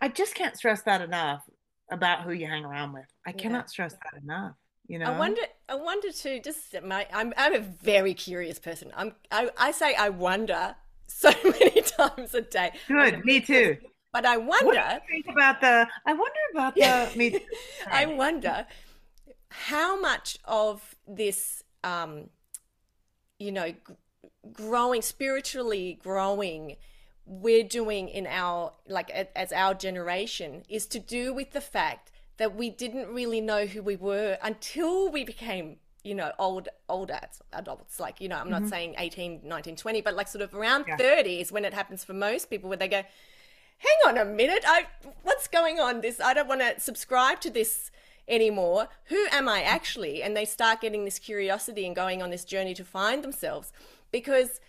I 0.00 0.08
just 0.08 0.36
can't 0.36 0.56
stress 0.56 0.82
that 0.82 1.02
enough 1.02 1.42
about 1.90 2.22
who 2.22 2.30
you 2.30 2.46
hang 2.46 2.64
around 2.64 2.92
with. 2.92 3.06
I 3.26 3.32
cannot 3.32 3.68
stress 3.68 3.92
that 3.92 4.22
enough. 4.22 4.54
You 4.86 4.98
know? 4.98 5.06
I 5.06 5.18
wonder. 5.18 5.42
I 5.68 5.76
wonder 5.76 6.10
too. 6.10 6.40
Just 6.40 6.74
my, 6.84 7.06
I'm. 7.12 7.32
I'm 7.36 7.54
a 7.54 7.60
very 7.60 8.14
curious 8.14 8.58
person. 8.58 8.92
I'm. 8.96 9.14
I, 9.30 9.48
I 9.56 9.70
say 9.70 9.94
I 9.94 10.08
wonder 10.08 10.74
so 11.12 11.30
many 11.44 11.82
times 11.82 12.34
a 12.34 12.42
day. 12.42 12.72
Good. 12.88 13.24
Me 13.24 13.40
too. 13.40 13.76
But 14.12 14.26
I 14.26 14.36
wonder. 14.36 15.00
think 15.08 15.26
about 15.30 15.60
the? 15.60 15.86
I 16.06 16.12
wonder 16.12 16.40
about 16.52 16.74
the. 16.74 17.10
me. 17.16 17.40
I 17.90 18.06
wonder 18.06 18.66
how 19.50 20.00
much 20.00 20.38
of 20.44 20.96
this, 21.06 21.62
um, 21.84 22.28
you 23.38 23.52
know, 23.52 23.72
growing 24.52 25.02
spiritually, 25.02 25.98
growing 26.02 26.76
we're 27.24 27.62
doing 27.62 28.08
in 28.08 28.26
our 28.26 28.72
like 28.88 29.10
as 29.10 29.52
our 29.52 29.74
generation 29.74 30.64
is 30.68 30.86
to 30.86 30.98
do 30.98 31.32
with 31.32 31.52
the 31.52 31.60
fact 31.60 32.10
that 32.36 32.56
we 32.56 32.68
didn't 32.68 33.08
really 33.08 33.40
know 33.40 33.66
who 33.66 33.82
we 33.82 33.96
were 33.96 34.36
until 34.42 35.08
we 35.08 35.22
became 35.24 35.76
you 36.04 36.14
know 36.14 36.32
old 36.38 36.68
old 36.88 37.10
adults 37.52 38.00
like 38.00 38.20
you 38.20 38.28
know 38.28 38.36
i'm 38.36 38.50
not 38.50 38.62
mm-hmm. 38.62 38.70
saying 38.70 38.94
18 38.98 39.40
19 39.44 39.76
20 39.76 40.00
but 40.00 40.14
like 40.14 40.28
sort 40.28 40.42
of 40.42 40.54
around 40.54 40.84
yeah. 40.88 40.96
30 40.96 41.40
is 41.40 41.52
when 41.52 41.64
it 41.64 41.74
happens 41.74 42.04
for 42.04 42.12
most 42.12 42.50
people 42.50 42.68
where 42.68 42.78
they 42.78 42.88
go 42.88 43.02
hang 43.78 43.98
on 44.06 44.18
a 44.18 44.24
minute 44.24 44.64
i 44.66 44.86
what's 45.22 45.48
going 45.48 45.78
on 45.78 46.00
this 46.00 46.20
i 46.20 46.34
don't 46.34 46.48
want 46.48 46.60
to 46.60 46.78
subscribe 46.80 47.40
to 47.40 47.50
this 47.50 47.90
anymore 48.28 48.88
who 49.06 49.26
am 49.30 49.48
i 49.48 49.62
actually 49.62 50.22
and 50.22 50.36
they 50.36 50.44
start 50.44 50.80
getting 50.80 51.04
this 51.04 51.18
curiosity 51.18 51.86
and 51.86 51.94
going 51.94 52.22
on 52.22 52.30
this 52.30 52.44
journey 52.44 52.74
to 52.74 52.84
find 52.84 53.22
themselves 53.22 53.72
because 54.10 54.60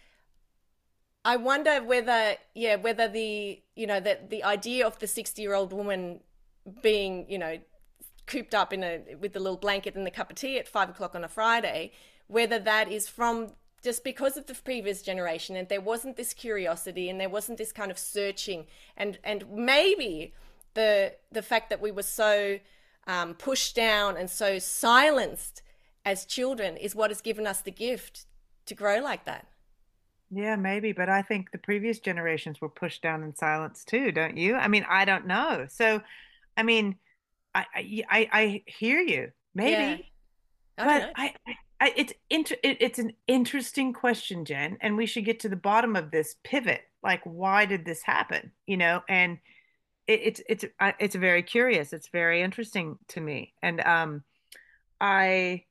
I 1.25 1.37
wonder 1.37 1.81
whether, 1.81 2.35
yeah, 2.53 2.75
whether 2.75 3.07
the, 3.07 3.61
you 3.75 3.87
know, 3.87 3.99
that 4.01 4.29
the 4.29 4.43
idea 4.43 4.85
of 4.85 4.99
the 4.99 5.07
60 5.07 5.41
year 5.41 5.53
old 5.53 5.71
woman 5.71 6.19
being, 6.81 7.25
you 7.29 7.37
know, 7.37 7.59
cooped 8.25 8.55
up 8.55 8.73
in 8.73 8.83
a, 8.83 9.01
with 9.19 9.35
a 9.35 9.39
little 9.39 9.57
blanket 9.57 9.95
and 9.95 10.05
the 10.05 10.11
cup 10.11 10.29
of 10.29 10.35
tea 10.35 10.57
at 10.57 10.67
five 10.67 10.89
o'clock 10.89 11.15
on 11.15 11.23
a 11.23 11.27
Friday, 11.27 11.91
whether 12.27 12.59
that 12.59 12.91
is 12.91 13.07
from 13.07 13.53
just 13.83 14.03
because 14.03 14.37
of 14.37 14.45
the 14.45 14.55
previous 14.55 15.01
generation 15.01 15.55
and 15.55 15.67
there 15.67 15.81
wasn't 15.81 16.15
this 16.15 16.33
curiosity 16.33 17.09
and 17.09 17.19
there 17.19 17.29
wasn't 17.29 17.57
this 17.57 17.73
kind 17.73 17.91
of 17.91 17.99
searching 17.99 18.65
and, 18.95 19.19
and 19.23 19.45
maybe 19.51 20.33
the, 20.73 21.13
the 21.31 21.41
fact 21.41 21.69
that 21.69 21.81
we 21.81 21.91
were 21.91 22.03
so 22.03 22.59
um, 23.07 23.33
pushed 23.33 23.75
down 23.75 24.15
and 24.15 24.29
so 24.29 24.57
silenced 24.57 25.61
as 26.05 26.25
children 26.25 26.77
is 26.77 26.95
what 26.95 27.11
has 27.11 27.21
given 27.21 27.45
us 27.45 27.61
the 27.61 27.71
gift 27.71 28.25
to 28.65 28.73
grow 28.73 28.99
like 28.99 29.25
that. 29.25 29.47
Yeah, 30.31 30.55
maybe, 30.55 30.93
but 30.93 31.09
I 31.09 31.21
think 31.21 31.51
the 31.51 31.57
previous 31.57 31.99
generations 31.99 32.59
were 32.59 32.69
pushed 32.69 33.01
down 33.03 33.21
in 33.21 33.35
silence 33.35 33.83
too, 33.83 34.11
don't 34.11 34.37
you? 34.37 34.55
I 34.55 34.67
mean, 34.67 34.85
I 34.89 35.05
don't 35.05 35.27
know. 35.27 35.67
So, 35.69 36.01
I 36.57 36.63
mean, 36.63 36.95
I 37.55 37.65
I 38.09 38.29
I, 38.31 38.63
hear 38.65 38.99
you, 38.99 39.31
maybe, 39.53 40.11
yeah. 40.77 40.85
but 40.85 41.11
I, 41.15 41.33
I, 41.79 41.93
it's 41.95 42.13
inter, 42.29 42.55
it, 42.63 42.77
it's 42.79 42.99
an 42.99 43.13
interesting 43.27 43.93
question, 43.93 44.45
Jen, 44.45 44.77
and 44.81 44.97
we 44.97 45.05
should 45.05 45.25
get 45.25 45.39
to 45.41 45.49
the 45.49 45.55
bottom 45.55 45.95
of 45.95 46.11
this 46.11 46.35
pivot. 46.43 46.81
Like, 47.03 47.21
why 47.23 47.65
did 47.65 47.85
this 47.85 48.01
happen? 48.01 48.51
You 48.65 48.77
know, 48.77 49.03
and 49.07 49.37
it, 50.07 50.21
it's 50.23 50.41
it's 50.49 50.65
it's 50.99 51.15
very 51.15 51.43
curious. 51.43 51.93
It's 51.93 52.09
very 52.09 52.41
interesting 52.41 52.97
to 53.09 53.21
me, 53.21 53.53
and 53.61 53.81
um, 53.81 54.23
I 54.99 55.65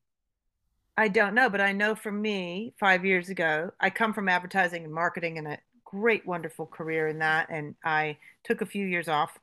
I 0.96 1.08
don't 1.08 1.34
know, 1.34 1.48
but 1.48 1.60
I 1.60 1.72
know 1.72 1.94
for 1.94 2.12
me, 2.12 2.74
five 2.78 3.04
years 3.04 3.28
ago, 3.28 3.70
I 3.80 3.90
come 3.90 4.12
from 4.12 4.28
advertising 4.28 4.84
and 4.84 4.92
marketing 4.92 5.38
and 5.38 5.48
a 5.48 5.58
great, 5.84 6.26
wonderful 6.26 6.66
career 6.66 7.08
in 7.08 7.18
that. 7.20 7.48
And 7.50 7.74
I 7.84 8.18
took 8.44 8.60
a 8.60 8.66
few 8.66 8.86
years 8.86 9.08
off 9.08 9.38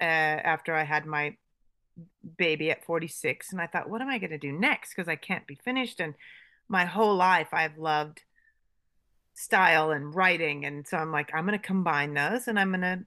uh, 0.00 0.04
after 0.04 0.74
I 0.74 0.84
had 0.84 1.06
my 1.06 1.36
baby 2.36 2.70
at 2.70 2.84
46. 2.84 3.52
And 3.52 3.60
I 3.60 3.66
thought, 3.66 3.88
what 3.88 4.00
am 4.00 4.08
I 4.08 4.18
going 4.18 4.30
to 4.30 4.38
do 4.38 4.52
next? 4.52 4.94
Because 4.94 5.08
I 5.08 5.16
can't 5.16 5.46
be 5.46 5.54
finished. 5.54 6.00
And 6.00 6.14
my 6.68 6.84
whole 6.84 7.16
life, 7.16 7.48
I've 7.52 7.78
loved 7.78 8.22
style 9.34 9.90
and 9.90 10.14
writing. 10.14 10.64
And 10.64 10.86
so 10.86 10.96
I'm 10.96 11.12
like, 11.12 11.30
I'm 11.34 11.46
going 11.46 11.58
to 11.58 11.66
combine 11.66 12.14
those 12.14 12.48
and 12.48 12.58
I'm 12.58 12.70
going 12.70 12.80
to 12.80 13.00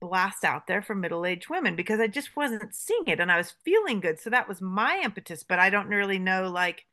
blast 0.00 0.44
out 0.44 0.66
there 0.66 0.82
for 0.82 0.94
middle 0.94 1.24
aged 1.24 1.48
women 1.48 1.74
because 1.74 2.00
I 2.00 2.06
just 2.06 2.36
wasn't 2.36 2.74
seeing 2.74 3.06
it 3.06 3.20
and 3.20 3.30
I 3.30 3.38
was 3.38 3.54
feeling 3.64 4.00
good. 4.00 4.18
So 4.18 4.30
that 4.30 4.48
was 4.48 4.60
my 4.60 5.00
impetus, 5.02 5.42
but 5.42 5.58
I 5.58 5.70
don't 5.70 5.88
really 5.88 6.18
know 6.18 6.50
like 6.50 6.84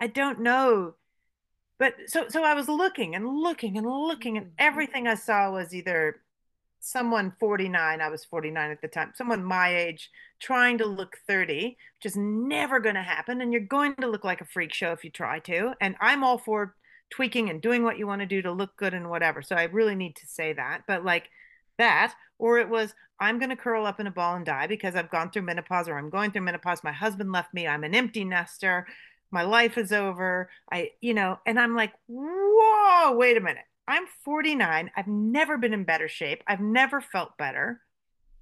I 0.00 0.06
don't 0.06 0.40
know. 0.40 0.94
But 1.78 1.94
so 2.06 2.28
so 2.28 2.44
I 2.44 2.54
was 2.54 2.68
looking 2.68 3.14
and 3.14 3.26
looking 3.26 3.76
and 3.76 3.86
looking 3.86 4.36
and 4.36 4.46
mm-hmm. 4.46 4.54
everything 4.58 5.06
I 5.06 5.14
saw 5.14 5.50
was 5.50 5.74
either 5.74 6.20
someone 6.84 7.32
49, 7.38 8.00
I 8.00 8.08
was 8.08 8.24
49 8.24 8.70
at 8.70 8.80
the 8.80 8.88
time, 8.88 9.12
someone 9.14 9.44
my 9.44 9.74
age 9.74 10.10
trying 10.40 10.78
to 10.78 10.86
look 10.86 11.16
30, 11.26 11.76
which 11.96 12.06
is 12.06 12.16
never 12.16 12.80
going 12.80 12.94
to 12.94 13.02
happen 13.02 13.40
and 13.40 13.52
you're 13.52 13.62
going 13.62 13.94
to 13.96 14.06
look 14.06 14.24
like 14.24 14.40
a 14.40 14.46
freak 14.46 14.72
show 14.72 14.92
if 14.92 15.04
you 15.04 15.10
try 15.10 15.38
to. 15.40 15.74
And 15.80 15.96
I'm 16.00 16.22
all 16.22 16.38
for 16.38 16.74
tweaking 17.10 17.50
and 17.50 17.60
doing 17.60 17.82
what 17.84 17.98
you 17.98 18.06
want 18.06 18.20
to 18.20 18.26
do 18.26 18.42
to 18.42 18.52
look 18.52 18.76
good 18.76 18.94
and 18.94 19.10
whatever. 19.10 19.42
So 19.42 19.56
I 19.56 19.64
really 19.64 19.94
need 19.94 20.16
to 20.16 20.26
say 20.26 20.52
that. 20.52 20.82
But 20.86 21.04
like 21.04 21.30
that 21.78 22.14
or 22.38 22.58
it 22.58 22.68
was 22.68 22.94
i'm 23.18 23.40
going 23.40 23.50
to 23.50 23.56
curl 23.56 23.84
up 23.84 23.98
in 23.98 24.06
a 24.06 24.10
ball 24.12 24.36
and 24.36 24.46
die 24.46 24.68
because 24.68 24.94
i've 24.94 25.10
gone 25.10 25.28
through 25.28 25.42
menopause 25.42 25.88
or 25.88 25.98
i'm 25.98 26.08
going 26.08 26.30
through 26.30 26.40
menopause 26.40 26.84
my 26.84 26.92
husband 26.92 27.32
left 27.32 27.52
me 27.52 27.66
i'm 27.66 27.82
an 27.82 27.96
empty 27.96 28.22
nester 28.22 28.86
my 29.34 29.42
life 29.42 29.76
is 29.76 29.92
over. 29.92 30.48
I, 30.70 30.92
you 31.00 31.12
know, 31.12 31.40
and 31.44 31.58
I'm 31.58 31.74
like, 31.74 31.92
whoa, 32.06 33.16
wait 33.16 33.36
a 33.36 33.40
minute. 33.40 33.64
I'm 33.86 34.06
49. 34.24 34.90
I've 34.96 35.06
never 35.06 35.58
been 35.58 35.74
in 35.74 35.84
better 35.84 36.08
shape. 36.08 36.42
I've 36.46 36.60
never 36.60 37.00
felt 37.00 37.36
better. 37.36 37.80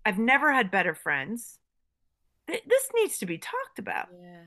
I've 0.05 0.19
never 0.19 0.53
had 0.53 0.71
better 0.71 0.95
friends. 0.95 1.59
This 2.49 2.89
needs 2.95 3.19
to 3.19 3.27
be 3.27 3.39
talked 3.39 3.79
about. 3.79 4.09
Yeah. 4.13 4.45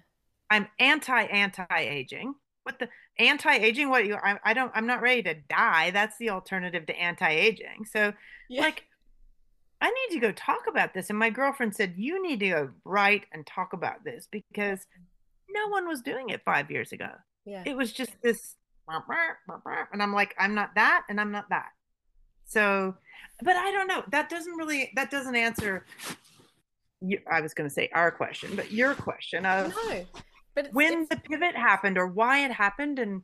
I'm 0.49 0.67
anti 0.79 1.23
anti 1.23 1.65
aging. 1.71 2.35
What 2.63 2.79
the 2.79 2.89
anti 3.17 3.55
aging? 3.55 3.89
What 3.89 4.05
you? 4.05 4.15
I, 4.15 4.37
I 4.43 4.53
don't. 4.53 4.71
I'm 4.75 4.87
not 4.87 5.01
ready 5.01 5.23
to 5.23 5.35
die. 5.49 5.91
That's 5.91 6.17
the 6.17 6.29
alternative 6.29 6.85
to 6.87 6.95
anti 6.95 7.29
aging. 7.29 7.85
So, 7.85 8.13
yeah. 8.49 8.61
like, 8.61 8.83
I 9.81 9.91
need 9.91 10.15
to 10.15 10.19
go 10.19 10.31
talk 10.31 10.63
about 10.67 10.93
this. 10.93 11.09
And 11.09 11.19
my 11.19 11.29
girlfriend 11.29 11.75
said, 11.75 11.93
You 11.97 12.21
need 12.21 12.39
to 12.41 12.49
go 12.49 12.69
write 12.83 13.25
and 13.31 13.45
talk 13.45 13.73
about 13.73 14.03
this 14.03 14.27
because 14.31 14.85
no 15.49 15.67
one 15.69 15.87
was 15.87 16.01
doing 16.01 16.29
it 16.29 16.41
five 16.43 16.71
years 16.71 16.91
ago. 16.91 17.09
Yeah. 17.45 17.63
It 17.65 17.77
was 17.77 17.91
just 17.91 18.11
this, 18.23 18.55
and 18.87 20.01
I'm 20.01 20.13
like, 20.13 20.35
I'm 20.39 20.55
not 20.55 20.75
that, 20.75 21.03
and 21.09 21.19
I'm 21.19 21.31
not 21.31 21.49
that. 21.49 21.69
So, 22.45 22.95
but 23.41 23.55
I 23.55 23.71
don't 23.71 23.87
know. 23.87 24.03
That 24.11 24.29
doesn't 24.29 24.53
really, 24.55 24.91
that 24.95 25.09
doesn't 25.09 25.35
answer. 25.35 25.85
You, 27.01 27.19
I 27.31 27.41
was 27.41 27.53
going 27.53 27.69
to 27.69 27.73
say 27.73 27.89
our 27.93 28.11
question, 28.11 28.55
but 28.55 28.71
your 28.71 28.93
question 28.95 29.45
of 29.45 29.73
no, 29.87 30.05
but 30.53 30.69
when 30.71 31.01
it's, 31.01 31.09
the 31.09 31.17
pivot 31.17 31.55
happened 31.55 31.97
or 31.97 32.07
why 32.07 32.45
it 32.45 32.51
happened, 32.51 32.99
and 32.99 33.23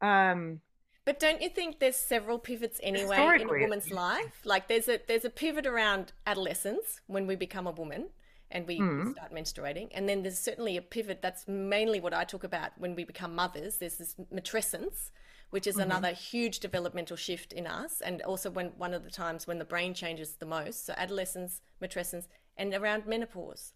um. 0.00 0.60
But 1.04 1.18
don't 1.18 1.42
you 1.42 1.48
think 1.48 1.80
there's 1.80 1.96
several 1.96 2.38
pivots 2.38 2.78
anyway 2.82 3.16
in 3.40 3.48
a 3.48 3.52
woman's 3.60 3.90
life? 3.90 4.40
Like 4.44 4.68
there's 4.68 4.88
a 4.88 5.00
there's 5.06 5.24
a 5.24 5.30
pivot 5.30 5.66
around 5.66 6.12
adolescence 6.26 7.00
when 7.06 7.26
we 7.26 7.36
become 7.36 7.66
a 7.66 7.72
woman 7.72 8.10
and 8.50 8.66
we 8.66 8.78
mm. 8.78 9.12
start 9.12 9.32
menstruating. 9.32 9.88
And 9.92 10.08
then 10.08 10.22
there's 10.22 10.38
certainly 10.38 10.76
a 10.76 10.82
pivot. 10.82 11.22
That's 11.22 11.46
mainly 11.46 12.00
what 12.00 12.14
I 12.14 12.24
talk 12.24 12.44
about 12.44 12.72
when 12.78 12.94
we 12.94 13.04
become 13.04 13.34
mothers. 13.34 13.78
There's 13.78 13.98
this 13.98 14.16
matrescence, 14.32 15.10
which 15.50 15.66
is 15.66 15.74
mm-hmm. 15.74 15.90
another 15.90 16.10
huge 16.12 16.60
developmental 16.60 17.16
shift 17.16 17.52
in 17.52 17.66
us, 17.66 18.00
and 18.00 18.22
also 18.22 18.50
when 18.50 18.68
one 18.76 18.94
of 18.94 19.04
the 19.04 19.10
times 19.10 19.46
when 19.46 19.58
the 19.58 19.64
brain 19.64 19.94
changes 19.94 20.34
the 20.34 20.46
most. 20.46 20.86
So 20.86 20.94
adolescence, 20.96 21.60
matrescence, 21.82 22.26
and 22.56 22.74
around 22.74 23.06
menopause. 23.06 23.72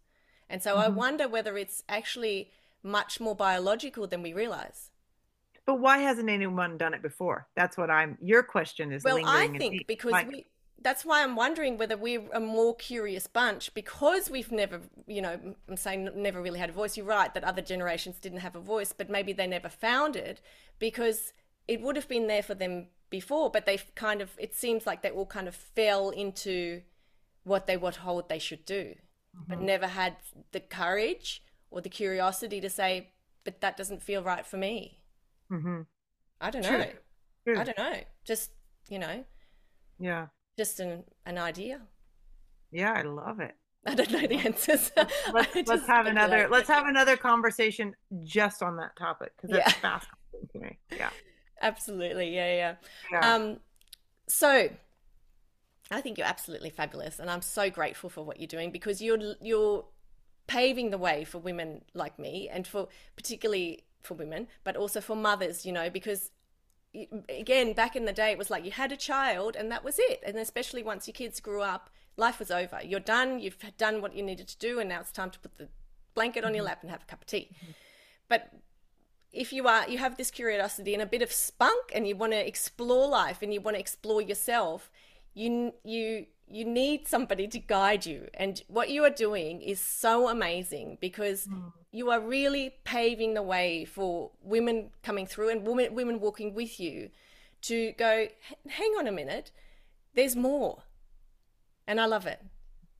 And 0.49 0.63
so 0.63 0.73
mm-hmm. 0.73 0.83
I 0.83 0.89
wonder 0.89 1.29
whether 1.29 1.57
it's 1.57 1.83
actually 1.89 2.51
much 2.83 3.21
more 3.21 3.35
biological 3.35 4.07
than 4.07 4.23
we 4.23 4.33
realize. 4.33 4.91
But 5.67 5.81
why 5.81 5.99
hasn't 5.99 6.29
anyone 6.29 6.77
done 6.77 6.93
it 6.93 7.01
before? 7.01 7.49
That's 7.57 7.79
what 7.79 7.91
I'm. 7.91 8.19
Your 8.21 8.43
question 8.43 8.93
is. 8.93 9.03
Well, 9.03 9.21
I 9.25 9.49
think 9.49 9.87
because 9.87 10.13
we 10.29 10.45
that's 10.85 11.05
why 11.05 11.23
I'm 11.23 11.35
wondering 11.35 11.79
whether 11.79 11.97
we're 11.97 12.23
a 12.33 12.39
more 12.39 12.77
curious 12.77 13.27
bunch 13.27 13.73
because 13.75 14.31
we've 14.31 14.53
never, 14.53 14.81
you 15.07 15.23
know, 15.23 15.41
I'm 15.69 15.77
saying 15.77 16.11
never 16.15 16.41
really 16.41 16.61
had 16.61 16.71
a 16.71 16.75
voice. 16.75 16.97
You're 16.97 17.07
right 17.07 17.33
that 17.35 17.43
other 17.43 17.63
generations 17.63 18.19
didn't 18.21 18.41
have 18.41 18.55
a 18.55 18.61
voice, 18.61 18.93
but 18.93 19.11
maybe 19.11 19.33
they 19.33 19.47
never 19.47 19.69
found 19.71 20.15
it 20.15 20.41
because 20.79 21.33
it 21.67 21.81
would 21.81 21.97
have 21.97 22.07
been 22.07 22.27
there 22.27 22.43
for 22.43 22.55
them 22.55 22.89
before, 23.11 23.51
but 23.51 23.65
they 23.65 23.79
kind 23.95 24.21
of, 24.21 24.31
it 24.39 24.55
seems 24.55 24.87
like 24.87 25.03
they 25.03 25.11
all 25.11 25.27
kind 25.27 25.49
of 25.49 25.57
fell 25.57 26.11
into 26.11 26.83
what 27.45 27.67
they 27.67 27.79
were 27.79 27.93
told 27.93 28.29
they 28.29 28.39
should 28.39 28.65
do. 28.65 28.95
mm-hmm. 29.35 29.45
but 29.49 29.61
never 29.61 29.87
had 29.87 30.17
the 30.53 30.61
courage 30.61 31.43
or 31.71 31.81
the 31.81 31.89
curiosity 31.89 32.61
to 32.61 32.71
say, 32.71 33.11
but 33.45 33.61
that 33.61 33.77
doesn't 33.77 34.03
feel 34.03 34.23
right 34.23 34.47
for 34.47 34.57
me. 34.57 35.01
Mm-hmm. 35.51 35.83
I 36.41 36.51
don't 36.51 36.63
know. 36.63 36.69
True. 36.69 36.93
True. 37.47 37.59
I 37.59 37.65
don't 37.65 37.79
know. 37.79 38.01
Just, 38.25 38.51
you 38.89 38.99
know. 38.99 39.25
Yeah. 39.99 40.27
Just 40.57 40.81
an, 40.81 41.05
an 41.27 41.39
idea. 41.39 41.81
Yeah, 42.71 42.93
I 42.93 43.03
love 43.03 43.41
it. 43.41 43.55
I 43.87 43.95
don't 43.95 44.11
know 44.11 44.27
the 44.27 44.37
answers. 44.37 44.91
let's, 45.33 45.55
let's 45.69 45.87
have 45.87 46.07
another 46.07 46.43
like 46.43 46.51
let's 46.51 46.69
have 46.69 46.87
another 46.87 47.17
conversation 47.17 47.95
just 48.23 48.63
on 48.63 48.77
that 48.77 48.97
topic 48.97 49.33
because 49.37 49.57
it's 49.57 49.67
yeah. 49.67 49.81
fascinating 49.81 50.49
to 50.53 50.59
me. 50.59 50.79
Yeah. 50.97 51.11
Absolutely. 51.63 52.35
Yeah, 52.35 52.55
yeah. 52.55 52.75
yeah. 53.13 53.35
Um 53.35 53.61
so 54.27 54.71
I 55.91 56.01
think 56.01 56.17
you're 56.17 56.27
absolutely 56.27 56.71
fabulous 56.71 57.19
and 57.19 57.31
I'm 57.31 57.43
so 57.43 57.69
grateful 57.69 58.09
for 58.09 58.23
what 58.23 58.41
you're 58.41 58.49
doing 58.49 58.71
because 58.71 59.03
you're 59.03 59.35
you're 59.41 59.85
paving 60.47 60.91
the 60.91 60.99
way 60.99 61.25
for 61.25 61.39
women 61.39 61.83
like 61.95 62.19
me 62.19 62.49
and 62.51 62.67
for 62.67 62.89
particularly 63.17 63.85
for 64.03 64.15
women, 64.15 64.47
but 64.63 64.77
also 64.77 65.01
for 65.01 65.17
mothers, 65.17 65.65
you 65.65 65.73
know, 65.73 65.91
because 65.91 66.31
again, 67.29 67.73
back 67.73 67.97
in 67.97 68.05
the 68.05 68.13
day, 68.13 68.31
it 68.31 68.39
was 68.39 68.51
like 68.51 68.65
you 68.65 68.71
had 68.71 68.93
a 68.93 68.97
child 68.97 69.57
and 69.57 69.71
that 69.71 69.85
was 69.85 69.99
it. 69.99 70.21
And 70.25 70.37
especially 70.37 70.83
once 70.83 71.07
your 71.07 71.13
kids 71.13 71.41
grew 71.41 71.63
up, 71.63 71.91
life 72.17 72.39
was 72.39 72.51
over. 72.51 72.81
You're 72.85 73.01
done, 73.01 73.41
you've 73.41 73.59
done 73.77 74.01
what 74.01 74.15
you 74.15 74.23
needed 74.23 74.49
to 74.49 74.59
do, 74.59 74.79
and 74.79 74.89
now 74.89 75.01
it's 75.01 75.13
time 75.13 75.31
to 75.31 75.39
put 75.39 75.59
the 75.59 75.69
blanket 76.15 76.45
on 76.45 76.49
mm-hmm. 76.49 76.57
your 76.57 76.65
lap 76.65 76.79
and 76.83 76.91
have 76.91 77.03
a 77.03 77.07
cup 77.07 77.23
of 77.23 77.27
tea. 77.27 77.51
Mm-hmm. 77.53 77.73
But 78.29 78.51
if 79.33 79.53
you 79.53 79.67
are 79.67 79.89
you 79.89 79.99
have 79.99 80.17
this 80.17 80.31
curiosity 80.31 80.95
and 80.95 81.03
a 81.03 81.07
bit 81.07 81.23
of 81.23 81.33
spunk 81.33 81.91
and 81.93 82.07
you 82.07 82.17
want 82.17 82.33
to 82.33 82.47
explore 82.47 83.09
life 83.09 83.39
and 83.43 83.53
you 83.53 83.61
want 83.61 83.75
to 83.75 83.81
explore 83.81 84.23
yourself 84.23 84.91
you 85.35 85.73
you 85.85 86.27
you 86.47 86.65
need 86.65 87.09
somebody 87.09 87.49
to 87.49 87.59
guide 87.59 88.07
you. 88.07 88.29
And 88.35 88.63
what 88.69 88.91
you 88.91 89.05
are 89.05 89.11
doing 89.11 89.63
is 89.63 89.81
so 89.81 90.29
amazing 90.29 90.99
because 91.01 91.47
mm. 91.47 91.73
you 91.91 92.11
are 92.11 92.21
really 92.21 92.75
paving 92.85 93.35
the 93.35 93.43
way 93.43 93.85
for 93.85 94.31
women 94.43 94.91
coming 95.03 95.27
through 95.27 95.51
and 95.51 95.67
women 95.67 95.95
women 95.95 96.21
walking 96.21 96.55
with 96.55 96.79
you 96.79 97.11
to 97.63 97.93
go 97.93 98.29
hang 98.69 98.93
on 98.99 99.07
a 99.07 99.13
minute 99.13 99.51
there's 100.15 100.37
more. 100.37 100.83
And 101.87 102.01
i 102.01 102.07
love 102.07 102.27
it. 102.27 102.41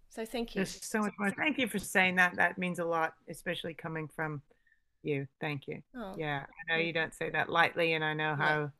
So 0.09 0.25
thank 0.25 0.55
you. 0.55 0.61
There's 0.61 0.85
so 0.85 1.01
much 1.01 1.13
more. 1.19 1.31
Thank 1.31 1.59
you 1.59 1.69
for 1.69 1.79
saying 1.79 2.17
that. 2.17 2.37
That 2.37 2.59
means 2.59 2.79
a 2.79 2.85
lot 2.85 3.15
especially 3.29 3.75
coming 3.75 4.09
from 4.15 4.43
you. 5.03 5.27
Thank 5.41 5.67
you. 5.69 5.83
Oh, 5.97 6.15
yeah 6.17 6.45
i 6.47 6.73
know 6.73 6.81
you 6.81 6.93
don't 6.93 7.15
say 7.15 7.31
that 7.31 7.49
lightly 7.51 7.93
and 7.93 8.05
i 8.05 8.15
know 8.15 8.35
how 8.35 8.71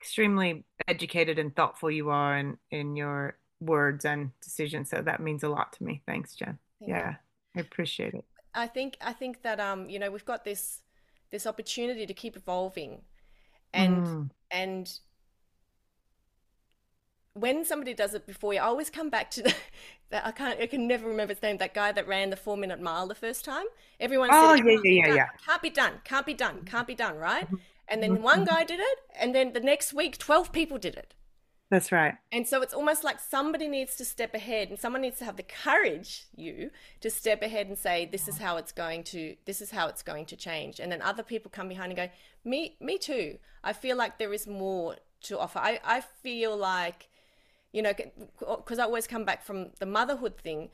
extremely 0.00 0.64
educated 0.86 1.38
and 1.38 1.54
thoughtful 1.54 1.90
you 1.90 2.10
are 2.10 2.36
in 2.36 2.58
in 2.70 2.96
your 2.96 3.36
words 3.60 4.04
and 4.04 4.30
decisions. 4.40 4.90
So 4.90 5.02
that 5.02 5.20
means 5.20 5.42
a 5.42 5.48
lot 5.48 5.72
to 5.74 5.84
me. 5.84 6.02
Thanks, 6.06 6.34
Jen. 6.34 6.58
Thank 6.78 6.90
yeah, 6.90 7.10
you. 7.10 7.16
I 7.56 7.60
appreciate 7.60 8.14
it. 8.14 8.24
I 8.54 8.66
think 8.66 8.96
I 9.00 9.12
think 9.12 9.42
that 9.42 9.60
um 9.60 9.88
you 9.88 9.98
know 9.98 10.10
we've 10.10 10.24
got 10.24 10.44
this 10.44 10.82
this 11.30 11.46
opportunity 11.46 12.06
to 12.06 12.14
keep 12.14 12.36
evolving, 12.36 13.02
and 13.72 14.06
mm. 14.06 14.30
and 14.50 14.98
when 17.34 17.64
somebody 17.64 17.94
does 17.94 18.14
it 18.14 18.26
before 18.26 18.54
you, 18.54 18.60
I 18.60 18.64
always 18.64 18.90
come 18.90 19.10
back 19.10 19.30
to 19.32 19.42
the, 19.42 19.54
that 20.10 20.26
I 20.26 20.30
can't 20.32 20.60
I 20.60 20.66
can 20.66 20.86
never 20.86 21.08
remember 21.08 21.34
his 21.34 21.42
name. 21.42 21.58
That 21.58 21.74
guy 21.74 21.92
that 21.92 22.06
ran 22.06 22.30
the 22.30 22.36
four 22.36 22.56
minute 22.56 22.80
mile 22.80 23.06
the 23.06 23.14
first 23.14 23.44
time. 23.44 23.66
Everyone 24.00 24.30
oh, 24.32 24.56
said, 24.56 24.64
yeah, 24.64 24.78
yeah, 24.82 25.06
yeah, 25.06 25.14
yeah. 25.14 25.26
Can't 25.44 25.62
be 25.62 25.70
done. 25.70 25.92
Can't 26.04 26.26
be 26.26 26.34
done. 26.34 26.64
Can't 26.64 26.86
be 26.86 26.94
done. 26.94 27.16
Right. 27.16 27.46
And 27.90 28.02
then 28.02 28.22
one 28.22 28.44
guy 28.44 28.64
did 28.64 28.80
it, 28.80 28.98
and 29.18 29.34
then 29.34 29.52
the 29.52 29.60
next 29.60 29.92
week, 29.92 30.18
twelve 30.18 30.52
people 30.52 30.78
did 30.78 30.94
it. 30.94 31.14
That's 31.70 31.92
right. 31.92 32.14
And 32.32 32.46
so 32.46 32.62
it's 32.62 32.72
almost 32.72 33.04
like 33.04 33.20
somebody 33.20 33.68
needs 33.68 33.94
to 33.96 34.04
step 34.04 34.34
ahead 34.34 34.70
and 34.70 34.78
someone 34.78 35.02
needs 35.02 35.18
to 35.18 35.26
have 35.26 35.36
the 35.36 35.42
courage, 35.42 36.24
you, 36.34 36.70
to 37.00 37.10
step 37.10 37.42
ahead 37.42 37.66
and 37.66 37.76
say, 37.76 38.08
This 38.10 38.26
is 38.26 38.38
how 38.38 38.56
it's 38.56 38.72
going 38.72 39.04
to 39.04 39.36
this 39.44 39.60
is 39.60 39.70
how 39.70 39.86
it's 39.88 40.02
going 40.02 40.24
to 40.26 40.36
change. 40.36 40.80
And 40.80 40.90
then 40.90 41.02
other 41.02 41.22
people 41.22 41.50
come 41.50 41.68
behind 41.68 41.92
and 41.92 41.96
go, 41.96 42.08
Me 42.44 42.76
me 42.80 42.96
too. 42.96 43.38
I 43.62 43.74
feel 43.74 43.98
like 43.98 44.18
there 44.18 44.32
is 44.32 44.46
more 44.46 44.96
to 45.24 45.38
offer. 45.38 45.58
I, 45.58 45.78
I 45.84 46.00
feel 46.00 46.56
like, 46.56 47.10
you 47.72 47.82
know, 47.82 47.92
because 48.38 48.78
I 48.78 48.84
always 48.84 49.06
come 49.06 49.26
back 49.26 49.44
from 49.44 49.70
the 49.78 49.86
motherhood 49.86 50.38
thing, 50.38 50.70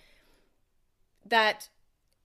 that 1.27 1.71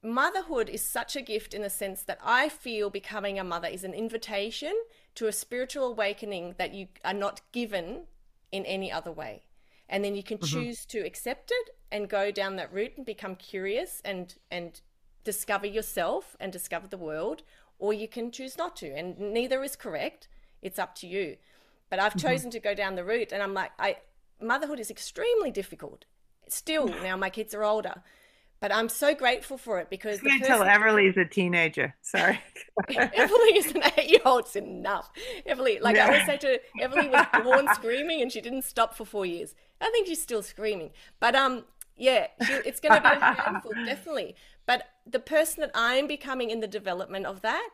motherhood 0.01 0.69
is 0.69 0.83
such 0.83 1.15
a 1.15 1.21
gift 1.21 1.53
in 1.53 1.61
the 1.61 1.69
sense 1.69 2.03
that 2.03 2.19
I 2.23 2.49
feel 2.49 2.89
becoming 2.89 3.37
a 3.37 3.43
mother 3.43 3.67
is 3.67 3.83
an 3.83 3.93
invitation 3.93 4.73
to 5.15 5.27
a 5.27 5.33
spiritual 5.33 5.85
awakening 5.91 6.55
that 6.57 6.73
you 6.73 6.87
are 7.03 7.13
not 7.13 7.41
given 7.51 8.03
in 8.51 8.65
any 8.65 8.91
other 8.91 9.11
way. 9.11 9.43
And 9.87 10.03
then 10.03 10.15
you 10.15 10.23
can 10.23 10.37
mm-hmm. 10.37 10.61
choose 10.61 10.85
to 10.87 10.99
accept 10.99 11.51
it 11.51 11.75
and 11.91 12.07
go 12.07 12.31
down 12.31 12.55
that 12.55 12.71
route 12.71 12.93
and 12.95 13.05
become 13.05 13.35
curious 13.35 14.01
and 14.05 14.35
and 14.51 14.79
discover 15.23 15.67
yourself 15.67 16.37
and 16.39 16.51
discover 16.53 16.87
the 16.87 16.97
world, 16.97 17.43
or 17.77 17.91
you 17.93 18.07
can 18.07 18.31
choose 18.31 18.57
not 18.57 18.75
to. 18.77 18.87
And 18.87 19.19
neither 19.19 19.63
is 19.63 19.75
correct. 19.75 20.27
It's 20.61 20.79
up 20.79 20.95
to 20.95 21.07
you. 21.07 21.37
But 21.89 21.99
I've 21.99 22.13
mm-hmm. 22.13 22.27
chosen 22.27 22.51
to 22.51 22.59
go 22.59 22.73
down 22.73 22.95
the 22.95 23.03
route 23.03 23.31
and 23.31 23.43
I'm 23.43 23.53
like 23.53 23.71
I 23.77 23.97
motherhood 24.39 24.79
is 24.79 24.91
extremely 24.91 25.51
difficult. 25.51 26.05
Still 26.47 26.87
now 27.03 27.17
my 27.17 27.29
kids 27.29 27.53
are 27.53 27.63
older 27.63 28.03
but 28.59 28.73
I'm 28.73 28.89
so 28.89 29.15
grateful 29.15 29.57
for 29.57 29.79
it 29.79 29.89
because 29.89 30.21
you 30.21 30.39
can 30.39 30.61
Everly's 30.61 31.17
a 31.17 31.25
teenager. 31.25 31.95
Sorry, 32.01 32.39
Everly 32.89 33.55
is 33.55 33.71
an 33.71 33.83
eight-year-old. 33.97 34.41
It's 34.41 34.55
enough. 34.55 35.09
Everly, 35.47 35.81
like 35.81 35.97
I 35.97 36.07
always 36.07 36.25
say 36.25 36.37
to 36.37 36.59
Everly, 36.81 37.09
was 37.09 37.25
born 37.43 37.67
screaming 37.73 38.21
and 38.21 38.31
she 38.31 38.41
didn't 38.41 38.63
stop 38.63 38.95
for 38.95 39.05
four 39.05 39.25
years. 39.25 39.55
I 39.79 39.89
think 39.91 40.07
she's 40.07 40.21
still 40.21 40.43
screaming, 40.43 40.91
but 41.19 41.35
um, 41.35 41.63
yeah, 41.95 42.27
she, 42.45 42.53
it's 42.53 42.79
going 42.79 43.01
to 43.01 43.09
be 43.09 43.15
a 43.15 43.33
handful, 43.33 43.71
definitely. 43.85 44.35
But 44.65 44.87
the 45.05 45.19
person 45.19 45.61
that 45.61 45.71
I'm 45.73 46.07
becoming 46.07 46.49
in 46.49 46.59
the 46.59 46.67
development 46.67 47.25
of 47.25 47.41
that. 47.41 47.69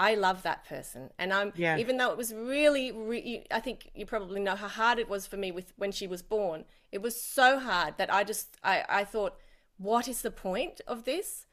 I 0.00 0.14
love 0.14 0.44
that 0.44 0.64
person, 0.64 1.10
and 1.18 1.32
I'm 1.32 1.52
yeah. 1.56 1.76
even 1.76 1.96
though 1.96 2.12
it 2.12 2.16
was 2.16 2.32
really, 2.32 2.92
re- 2.92 3.44
I 3.50 3.58
think 3.58 3.90
you 3.96 4.06
probably 4.06 4.38
know 4.38 4.54
how 4.54 4.68
hard 4.68 5.00
it 5.00 5.08
was 5.08 5.26
for 5.26 5.36
me 5.36 5.50
with 5.50 5.72
when 5.76 5.90
she 5.90 6.06
was 6.06 6.22
born. 6.22 6.66
It 6.92 7.02
was 7.02 7.20
so 7.20 7.58
hard 7.58 7.98
that 7.98 8.14
I 8.14 8.22
just 8.22 8.58
I 8.62 8.84
I 8.88 9.02
thought 9.02 9.34
what 9.78 10.08
is 10.08 10.22
the 10.22 10.30
point 10.30 10.80
of 10.86 11.04
this? 11.04 11.46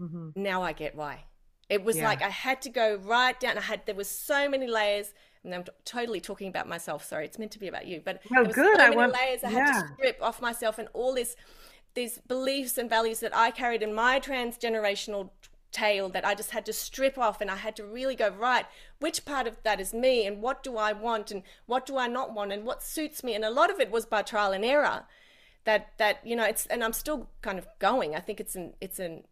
Mm-hmm. 0.00 0.30
Now 0.34 0.62
I 0.62 0.72
get 0.72 0.94
why. 0.94 1.24
It 1.68 1.84
was 1.84 1.96
yeah. 1.96 2.04
like 2.04 2.22
I 2.22 2.28
had 2.28 2.62
to 2.62 2.70
go 2.70 2.96
right 2.96 3.38
down. 3.38 3.58
I 3.58 3.60
had 3.60 3.82
there 3.86 3.94
was 3.94 4.08
so 4.08 4.48
many 4.48 4.66
layers, 4.66 5.12
and 5.42 5.54
I'm 5.54 5.64
t- 5.64 5.72
totally 5.84 6.20
talking 6.20 6.48
about 6.48 6.68
myself. 6.68 7.04
Sorry, 7.04 7.24
it's 7.24 7.38
meant 7.38 7.50
to 7.52 7.58
be 7.58 7.68
about 7.68 7.86
you, 7.86 8.00
but 8.04 8.20
oh, 8.30 8.44
there 8.44 8.52
good. 8.52 8.54
so 8.54 8.76
many 8.76 8.94
I 8.94 8.96
want, 8.96 9.12
layers 9.12 9.42
I 9.42 9.50
yeah. 9.50 9.72
had 9.72 9.82
to 9.82 9.94
strip 9.94 10.18
off 10.22 10.40
myself, 10.40 10.78
and 10.78 10.88
all 10.92 11.14
this 11.14 11.36
these 11.94 12.18
beliefs 12.18 12.78
and 12.78 12.88
values 12.88 13.20
that 13.20 13.34
I 13.34 13.50
carried 13.50 13.82
in 13.82 13.94
my 13.94 14.20
transgenerational 14.20 15.30
tale 15.72 16.08
that 16.10 16.24
I 16.24 16.34
just 16.34 16.50
had 16.52 16.64
to 16.66 16.72
strip 16.72 17.18
off, 17.18 17.40
and 17.40 17.50
I 17.50 17.56
had 17.56 17.74
to 17.76 17.84
really 17.84 18.14
go 18.14 18.28
right. 18.28 18.66
Which 19.00 19.24
part 19.24 19.48
of 19.48 19.60
that 19.64 19.80
is 19.80 19.92
me, 19.92 20.24
and 20.24 20.40
what 20.40 20.62
do 20.62 20.76
I 20.76 20.92
want, 20.92 21.32
and 21.32 21.42
what 21.66 21.84
do 21.84 21.96
I 21.96 22.06
not 22.06 22.32
want, 22.32 22.52
and 22.52 22.64
what 22.64 22.82
suits 22.82 23.24
me, 23.24 23.34
and 23.34 23.44
a 23.44 23.50
lot 23.50 23.70
of 23.70 23.80
it 23.80 23.90
was 23.90 24.06
by 24.06 24.22
trial 24.22 24.52
and 24.52 24.64
error 24.64 25.04
that 25.66 25.88
that 25.98 26.18
you 26.24 26.34
know 26.34 26.44
it's 26.44 26.64
and 26.66 26.82
i'm 26.82 26.92
still 26.92 27.28
kind 27.42 27.58
of 27.58 27.66
going 27.78 28.14
i 28.14 28.20
think 28.20 28.40
it's 28.40 28.54
an 28.56 28.72
it's 28.80 28.98
an 28.98 29.22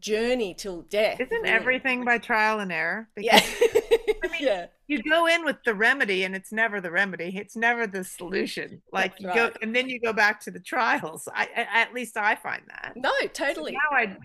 journey 0.00 0.54
till 0.54 0.82
death 0.82 1.20
isn't 1.20 1.46
everything 1.46 2.02
by 2.04 2.16
trial 2.16 2.60
and 2.60 2.72
error 2.72 3.08
because, 3.14 3.26
yeah 3.26 4.16
I 4.24 4.28
mean, 4.32 4.40
yeah 4.40 4.66
you 4.86 5.02
go 5.02 5.26
in 5.26 5.44
with 5.44 5.56
the 5.64 5.74
remedy 5.74 6.24
and 6.24 6.34
it's 6.34 6.50
never 6.50 6.80
the 6.80 6.90
remedy 6.90 7.36
it's 7.36 7.56
never 7.56 7.86
the 7.86 8.02
solution 8.02 8.80
like 8.90 9.12
That's 9.12 9.20
you 9.20 9.28
right. 9.28 9.52
go 9.52 9.58
and 9.60 9.76
then 9.76 9.90
you 9.90 10.00
go 10.00 10.14
back 10.14 10.40
to 10.40 10.50
the 10.50 10.60
trials 10.60 11.28
I, 11.32 11.48
I 11.54 11.82
at 11.82 11.92
least 11.92 12.16
i 12.16 12.34
find 12.34 12.62
that 12.68 12.94
no 12.96 13.12
totally 13.34 13.72
so 13.72 13.78
now 13.90 13.98
i 13.98 14.16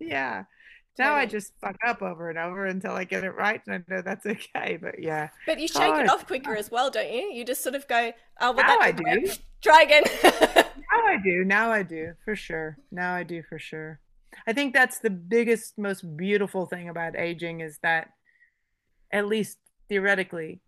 yeah 0.00 0.44
now 0.98 1.10
totally. 1.10 1.22
I 1.22 1.26
just 1.26 1.52
fuck 1.60 1.76
up 1.86 2.02
over 2.02 2.30
and 2.30 2.38
over 2.38 2.66
until 2.66 2.92
I 2.92 3.04
get 3.04 3.22
it 3.22 3.32
right, 3.32 3.60
and 3.66 3.84
I 3.88 3.94
know 3.94 4.02
that's 4.02 4.24
okay. 4.24 4.78
But 4.80 4.98
yeah, 4.98 5.28
but 5.44 5.60
you 5.60 5.68
shake 5.68 5.82
oh, 5.82 6.00
it 6.00 6.08
off 6.08 6.26
quicker 6.26 6.56
as 6.56 6.70
well, 6.70 6.90
don't 6.90 7.12
you? 7.12 7.20
You 7.20 7.44
just 7.44 7.62
sort 7.62 7.74
of 7.74 7.86
go, 7.86 8.12
"Oh, 8.40 8.52
well, 8.52 8.66
now 8.66 8.78
I 8.80 8.92
do." 8.92 9.04
Work. 9.06 9.38
Try 9.62 9.82
again. 9.82 10.04
now 10.96 11.06
I 11.06 11.16
do. 11.22 11.44
Now 11.44 11.70
I 11.72 11.82
do 11.82 12.14
for 12.24 12.36
sure. 12.36 12.78
Now 12.90 13.14
I 13.14 13.22
do 13.22 13.42
for 13.42 13.58
sure. 13.58 14.00
I 14.46 14.52
think 14.52 14.74
that's 14.74 14.98
the 14.98 15.10
biggest, 15.10 15.78
most 15.78 16.16
beautiful 16.16 16.66
thing 16.66 16.88
about 16.88 17.16
aging 17.16 17.60
is 17.60 17.78
that, 17.82 18.10
at 19.10 19.26
least 19.26 19.58
theoretically, 19.88 20.60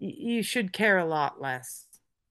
y- 0.00 0.14
you 0.16 0.42
should 0.42 0.72
care 0.72 0.98
a 0.98 1.04
lot 1.04 1.40
less 1.40 1.86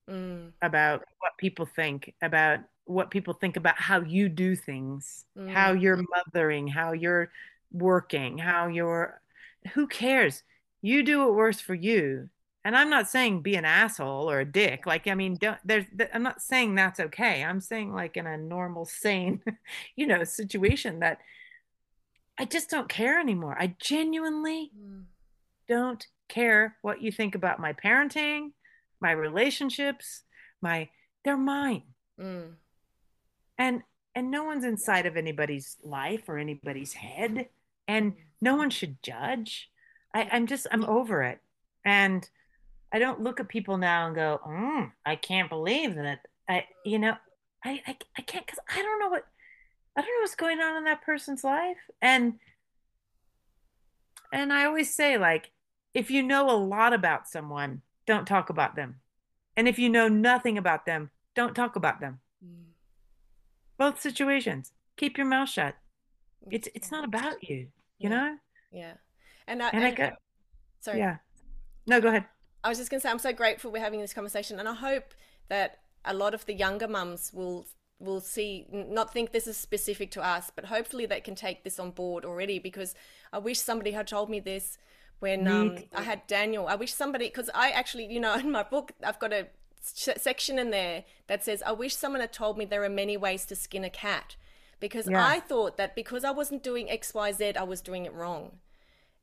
mm. 0.09 0.51
about 0.61 1.03
what 1.19 1.37
people 1.37 1.65
think 1.65 2.13
about 2.21 2.59
what 2.85 3.11
people 3.11 3.33
think 3.33 3.57
about 3.57 3.77
how 3.79 4.01
you 4.01 4.27
do 4.27 4.55
things, 4.55 5.25
mm. 5.37 5.49
how 5.49 5.71
you're 5.71 6.03
mothering, 6.15 6.67
how 6.67 6.91
you're 6.93 7.31
working, 7.71 8.37
how 8.37 8.67
you're 8.67 9.21
who 9.73 9.87
cares? 9.87 10.43
You 10.81 11.03
do 11.03 11.19
what 11.19 11.35
works 11.35 11.61
for 11.61 11.75
you. 11.75 12.29
And 12.63 12.75
I'm 12.75 12.89
not 12.89 13.09
saying 13.09 13.41
be 13.41 13.55
an 13.55 13.65
asshole 13.65 14.29
or 14.29 14.39
a 14.39 14.45
dick. 14.45 14.85
Like, 14.85 15.07
I 15.07 15.15
mean, 15.15 15.35
don't, 15.35 15.57
there's, 15.65 15.85
I'm 16.13 16.23
not 16.23 16.41
saying 16.41 16.75
that's 16.75 16.99
okay. 16.99 17.43
I'm 17.43 17.59
saying 17.59 17.91
like 17.93 18.17
in 18.17 18.27
a 18.27 18.37
normal, 18.37 18.85
sane, 18.85 19.41
you 19.95 20.05
know, 20.05 20.23
situation 20.23 20.99
that 20.99 21.19
I 22.37 22.45
just 22.45 22.69
don't 22.69 22.89
care 22.89 23.19
anymore. 23.19 23.57
I 23.59 23.75
genuinely 23.79 24.71
mm. 24.77 25.03
don't 25.67 26.05
care 26.29 26.77
what 26.81 27.01
you 27.01 27.11
think 27.11 27.33
about 27.35 27.59
my 27.59 27.73
parenting, 27.73 28.51
my 28.99 29.11
relationships, 29.11 30.21
my, 30.61 30.89
they're 31.25 31.37
mine. 31.37 31.83
Mm. 32.19 32.53
And 33.57 33.81
and 34.15 34.31
no 34.31 34.43
one's 34.43 34.65
inside 34.65 35.05
of 35.05 35.17
anybody's 35.17 35.77
life 35.83 36.27
or 36.27 36.37
anybody's 36.37 36.93
head 36.93 37.47
and 37.87 38.13
no 38.41 38.55
one 38.55 38.69
should 38.69 39.01
judge 39.01 39.69
I, 40.13 40.27
i'm 40.31 40.47
just 40.47 40.67
i'm 40.71 40.85
over 40.85 41.23
it 41.23 41.39
and 41.85 42.27
i 42.91 42.99
don't 42.99 43.21
look 43.21 43.39
at 43.39 43.47
people 43.47 43.77
now 43.77 44.07
and 44.07 44.15
go 44.15 44.39
mm, 44.47 44.91
i 45.05 45.15
can't 45.15 45.49
believe 45.49 45.95
that 45.95 46.19
i 46.49 46.65
you 46.85 46.99
know 46.99 47.15
i 47.63 47.81
i, 47.87 47.97
I 48.17 48.21
can't 48.21 48.45
because 48.45 48.59
i 48.69 48.81
don't 48.81 48.99
know 48.99 49.09
what 49.09 49.25
i 49.95 50.01
don't 50.01 50.09
know 50.09 50.21
what's 50.21 50.35
going 50.35 50.59
on 50.59 50.77
in 50.77 50.83
that 50.85 51.01
person's 51.01 51.43
life. 51.43 51.77
And 52.01 52.35
and 54.33 54.53
i 54.53 54.65
always 54.65 54.93
say 54.93 55.17
like 55.17 55.51
if 55.93 56.09
you 56.09 56.23
know 56.23 56.49
a 56.49 56.55
lot 56.55 56.93
about 56.93 57.27
someone 57.27 57.81
don't 58.05 58.25
talk 58.25 58.49
about 58.49 58.75
them. 58.75 58.95
And 59.57 59.67
if 59.67 59.77
you 59.77 59.89
know 59.89 60.07
nothing 60.07 60.57
about 60.57 60.85
them 60.85 61.11
don't 61.35 61.55
talk 61.55 61.75
about 61.75 61.99
them. 61.99 62.19
Mm. 62.43 62.71
both 63.77 64.01
situations. 64.01 64.71
Keep 64.97 65.17
your 65.17 65.27
mouth 65.27 65.49
shut. 65.49 65.75
It's 66.49 66.67
it's 66.73 66.91
not 66.91 67.03
about 67.03 67.47
you 67.47 67.67
you 67.99 68.09
yeah. 68.09 68.09
know? 68.09 68.37
Yeah. 68.71 68.93
And 69.47 69.61
i 69.61 69.69
and, 69.69 69.83
and, 69.83 69.85
I 69.85 69.91
got, 69.91 70.13
sorry. 70.79 70.99
Yeah. 70.99 71.17
No 71.85 71.99
go 71.99 72.07
ahead 72.07 72.25
i 72.63 72.69
was 72.69 72.77
just 72.77 72.89
going 72.89 72.99
to 72.99 73.07
say 73.07 73.11
i'm 73.11 73.19
so 73.19 73.33
grateful 73.33 73.71
we're 73.71 73.79
having 73.79 73.99
this 74.01 74.13
conversation 74.13 74.59
and 74.59 74.67
i 74.67 74.73
hope 74.73 75.13
that 75.49 75.79
a 76.05 76.13
lot 76.13 76.33
of 76.33 76.45
the 76.45 76.53
younger 76.53 76.87
mums 76.87 77.31
will 77.33 77.65
will 77.99 78.19
see 78.19 78.65
not 78.71 79.13
think 79.13 79.31
this 79.31 79.47
is 79.47 79.57
specific 79.57 80.11
to 80.11 80.25
us 80.25 80.51
but 80.55 80.65
hopefully 80.65 81.05
they 81.05 81.21
can 81.21 81.35
take 81.35 81.63
this 81.63 81.79
on 81.79 81.91
board 81.91 82.25
already 82.25 82.57
because 82.59 82.95
i 83.31 83.37
wish 83.37 83.59
somebody 83.59 83.91
had 83.91 84.07
told 84.07 84.29
me 84.29 84.39
this 84.39 84.77
when 85.19 85.47
um, 85.47 85.77
i 85.93 86.01
had 86.01 86.25
daniel. 86.25 86.67
I 86.67 86.75
wish 86.75 86.93
somebody 86.93 87.27
because 87.27 87.49
i 87.53 87.69
actually 87.69 88.11
you 88.11 88.19
know 88.19 88.33
in 88.39 88.51
my 88.51 88.63
book 88.63 88.91
i've 89.03 89.19
got 89.19 89.31
a 89.31 89.47
section 89.83 90.59
in 90.59 90.69
there 90.71 91.03
that 91.27 91.43
says 91.43 91.63
i 91.65 91.71
wish 91.71 91.95
someone 91.95 92.21
had 92.21 92.33
told 92.33 92.57
me 92.57 92.65
there 92.65 92.83
are 92.83 92.89
many 92.89 93.17
ways 93.17 93.45
to 93.45 93.55
skin 93.55 93.83
a 93.83 93.89
cat. 93.89 94.35
Because 94.79 95.07
yeah. 95.07 95.27
i 95.27 95.39
thought 95.39 95.77
that 95.77 95.95
because 95.95 96.23
i 96.23 96.31
wasn't 96.31 96.63
doing 96.63 96.87
xyz 96.87 97.55
i 97.55 97.63
was 97.63 97.81
doing 97.81 98.07
it 98.07 98.13
wrong 98.13 98.57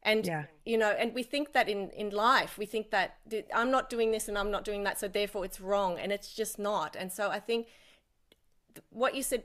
and 0.03 0.27
yeah. 0.27 0.45
you 0.65 0.79
know 0.79 0.91
and 0.91 1.15
we 1.15 1.23
think 1.23 1.53
that 1.53 1.69
in 1.69 1.91
in 1.91 2.11
life 2.11 2.57
we 2.57 2.67
think 2.67 2.91
that 2.91 3.19
i'm 3.55 3.71
not 3.71 3.91
doing 3.91 4.11
this 4.11 4.29
and 4.29 4.39
i'm 4.39 4.51
not 4.51 4.65
doing 4.65 4.85
that 4.85 4.99
so 4.99 5.09
therefore 5.09 5.45
it's 5.45 5.61
wrong 5.61 5.99
and 5.99 6.13
it's 6.13 6.33
just 6.35 6.59
not 6.59 6.95
and 6.97 7.13
so 7.13 7.31
i 7.31 7.41
think 7.41 7.67
what 8.91 9.15
you 9.15 9.23
said 9.23 9.45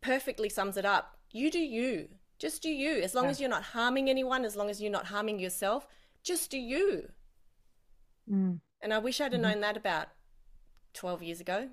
perfectly 0.00 0.48
sums 0.48 0.76
it 0.76 0.84
up 0.84 1.16
you 1.32 1.50
do 1.50 1.58
you 1.58 2.08
just 2.38 2.62
do 2.62 2.68
you 2.68 3.00
as 3.00 3.14
long 3.14 3.24
yeah. 3.24 3.30
as 3.30 3.40
you're 3.40 3.50
not 3.50 3.62
harming 3.62 4.08
anyone 4.08 4.44
as 4.44 4.56
long 4.56 4.68
as 4.70 4.80
you're 4.80 4.92
not 4.92 5.06
harming 5.06 5.38
yourself 5.38 5.86
just 6.22 6.50
do 6.50 6.58
you 6.58 7.08
mm. 8.30 8.58
and 8.82 8.94
i 8.94 8.98
wish 8.98 9.20
i'd 9.20 9.32
have 9.32 9.40
mm-hmm. 9.40 9.52
known 9.52 9.60
that 9.60 9.76
about 9.76 10.08
12 10.94 11.22
years 11.22 11.40
ago 11.40 11.68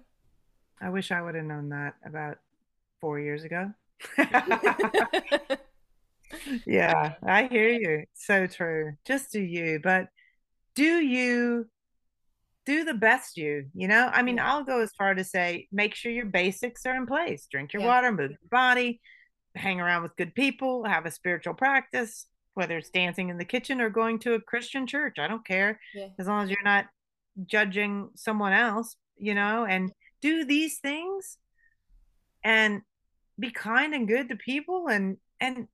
i 0.81 0.89
wish 0.89 1.11
i 1.11 1.21
would 1.21 1.35
have 1.35 1.45
known 1.45 1.69
that 1.69 1.95
about 2.05 2.37
four 3.01 3.19
years 3.19 3.43
ago 3.43 3.71
yeah, 6.65 7.13
I 7.25 7.47
hear 7.47 7.69
you. 7.69 8.03
So 8.13 8.47
true. 8.47 8.93
Just 9.05 9.31
do 9.31 9.41
you, 9.41 9.79
but 9.83 10.07
do 10.75 10.83
you 10.83 11.67
do 12.65 12.83
the 12.83 12.93
best 12.93 13.37
you, 13.37 13.67
you 13.73 13.87
know? 13.87 14.09
I 14.11 14.21
mean, 14.23 14.39
I'll 14.39 14.63
go 14.63 14.81
as 14.81 14.91
far 14.97 15.13
to 15.13 15.23
say 15.23 15.67
make 15.71 15.95
sure 15.95 16.11
your 16.11 16.25
basics 16.25 16.85
are 16.85 16.95
in 16.95 17.05
place. 17.05 17.47
Drink 17.49 17.73
your 17.73 17.81
yeah. 17.83 17.87
water, 17.87 18.11
move 18.11 18.31
your 18.31 18.39
body, 18.49 19.01
hang 19.55 19.79
around 19.79 20.03
with 20.03 20.15
good 20.15 20.33
people, 20.35 20.83
have 20.85 21.05
a 21.05 21.11
spiritual 21.11 21.53
practice, 21.53 22.25
whether 22.53 22.77
it's 22.77 22.89
dancing 22.89 23.29
in 23.29 23.37
the 23.37 23.45
kitchen 23.45 23.81
or 23.81 23.89
going 23.89 24.19
to 24.19 24.33
a 24.33 24.41
Christian 24.41 24.87
church. 24.87 25.17
I 25.19 25.27
don't 25.27 25.45
care. 25.45 25.79
Yeah. 25.93 26.07
As 26.19 26.27
long 26.27 26.43
as 26.43 26.49
you're 26.49 26.63
not 26.63 26.85
judging 27.45 28.09
someone 28.15 28.53
else, 28.53 28.95
you 29.17 29.33
know, 29.33 29.65
and 29.65 29.91
do 30.21 30.45
these 30.45 30.79
things 30.79 31.37
and 32.43 32.81
be 33.39 33.51
kind 33.51 33.93
and 33.93 34.07
good 34.07 34.29
to 34.29 34.35
people 34.35 34.87
and 34.87 35.17
and 35.39 35.67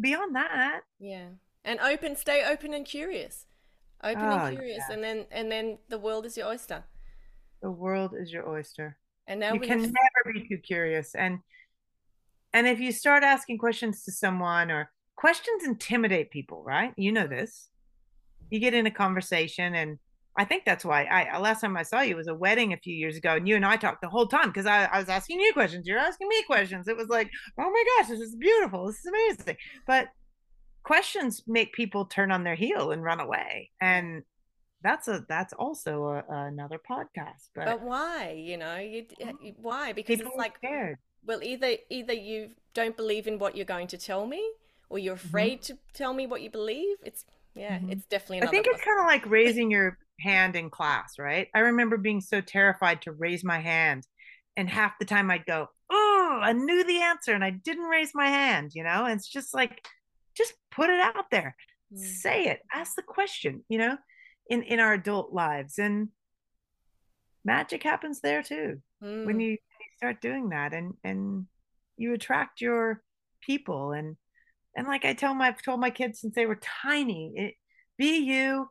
beyond 0.00 0.36
that 0.36 0.80
yeah. 0.98 1.28
And 1.64 1.80
open 1.80 2.16
stay 2.16 2.44
open 2.44 2.74
and 2.74 2.86
curious. 2.86 3.46
Open 4.02 4.22
oh, 4.22 4.30
and 4.30 4.40
ah, 4.40 4.50
curious 4.50 4.82
yeah. 4.88 4.94
and 4.94 5.04
then 5.04 5.26
and 5.30 5.50
then 5.50 5.78
the 5.88 5.98
world 5.98 6.24
is 6.24 6.36
your 6.36 6.48
oyster. 6.48 6.84
The 7.62 7.70
world 7.70 8.14
is 8.18 8.32
your 8.32 8.48
oyster. 8.48 8.96
And 9.26 9.40
now 9.40 9.52
you 9.52 9.60
can 9.60 9.80
have... 9.80 9.80
never 9.80 10.32
be 10.32 10.48
too 10.48 10.58
curious 10.58 11.14
and 11.14 11.40
and 12.54 12.66
if 12.66 12.80
you 12.80 12.92
start 12.92 13.22
asking 13.22 13.58
questions 13.58 14.04
to 14.04 14.12
someone 14.12 14.70
or 14.70 14.90
questions 15.16 15.64
intimidate 15.64 16.30
people 16.30 16.62
right? 16.64 16.94
You 16.96 17.12
know 17.12 17.26
this. 17.26 17.68
You 18.50 18.60
get 18.60 18.74
in 18.74 18.86
a 18.86 18.90
conversation 18.90 19.74
and 19.74 19.98
I 20.38 20.44
think 20.44 20.64
that's 20.64 20.84
why 20.84 21.02
I 21.04 21.36
last 21.38 21.60
time 21.60 21.76
I 21.76 21.82
saw 21.82 22.00
you 22.00 22.14
was 22.14 22.28
a 22.28 22.34
wedding 22.34 22.72
a 22.72 22.76
few 22.76 22.94
years 22.94 23.16
ago, 23.16 23.34
and 23.34 23.48
you 23.48 23.56
and 23.56 23.66
I 23.66 23.76
talked 23.76 24.00
the 24.00 24.08
whole 24.08 24.28
time 24.28 24.46
because 24.46 24.66
I, 24.66 24.84
I, 24.84 25.00
was 25.00 25.08
asking 25.08 25.40
you 25.40 25.52
questions, 25.52 25.84
you're 25.84 25.98
asking 25.98 26.28
me 26.28 26.44
questions. 26.44 26.86
It 26.86 26.96
was 26.96 27.08
like, 27.08 27.28
oh 27.58 27.68
my 27.68 27.84
gosh, 27.98 28.08
this 28.08 28.20
is 28.20 28.36
beautiful, 28.36 28.86
this 28.86 28.98
is 28.98 29.06
amazing. 29.06 29.56
But 29.84 30.08
questions 30.84 31.42
make 31.48 31.72
people 31.72 32.04
turn 32.04 32.30
on 32.30 32.44
their 32.44 32.54
heel 32.54 32.92
and 32.92 33.02
run 33.02 33.18
away, 33.18 33.70
and 33.80 34.22
that's 34.80 35.08
a 35.08 35.24
that's 35.28 35.52
also 35.54 36.04
a, 36.04 36.24
another 36.28 36.78
podcast. 36.88 37.50
But, 37.52 37.64
but 37.64 37.82
why? 37.82 38.36
You 38.38 38.58
know, 38.58 38.76
you, 38.76 39.06
why? 39.56 39.92
Because 39.92 40.20
it's 40.20 40.36
like, 40.36 40.58
scared. 40.58 40.98
well, 41.26 41.42
either 41.42 41.74
either 41.90 42.12
you 42.12 42.50
don't 42.74 42.96
believe 42.96 43.26
in 43.26 43.40
what 43.40 43.56
you're 43.56 43.64
going 43.64 43.88
to 43.88 43.98
tell 43.98 44.24
me, 44.24 44.48
or 44.88 45.00
you're 45.00 45.16
mm-hmm. 45.16 45.26
afraid 45.26 45.62
mm-hmm. 45.62 45.74
to 45.74 45.78
tell 45.94 46.14
me 46.14 46.28
what 46.28 46.42
you 46.42 46.50
believe. 46.50 46.96
It's 47.02 47.24
yeah, 47.54 47.78
mm-hmm. 47.78 47.90
it's 47.90 48.06
definitely. 48.06 48.46
I 48.46 48.50
think 48.50 48.68
it's 48.68 48.84
kind 48.84 49.00
of 49.00 49.06
like 49.06 49.28
raising 49.28 49.68
your 49.68 49.98
hand 50.20 50.56
in 50.56 50.70
class, 50.70 51.14
right? 51.18 51.48
I 51.54 51.60
remember 51.60 51.96
being 51.96 52.20
so 52.20 52.40
terrified 52.40 53.02
to 53.02 53.12
raise 53.12 53.44
my 53.44 53.58
hand. 53.58 54.06
And 54.56 54.68
half 54.68 54.98
the 54.98 55.04
time 55.04 55.30
I'd 55.30 55.46
go, 55.46 55.68
Oh, 55.90 56.40
I 56.42 56.52
knew 56.52 56.84
the 56.84 57.02
answer 57.02 57.32
and 57.32 57.44
I 57.44 57.50
didn't 57.50 57.84
raise 57.84 58.10
my 58.14 58.26
hand, 58.26 58.72
you 58.74 58.82
know? 58.82 59.04
And 59.04 59.18
it's 59.18 59.28
just 59.28 59.54
like, 59.54 59.86
just 60.36 60.54
put 60.70 60.90
it 60.90 61.00
out 61.00 61.30
there. 61.30 61.56
Mm. 61.94 61.98
Say 61.98 62.46
it. 62.46 62.60
Ask 62.72 62.94
the 62.96 63.02
question, 63.02 63.64
you 63.68 63.78
know, 63.78 63.96
in, 64.50 64.62
in 64.62 64.80
our 64.80 64.92
adult 64.92 65.32
lives. 65.32 65.78
And 65.78 66.08
magic 67.44 67.82
happens 67.82 68.20
there 68.20 68.42
too. 68.42 68.82
Mm. 69.02 69.24
When 69.24 69.40
you, 69.40 69.56
start 69.98 70.20
doing 70.20 70.50
that 70.50 70.72
and 70.72 70.94
and 71.04 71.46
you 71.96 72.14
attract 72.14 72.60
your 72.60 73.02
people 73.42 73.92
and 73.92 74.16
and 74.76 74.86
like 74.86 75.04
I 75.04 75.12
tell 75.12 75.34
my 75.34 75.48
I've 75.48 75.62
told 75.62 75.80
my 75.80 75.90
kids 75.90 76.20
since 76.20 76.34
they 76.34 76.46
were 76.46 76.60
tiny, 76.82 77.32
it, 77.34 77.54
be 77.98 78.18
you 78.18 78.68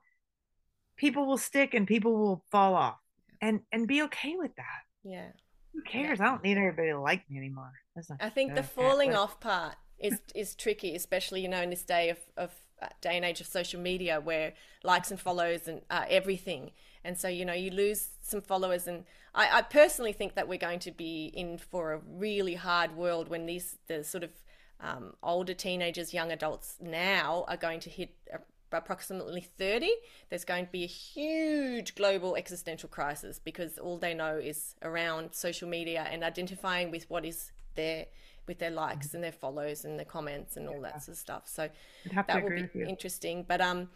people 0.97 1.25
will 1.25 1.37
stick 1.37 1.73
and 1.73 1.87
people 1.87 2.17
will 2.17 2.43
fall 2.51 2.75
off. 2.75 2.97
And 3.39 3.61
and 3.71 3.87
be 3.87 4.01
okay 4.03 4.35
with 4.35 4.55
that. 4.55 4.81
Yeah. 5.03 5.27
Who 5.73 5.81
cares? 5.83 6.19
Yeah. 6.19 6.25
i 6.25 6.29
don't 6.29 6.43
need 6.43 6.57
everybody 6.57 6.89
to 6.89 6.99
like 6.99 7.29
me 7.29 7.37
anymore. 7.37 7.71
I 8.19 8.29
think 8.29 8.55
the 8.55 8.63
falling 8.63 9.15
off 9.15 9.39
part 9.39 9.75
is 9.99 10.19
is 10.35 10.53
tricky 10.53 10.95
especially 10.95 11.41
you 11.41 11.47
know 11.47 11.61
in 11.61 11.71
this 11.71 11.83
day 11.83 12.09
of 12.09 12.17
of 12.35 12.51
uh, 12.81 12.87
day 13.01 13.15
and 13.15 13.25
age 13.25 13.41
of 13.41 13.47
social 13.47 13.79
media 13.79 14.19
where 14.19 14.53
likes 14.83 15.09
and 15.09 15.19
follows 15.19 15.67
and 15.67 15.81
uh, 15.89 16.05
everything. 16.09 16.71
And 17.03 17.17
so 17.17 17.27
you 17.27 17.45
know 17.45 17.53
you 17.53 17.71
lose 17.71 18.09
some 18.21 18.41
followers 18.41 18.87
and 18.87 19.05
I, 19.33 19.59
I 19.59 19.61
personally 19.61 20.13
think 20.13 20.35
that 20.35 20.47
we're 20.47 20.57
going 20.57 20.79
to 20.79 20.91
be 20.91 21.31
in 21.33 21.59
for 21.59 21.93
a 21.93 21.99
really 21.99 22.55
hard 22.55 22.95
world 22.95 23.29
when 23.29 23.45
these 23.45 23.77
the 23.87 24.03
sort 24.03 24.23
of 24.23 24.31
um, 24.79 25.13
older 25.23 25.53
teenagers 25.53 26.13
young 26.13 26.31
adults 26.31 26.75
now 26.81 27.45
are 27.47 27.57
going 27.57 27.79
to 27.81 27.89
hit 27.89 28.15
a 28.33 28.39
approximately 28.71 29.41
30, 29.41 29.89
there's 30.29 30.45
going 30.45 30.65
to 30.65 30.71
be 30.71 30.83
a 30.83 30.87
huge 30.87 31.95
global 31.95 32.35
existential 32.35 32.89
crisis 32.89 33.39
because 33.39 33.77
all 33.77 33.97
they 33.97 34.13
know 34.13 34.37
is 34.37 34.75
around 34.81 35.33
social 35.33 35.69
media 35.69 36.07
and 36.11 36.23
identifying 36.23 36.91
with 36.91 37.09
what 37.09 37.25
is 37.25 37.51
there 37.75 38.05
with 38.47 38.59
their 38.59 38.71
likes 38.71 39.13
and 39.13 39.23
their 39.23 39.31
follows 39.31 39.85
and 39.85 39.99
their 39.99 40.05
comments 40.05 40.55
and 40.55 40.67
all 40.67 40.81
that 40.81 41.03
sort 41.03 41.15
of 41.15 41.19
stuff. 41.19 41.43
So 41.45 41.69
that 42.13 42.43
will 42.43 42.49
be 42.49 42.83
interesting. 42.83 43.45
But 43.47 43.61
um, 43.61 43.89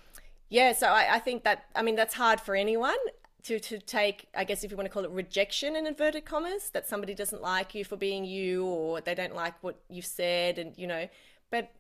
yeah, 0.50 0.74
so 0.74 0.88
I, 0.88 1.16
I 1.16 1.20
think 1.20 1.44
that 1.44 1.66
I 1.76 1.82
mean 1.82 1.96
that's 1.96 2.14
hard 2.14 2.40
for 2.40 2.56
anyone 2.56 2.98
to 3.44 3.60
to 3.60 3.80
take. 3.80 4.28
I 4.36 4.44
guess 4.44 4.64
if 4.64 4.72
you 4.72 4.78
want 4.78 4.86
to 4.88 4.94
call 4.94 5.06
it 5.06 5.12
rejection 5.12 5.76
in 5.76 5.88
inverted 5.88 6.26
commas, 6.26 6.70
that 6.72 6.88
somebody 6.88 7.16
doesn't 7.16 7.42
like 7.42 7.74
you 7.74 7.86
for 7.86 7.96
being 7.96 8.26
you 8.26 8.66
or 8.66 9.02
they 9.02 9.16
don't 9.16 9.36
like 9.36 9.56
what 9.62 9.80
you've 9.90 10.06
said, 10.06 10.60
and 10.60 10.78
you 10.78 10.88
know, 10.88 11.08
but 11.50 11.72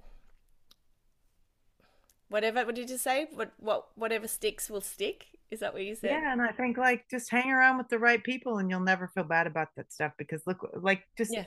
whatever 2.31 2.65
what 2.65 2.75
did 2.75 2.89
you 2.89 2.97
say? 2.97 3.27
What 3.35 3.51
what 3.57 3.87
whatever 3.95 4.27
sticks 4.27 4.69
will 4.69 4.81
stick? 4.81 5.25
Is 5.51 5.59
that 5.59 5.73
what 5.73 5.83
you 5.83 5.95
said? 5.95 6.11
Yeah 6.11 6.31
and 6.31 6.41
i 6.41 6.51
think 6.51 6.77
like 6.77 7.05
just 7.11 7.29
hang 7.29 7.51
around 7.51 7.77
with 7.77 7.89
the 7.89 7.99
right 7.99 8.23
people 8.23 8.57
and 8.57 8.69
you'll 8.69 8.79
never 8.79 9.09
feel 9.09 9.25
bad 9.25 9.47
about 9.47 9.67
that 9.75 9.91
stuff 9.91 10.13
because 10.17 10.41
look 10.47 10.67
like 10.81 11.03
just 11.17 11.33
yeah. 11.33 11.45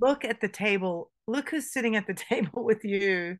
look 0.00 0.24
at 0.24 0.40
the 0.40 0.48
table. 0.48 1.10
Look 1.26 1.50
who's 1.50 1.72
sitting 1.72 1.96
at 1.96 2.06
the 2.06 2.14
table 2.30 2.64
with 2.64 2.84
you 2.84 3.38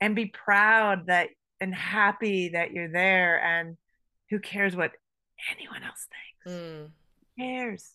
and 0.00 0.16
be 0.16 0.26
proud 0.26 1.06
that 1.06 1.28
and 1.60 1.74
happy 1.74 2.50
that 2.50 2.72
you're 2.72 2.90
there 2.90 3.42
and 3.42 3.76
who 4.30 4.40
cares 4.40 4.74
what 4.74 4.92
anyone 5.54 5.82
else 5.82 6.06
thinks. 6.44 6.58
Mm. 6.58 6.90
who 7.36 7.42
cares? 7.42 7.90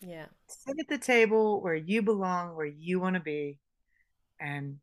Yeah. 0.00 0.26
Sit 0.48 0.76
at 0.80 0.88
the 0.88 0.98
table 0.98 1.60
where 1.60 1.74
you 1.74 2.02
belong 2.02 2.56
where 2.56 2.66
you 2.66 3.00
want 3.00 3.14
to 3.14 3.20
be 3.20 3.58
and 4.40 4.78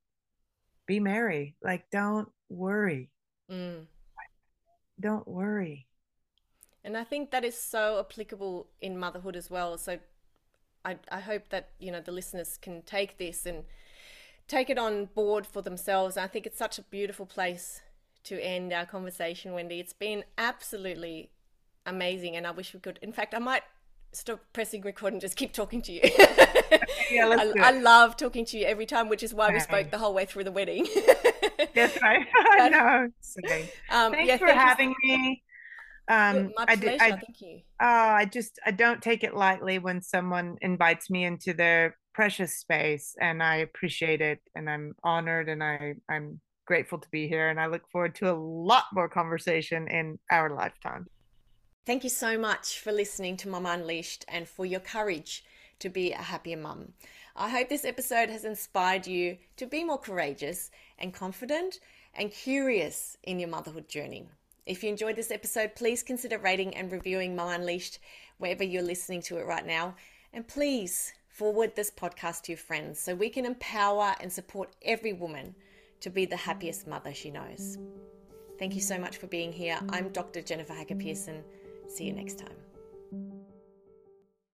be 0.85 0.99
merry. 0.99 1.55
Like, 1.63 1.89
don't 1.91 2.29
worry. 2.49 3.09
Mm. 3.51 3.85
Don't 4.99 5.27
worry. 5.27 5.87
And 6.83 6.95
I 6.95 7.03
think 7.03 7.31
that 7.31 7.43
is 7.43 7.57
so 7.57 7.99
applicable 7.99 8.67
in 8.79 8.97
motherhood 8.97 9.35
as 9.35 9.49
well. 9.49 9.77
So 9.77 9.99
I, 10.85 10.97
I 11.11 11.19
hope 11.19 11.49
that 11.49 11.69
you 11.79 11.91
know 11.91 11.99
the 11.99 12.11
listeners 12.11 12.57
can 12.61 12.83
take 12.83 13.17
this 13.17 13.45
and 13.45 13.63
take 14.47 14.69
it 14.69 14.77
on 14.77 15.05
board 15.05 15.47
for 15.47 15.61
themselves. 15.61 16.15
I 16.15 16.27
think 16.27 16.45
it's 16.45 16.57
such 16.57 16.77
a 16.77 16.83
beautiful 16.83 17.25
place 17.25 17.81
to 18.25 18.39
end 18.39 18.71
our 18.71 18.85
conversation, 18.85 19.53
Wendy. 19.53 19.79
It's 19.79 19.93
been 19.93 20.23
absolutely 20.37 21.31
amazing, 21.85 22.35
and 22.35 22.45
I 22.45 22.51
wish 22.51 22.73
we 22.73 22.79
could. 22.79 22.99
In 23.01 23.11
fact, 23.11 23.33
I 23.33 23.39
might 23.39 23.63
stop 24.11 24.41
pressing 24.53 24.81
record 24.81 25.13
and 25.13 25.21
just 25.21 25.35
keep 25.35 25.53
talking 25.53 25.81
to 25.81 25.91
you. 25.91 26.01
yeah, 27.11 27.27
I. 27.27 27.53
I 27.59 27.71
love 27.71 28.17
talking 28.17 28.45
to 28.45 28.57
you 28.57 28.65
every 28.65 28.85
time, 28.85 29.09
which 29.09 29.23
is 29.23 29.33
why 29.33 29.51
we 29.51 29.59
spoke 29.59 29.91
the 29.91 29.97
whole 29.97 30.13
way 30.13 30.25
through 30.25 30.45
the 30.45 30.51
wedding. 30.51 30.87
That's 31.73 32.01
right. 32.01 32.25
I 32.59 32.69
know. 32.69 33.09
Um, 33.89 34.11
Thanks 34.11 34.27
yeah, 34.27 34.37
for 34.37 34.47
thank 34.47 34.59
having 34.59 34.95
you. 35.03 35.17
me. 35.17 35.43
Um, 36.07 36.53
My 36.55 36.65
I, 36.67 36.75
pleasure. 36.75 37.03
I, 37.03 37.09
thank 37.11 37.41
you. 37.41 37.61
Oh, 37.81 37.85
I 37.85 38.25
just 38.25 38.59
I 38.65 38.71
don't 38.71 39.01
take 39.01 39.23
it 39.23 39.35
lightly 39.35 39.79
when 39.79 40.01
someone 40.01 40.57
invites 40.61 41.09
me 41.09 41.23
into 41.23 41.53
their 41.53 41.97
precious 42.13 42.55
space, 42.55 43.15
and 43.19 43.41
I 43.41 43.57
appreciate 43.57 44.21
it, 44.21 44.39
and 44.55 44.69
I'm 44.69 44.95
honored, 45.03 45.49
and 45.49 45.63
I 45.63 45.95
I'm 46.09 46.39
grateful 46.65 46.99
to 46.99 47.09
be 47.09 47.27
here, 47.27 47.49
and 47.49 47.59
I 47.59 47.67
look 47.67 47.89
forward 47.91 48.15
to 48.15 48.31
a 48.31 48.37
lot 48.37 48.85
more 48.93 49.09
conversation 49.09 49.87
in 49.87 50.19
our 50.31 50.55
lifetime. 50.55 51.07
Thank 51.85 52.03
you 52.03 52.09
so 52.09 52.37
much 52.37 52.79
for 52.79 52.91
listening 52.91 53.37
to 53.37 53.47
Mama 53.47 53.69
Unleashed 53.69 54.25
and 54.27 54.47
for 54.47 54.65
your 54.65 54.79
courage 54.79 55.43
to 55.79 55.89
be 55.89 56.11
a 56.11 56.17
happier 56.17 56.57
mum. 56.57 56.93
I 57.35 57.49
hope 57.49 57.69
this 57.69 57.85
episode 57.85 58.29
has 58.29 58.45
inspired 58.45 59.07
you 59.07 59.37
to 59.57 59.65
be 59.65 59.83
more 59.83 59.97
courageous 59.97 60.71
and 60.99 61.13
confident 61.13 61.79
and 62.13 62.31
curious 62.31 63.17
in 63.23 63.39
your 63.39 63.49
motherhood 63.49 63.89
journey. 63.89 64.29
If 64.65 64.83
you 64.83 64.89
enjoyed 64.89 65.15
this 65.15 65.31
episode, 65.31 65.75
please 65.75 66.01
consider 66.01 66.37
rating 66.37 66.75
and 66.75 66.91
reviewing 66.91 67.35
Mama 67.35 67.55
Unleashed 67.55 67.99
wherever 68.37 68.63
you're 68.63 68.81
listening 68.81 69.21
to 69.23 69.37
it 69.37 69.45
right 69.45 69.65
now. 69.65 69.95
And 70.33 70.47
please 70.47 71.13
forward 71.27 71.75
this 71.75 71.91
podcast 71.91 72.43
to 72.43 72.53
your 72.53 72.57
friends 72.57 72.99
so 72.99 73.13
we 73.13 73.29
can 73.29 73.45
empower 73.45 74.15
and 74.21 74.31
support 74.31 74.75
every 74.81 75.13
woman 75.13 75.53
to 75.99 76.09
be 76.09 76.25
the 76.25 76.37
happiest 76.37 76.87
mother 76.87 77.13
she 77.13 77.29
knows. 77.29 77.77
Thank 78.57 78.73
you 78.73 78.81
so 78.81 78.97
much 78.97 79.17
for 79.17 79.27
being 79.27 79.51
here. 79.51 79.77
I'm 79.89 80.09
Dr. 80.09 80.41
Jennifer 80.41 80.73
Hacker 80.73 80.95
Pearson. 80.95 81.43
See 81.87 82.05
you 82.05 82.13
next 82.13 82.39
time. 82.39 82.74